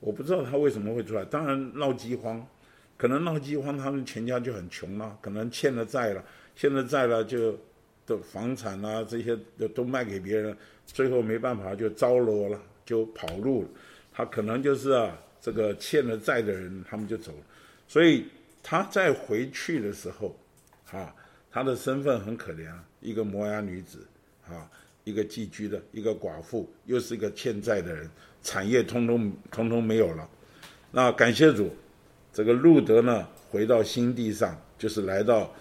[0.00, 1.24] 我不知道他为什么会出来。
[1.24, 2.44] 当然闹饥荒，
[2.96, 6.24] 可能闹饥荒，他们全家就很穷了，可能欠了债了，
[6.56, 7.56] 欠了债了就
[8.04, 13.68] 的房产啊这些都都卖给别人，最后没办法就招罗了，就跑路了。
[14.14, 17.38] 他可能就是啊，这个欠了债的人，他们就走了。
[17.86, 18.24] 所以
[18.62, 20.34] 他再回去的时候。
[20.92, 21.12] 啊，
[21.50, 24.06] 他的身份很可怜，一个摩崖女子，
[24.48, 24.70] 啊，
[25.02, 28.08] 一个寄居的，一个寡妇，又是一个欠债的人，
[28.40, 30.30] 产业通通通通没有了。
[30.92, 31.74] 那感谢主，
[32.32, 35.52] 这个路德呢回到新地上，就是来到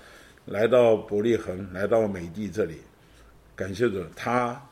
[0.45, 2.75] 来到伯利恒，来到美地这里。
[3.55, 4.63] 感谢主，他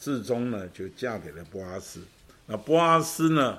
[0.00, 2.00] 至终呢就嫁给了波阿斯。
[2.46, 3.58] 那波阿斯呢，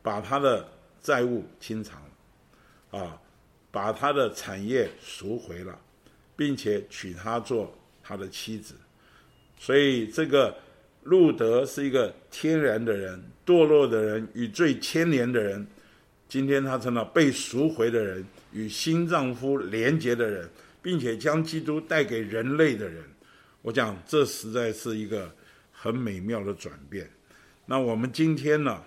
[0.00, 0.66] 把他的
[1.02, 2.00] 债务清偿
[2.92, 3.20] 了，啊，
[3.70, 5.78] 把他的产业赎回了，
[6.36, 8.74] 并且娶她做他的妻子。
[9.58, 10.56] 所以这个
[11.02, 15.66] 路德是一个天然的人，堕落的人，与最牵连的人。
[16.28, 20.48] 今天他成了被赎回的人，与新丈夫连结的人。
[20.84, 23.02] 并且将基督带给人类的人，
[23.64, 25.34] 我讲这实在是一个
[25.72, 27.10] 很美妙的转变。
[27.64, 28.82] 那我们今天呢，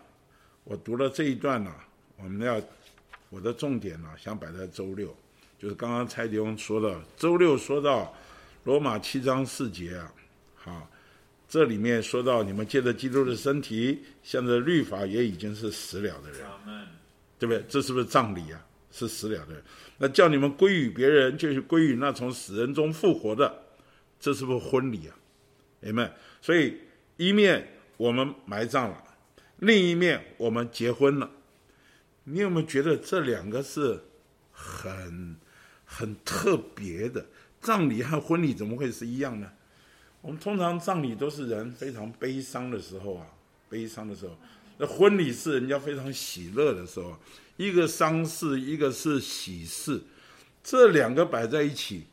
[0.64, 1.74] 我读了这一段呢，
[2.16, 2.62] 我们要
[3.32, 5.18] 我的重点呢，想摆在周六，
[5.58, 8.16] 就是刚刚蔡迪翁说的，周六说到
[8.66, 10.14] 罗马七章四节啊，
[10.54, 10.92] 好，
[11.50, 16.42] 这里面说到你们借着基督的身体，向着律法也已经是死了的人，
[17.40, 17.66] 对不对？
[17.68, 18.64] 这是不是葬礼啊？
[18.92, 19.64] 是死了的人。
[19.98, 23.64] 那叫你们归于别人，就是归于那从死人中复活的，
[24.20, 25.16] 这是不是婚礼啊？
[25.80, 26.14] 明白？
[26.42, 26.80] 所以
[27.18, 27.68] 一面
[27.98, 29.04] 我们埋葬了，
[29.58, 31.32] 另一面我们结婚了。
[32.24, 34.04] 你有没有觉得这两个是
[34.52, 35.36] 很
[35.86, 37.26] 很特别的？
[37.62, 39.52] 葬礼和婚礼怎么会是一样呢？
[40.22, 43.28] 我们通常葬礼都是人非常悲伤的时候啊，
[43.70, 44.38] 悲伤的时候。
[44.78, 47.18] 那婚礼是人家非常喜乐的时候。
[47.56, 50.00] 一个丧事，一个是喜事，
[50.64, 52.06] 这两个摆在一起，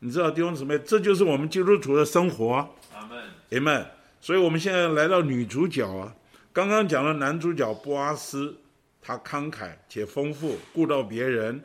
[0.00, 2.54] 你知道弟兄姊妹，这就是我们基督徒的生活。
[2.94, 3.86] 阿门，阿门。
[4.20, 6.14] 所以我们现在来到女主角啊，
[6.52, 8.56] 刚刚讲了男主角波阿斯，
[9.00, 11.62] 他慷慨且丰富，顾到别人，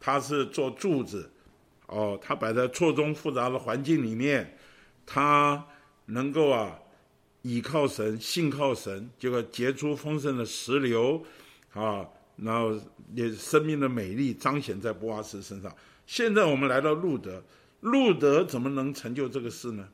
[0.00, 1.30] 他是做柱子，
[1.86, 4.56] 哦，他摆在错综复杂的环境里面，
[5.04, 5.64] 他
[6.06, 6.78] 能够啊
[7.42, 11.24] 倚靠神，信靠神，结果结出丰盛的石榴，
[11.74, 12.06] 啊。
[12.36, 12.74] 然后
[13.14, 15.72] 也生命的美丽彰显在波阿斯身上。
[16.06, 17.40] 现在我们来到路德，
[17.82, 19.88] 路德怎么能成就这个事呢？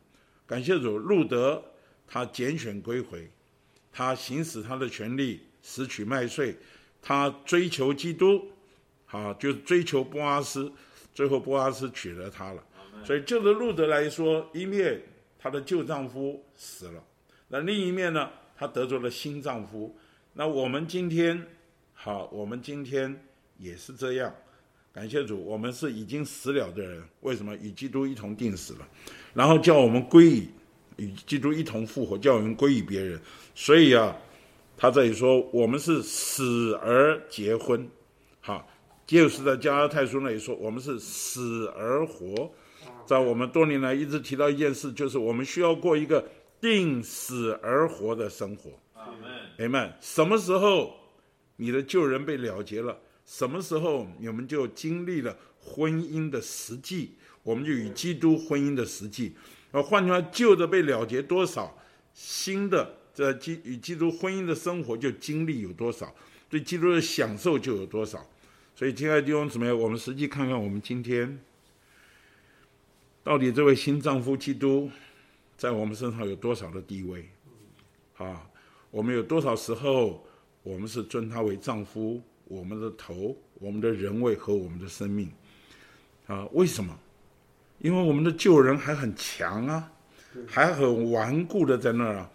[0.46, 1.62] 感谢主，路德
[2.06, 3.28] 他拣选归回，
[3.92, 6.56] 他行使他的权利，拾取麦穗，
[7.02, 8.48] 他追求基督，
[9.04, 10.72] 好，就追求波阿斯，
[11.12, 12.64] 最后波阿斯娶了她了。
[13.04, 15.02] 所以就着路德来说，一面
[15.38, 17.04] 她的旧丈夫死了，
[17.48, 19.98] 那另一面呢，她得着了新丈夫。
[20.32, 21.46] 那我们今天。
[22.00, 24.32] 好，我们今天也是这样，
[24.98, 28.88] 感谢主，我们是已经死了的人，为什么与基督一同定死了？
[29.32, 30.48] 然后叫我们归于
[30.96, 33.16] 与基督一同复活，叫我们归于别人。
[33.54, 34.16] 所以啊，
[34.76, 37.88] 他这里说我们是死而结婚。
[38.40, 38.68] 好，
[39.06, 42.50] 就是在加拉太书那里说我们是死而活。
[43.06, 46.28] 在我们多年来一直提到一件事，就是我们需要过一个
[46.60, 48.72] 定死而活的生活。
[48.94, 49.92] 阿门，阿门。
[50.00, 50.92] 什么时候？
[51.60, 52.96] 你的旧人被了结了，
[53.28, 57.10] 什么时候你们就经历了婚姻的实际？
[57.42, 59.34] 我们就与基督婚姻的实际。
[59.70, 61.76] 啊，换句话，旧的被了结多少，
[62.14, 66.14] 新的这基与基督婚姻的生活就经历有多少，
[66.48, 68.26] 对基督的享受就有多少。
[68.74, 71.38] 所以，亲爱的弟兄姊妹，我们实际看看我们今天
[73.22, 74.90] 到底这位新丈夫基督
[75.58, 77.28] 在我们身上有多少的地位？
[78.16, 78.48] 啊，
[78.90, 80.24] 我们有多少时候？
[80.64, 85.30] 我们是尊他为丈夫，我们的头，我们的人位和我们的生命，
[86.26, 86.98] 啊，为什么？
[87.78, 89.92] 因为我们的旧人还很强啊，
[90.46, 92.30] 还很顽固的在那儿啊。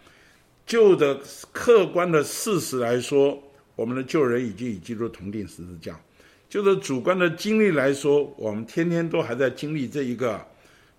[0.64, 1.20] 就的
[1.52, 3.42] 客观的事实来说，
[3.74, 6.00] 我们的旧人已经与基督同定十字架。
[6.48, 10.40] 就是主观的经历来说，我们天天都还在经历这一个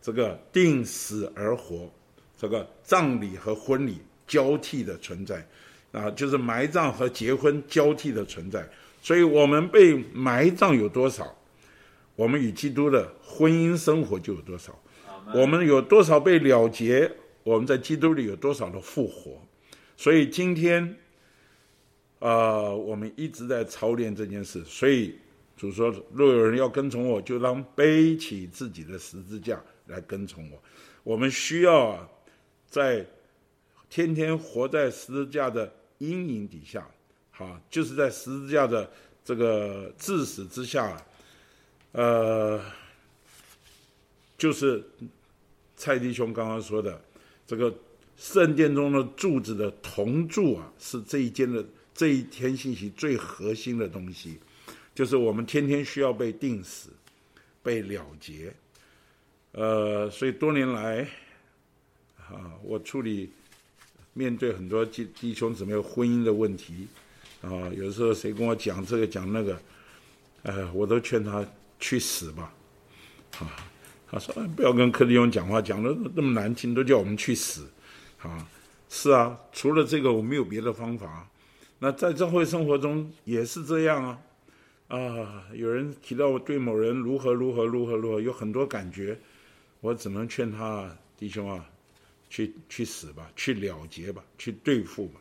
[0.02, 1.90] 这个定死而活，
[2.38, 5.48] 这个葬礼和婚礼交替的存在。
[5.92, 8.70] 啊，就是埋葬和结婚交替的存在，
[9.06, 11.32] 所以我们被埋葬有多少，
[12.16, 14.82] 我们与基督的婚姻生活就有多少。
[15.32, 17.12] 我们有多少被了结，
[17.44, 19.40] 我们在基督里有多少的复活。
[19.96, 20.98] 所以今天，
[22.18, 24.64] 呃，我们一直在操练这件事。
[24.64, 25.16] 所以
[25.56, 30.60] 主说，若有人要跟从我，就当背起自己的十字架来跟从我。
[31.04, 32.10] 我们需要啊，
[32.68, 33.06] 在
[33.88, 35.72] 天天活在十字架的。
[36.00, 36.86] 阴影底下，
[37.38, 38.90] 好，就是在十字架的
[39.24, 40.98] 这个致死之下，
[41.92, 42.62] 呃，
[44.38, 44.82] 就是
[45.76, 47.00] 蔡弟兄刚刚说的，
[47.46, 47.74] 这个
[48.16, 54.40] 圣殿中的柱子的铜柱啊，是这一间的这一天信息最核心的东西，
[54.94, 56.90] 就是我们天天需要被定死、
[57.62, 58.54] 被了结，
[59.52, 61.06] 呃，所以多年来，
[62.18, 63.30] 啊，我处理。
[64.18, 66.88] 面对很多弟弟兄姊妹婚姻的问题，
[67.46, 69.60] 啊，有时候谁跟我讲这个讲那个，
[70.42, 71.46] 呃，我都劝他
[71.80, 72.52] 去死吧，
[73.38, 73.56] 啊，
[74.10, 77.70] 他说不要跟柯立勇讲话，讲的那么难听，都叫我们去死，
[78.22, 78.48] 啊，
[78.90, 81.30] 是啊，除了这个我没有别的方法。
[81.78, 84.20] 那在教会生活中也是这样啊，
[84.88, 89.16] 啊，有人提到我对某人如何如何如何如何，有很多感觉，
[89.82, 91.64] 我只能劝他弟兄啊，
[92.30, 95.20] 去去死吧，去了结吧，去对付吧。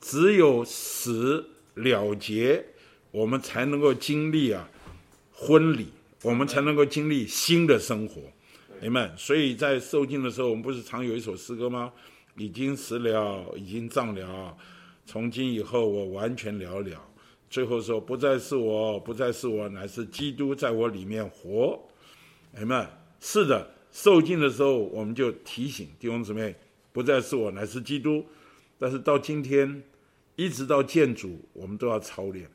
[0.00, 2.64] 只有死了结，
[3.10, 4.68] 我们才能够经历啊
[5.32, 5.88] 婚礼，
[6.22, 8.22] 我们才能够经历新的生活，
[8.80, 9.12] 明白？
[9.16, 11.92] 所以在受尽的时候，我们不是常有一首诗歌吗？
[12.36, 14.56] 已经死了，已经葬了，
[15.04, 17.02] 从今以后我完全了了。
[17.48, 21.80] 最后说，不再是我，不再是我，乃是基督在我里面活，
[22.54, 22.90] 明白？
[23.20, 26.54] 是的，受尽的时候，我们就提醒弟兄姊妹，
[26.92, 28.24] 不再是我，乃是基督。
[28.78, 29.82] 但是到今天。
[30.38, 32.46] 一直到建主，我们都要操练。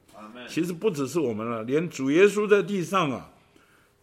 [0.47, 3.33] 其实不只是我们了，连主耶稣在地上啊，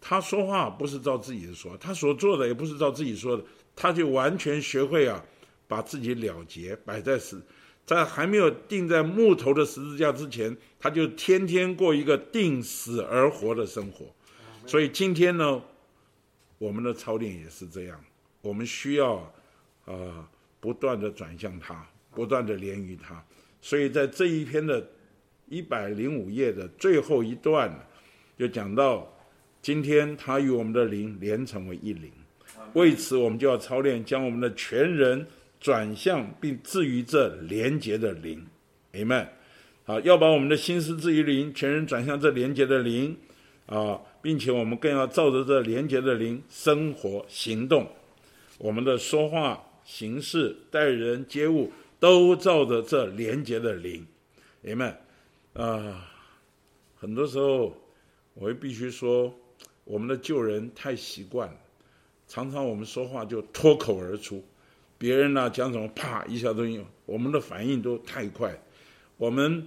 [0.01, 3.45] 他说话不是照自己的说，他所做的也不是照自己说的，
[3.77, 5.24] 他就完全学会啊，
[5.69, 7.40] 把自己了结，摆在死，
[7.86, 14.07] 在还没有钉在木头的十字架之前，他就天天过一个定死而活的生活。
[14.66, 15.62] 所以今天呢，
[16.59, 18.05] 我们的操练也是这样，
[18.40, 19.32] 我们需要
[19.85, 20.28] 啊，
[20.59, 21.86] 不断的转向他，
[22.19, 23.24] 不断的连于他。
[23.61, 24.85] 所以在这一篇的
[25.49, 27.73] 一百零五页的最后一段，
[28.36, 29.09] 就讲到
[29.62, 32.11] 今天他与我们的灵连成为一灵，
[32.73, 35.24] 为此我们就要操练，将我们的全人
[35.61, 38.45] 转向并置于这连结的灵
[38.95, 39.28] ，Amen。
[39.85, 43.16] 好，要把我们的心思置于灵，全人转向这连结的灵
[43.66, 47.89] 啊，并且我们更要照着这连结的灵生活行动，
[48.59, 51.70] 我们的说话、行事、待人接物。
[52.01, 54.07] 都照着这廉洁的灵，
[54.62, 54.97] 爷们，
[55.55, 56.09] 啊，
[56.95, 57.75] 很多时候
[58.35, 59.35] 我会必须说，
[59.85, 61.57] 我们的旧人太习惯了，
[62.29, 64.45] 常常我们说话就脱口而出，
[64.97, 68.57] 别人呢讲什么，啪一下都有，我们的反应都太快，
[69.16, 69.66] 我们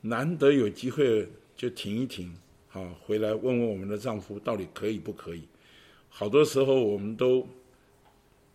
[0.00, 2.34] 难得有机会就停一停，
[2.68, 5.46] 好，回来问问我们的丈夫到底可以不可以，
[6.08, 7.46] 好多时候我们都。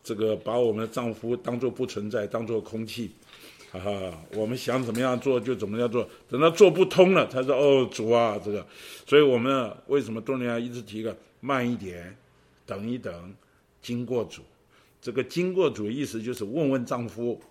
[0.07, 3.11] 这个把我们的丈夫当做不存在，当做空气，
[3.69, 8.65] 哈哈，我们想怎么样做就怎么样做，等到做不通了，他说：“哦，主啊，这个。”
[9.05, 12.15] 所以我们为什么多年来一直提个慢一点，
[12.65, 13.35] 等一等，
[13.81, 14.41] 经过主。
[15.01, 17.41] 这个经过主意思就是问问丈夫，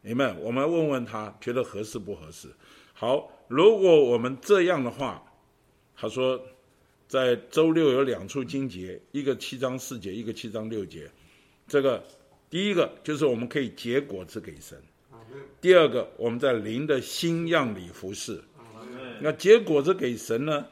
[0.00, 2.48] 你们，我们问问他觉得合适不合适。
[2.94, 5.22] 好，如果我们这样的话，
[5.94, 6.40] 他说，
[7.06, 11.10] 在周六有两处经节，一个七章四节，一个七章六节。
[11.68, 12.02] 这个
[12.48, 14.80] 第一个就是我们可以结果子给神，
[15.60, 18.40] 第二个我们在灵的新样里服侍。
[19.20, 20.66] 那结果子给神呢，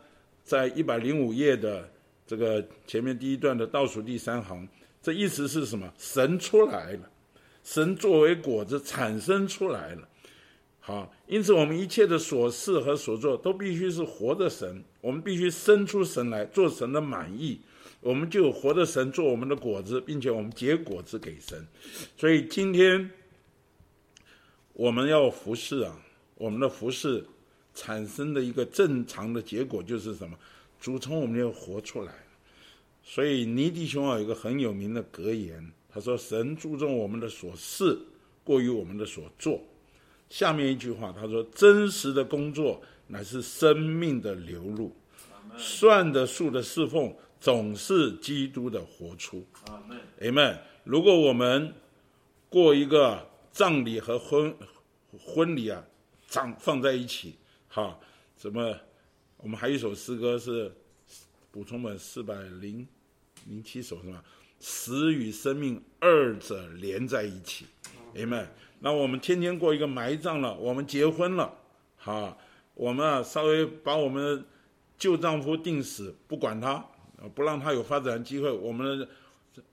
[0.45, 1.91] 在一百零五页的
[2.27, 4.69] 这个前面第一段的倒数第三行，
[5.03, 5.93] 这意思是什么？
[5.99, 7.11] 神出来了，
[7.65, 10.09] 神作为果子产生出来了。
[10.79, 17.59] 好，因此我们一切的所事和所做都必须是活的神，我们必须生出神来，做神的满意。
[18.05, 21.67] 我们就活着神做我们的果子，并且我们结果子给神。
[22.19, 23.11] 所以今天
[24.75, 25.99] 我们要服侍啊，
[26.35, 27.25] 我们的服侍
[27.75, 30.37] 产生的一个正常的结果就是什么？
[30.79, 32.13] 主从我们要活出来。
[33.03, 37.99] 所以尼迪兄啊有一个很有名的格言，他说：“神注重我们的所事，
[38.45, 39.63] 过于我们的所做。”
[40.29, 44.95] 下面一句话他说：“真实的工作乃是生命的流露，
[45.57, 47.11] 算的数的侍奉。”
[47.45, 50.59] 总是基督的活出，阿门。
[50.83, 51.75] 如果我们
[52.49, 54.57] 过一个葬礼和婚
[55.13, 55.85] 婚礼啊，
[56.27, 57.37] 葬放在一起，
[57.69, 58.01] 哈，
[58.35, 58.75] 怎么？
[59.37, 60.75] 我们还有一首诗歌是
[61.51, 62.89] 补充本四百零
[63.47, 64.25] 零七首是吧？
[64.59, 67.67] 死与生命二者连在一起，
[68.15, 68.49] 阿门。
[68.79, 71.55] 那我们天天过一个埋葬了，我们结婚了，
[71.99, 72.39] 哈，
[72.73, 74.43] 我们啊稍微把我们
[74.97, 76.83] 旧丈夫定死，不管他。
[77.35, 79.07] 不让他有发展机会，我们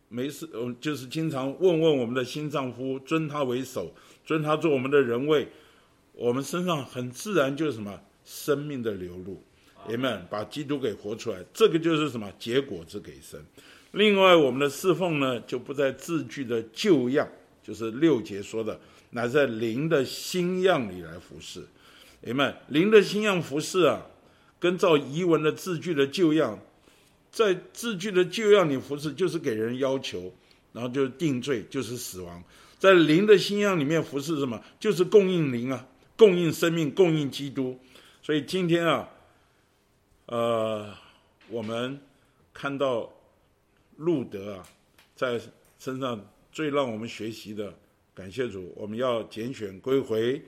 [0.08, 3.92] 没事，嗯，就是经常问问我们的新丈夫，尊他为首，
[4.26, 5.48] 尊他做我们的人位，
[6.14, 9.42] 我们身上很自然就是什么生命的流露，
[9.88, 13.44] 人们把基督给活出来，这个就是什么结果子给神。
[13.94, 17.28] 另外，我们的侍奉呢，就不在字句的旧样，
[17.64, 18.80] 就是六节说的，
[19.12, 21.66] 乃在灵的新样里来服侍，
[22.20, 24.06] 人们灵的新样服侍啊，
[24.60, 26.60] 跟照遗文的字句的旧样。
[27.32, 30.32] 在字句的旧样里服侍，就是给人要求，
[30.74, 32.44] 然后就是定罪，就是死亡。
[32.78, 34.62] 在灵的新样里面服侍什么？
[34.80, 35.88] 就是供应灵啊，
[36.18, 37.80] 供应生命，供应基督。
[38.22, 39.10] 所以今天啊，
[40.26, 40.94] 呃，
[41.50, 42.00] 我们
[42.54, 43.12] 看到
[43.98, 44.68] 路德啊，
[45.16, 45.40] 在
[45.80, 46.20] 身上
[46.52, 47.74] 最让我们学习的，
[48.14, 50.42] 感谢主，我们要拣选归回，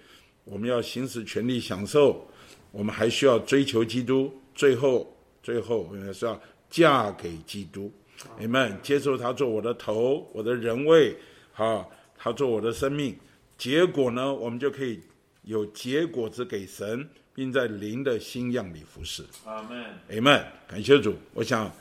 [0.43, 2.27] 我们要行使权利享受，
[2.71, 6.39] 我们还需要追求基督，最后，最后我们是要
[6.73, 7.91] 嫁给基督。
[8.39, 11.15] 你们接受他做我的头，我的人位，
[11.51, 13.15] 好，他做我的生命。
[13.59, 14.99] 结果呢，我们就可以
[15.43, 19.23] 有结果子给神，并在灵的新样里服侍。
[19.45, 20.43] 阿门，阿门。
[20.67, 21.13] 感谢主。
[21.35, 21.71] 我想，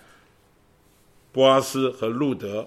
[1.33, 2.67] 波阿斯和路德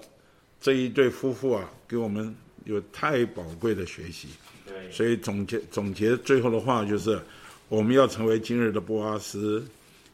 [0.60, 2.34] 这一对夫妇啊，给我们
[2.64, 4.28] 有太宝贵的学习。
[4.66, 4.90] 对。
[4.90, 7.20] 所以总结总结最后的话就是，
[7.68, 9.64] 我们要成为今日的波阿斯，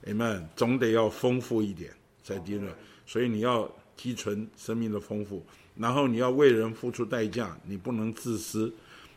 [0.07, 0.47] 阿门。
[0.55, 1.91] 总得要丰富一点，
[2.23, 2.73] 在低了。
[3.07, 5.45] 所以你要积存生命的丰富，
[5.77, 8.73] 然后你要为人付出代价，你不能自私，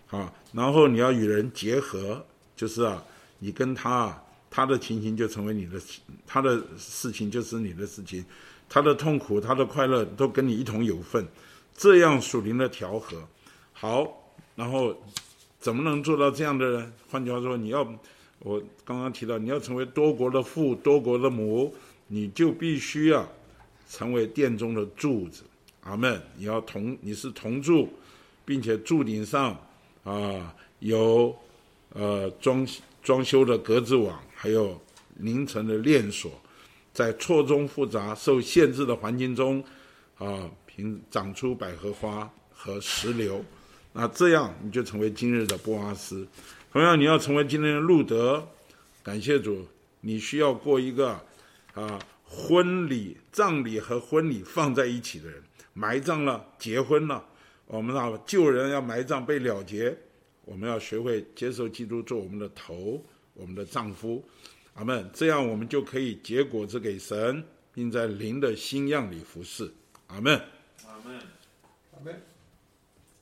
[0.09, 2.25] 啊，然后你要与人结合，
[2.55, 3.03] 就是啊，
[3.39, 5.79] 你跟他，他的情形就成为你的，
[6.25, 8.25] 他的事情就是你的事情，
[8.67, 11.25] 他的痛苦，他的快乐都跟你一同有份，
[11.75, 13.21] 这样属灵的调和，
[13.71, 14.95] 好，然后
[15.59, 16.93] 怎么能做到这样的呢？
[17.09, 17.81] 换句话说，你要
[18.39, 21.73] 我刚刚提到，你要成为多国的父，多国的母，
[22.07, 23.27] 你就必须要。
[23.87, 25.43] 成为殿中的柱子，
[25.81, 26.19] 阿门。
[26.35, 27.87] 你要同你是同柱，
[28.43, 29.55] 并且柱顶上
[30.03, 31.33] 啊有
[31.93, 32.67] 呃装
[33.03, 34.81] 装修的格子网，还有
[35.17, 36.31] 凌晨的链锁，
[36.91, 39.63] 在错综复杂、受限制的环境中
[40.17, 43.45] 啊，平长出百合花和石榴。
[43.93, 46.27] 那这样你就成为今日的波阿斯。
[46.73, 48.45] 同样，你要成为今天的路德。
[49.03, 49.63] 感谢主，
[50.01, 51.17] 你需要过一个
[51.75, 51.99] 啊。
[52.27, 55.41] 婚礼、葬礼和婚礼放在一起的人，
[55.73, 57.23] 埋葬了，结婚了。
[57.67, 59.95] 我们啊，旧人要埋葬被了结，
[60.43, 62.99] 我们要学会接受基督做我们的头，
[63.35, 64.27] 我们的丈夫。
[64.73, 65.07] 阿门。
[65.13, 69.71] 这样我们就可以结果子给神，并在灵的新样里服侍。
[70.07, 70.35] 阿门。
[70.87, 71.19] 阿门。
[71.93, 72.21] 阿门。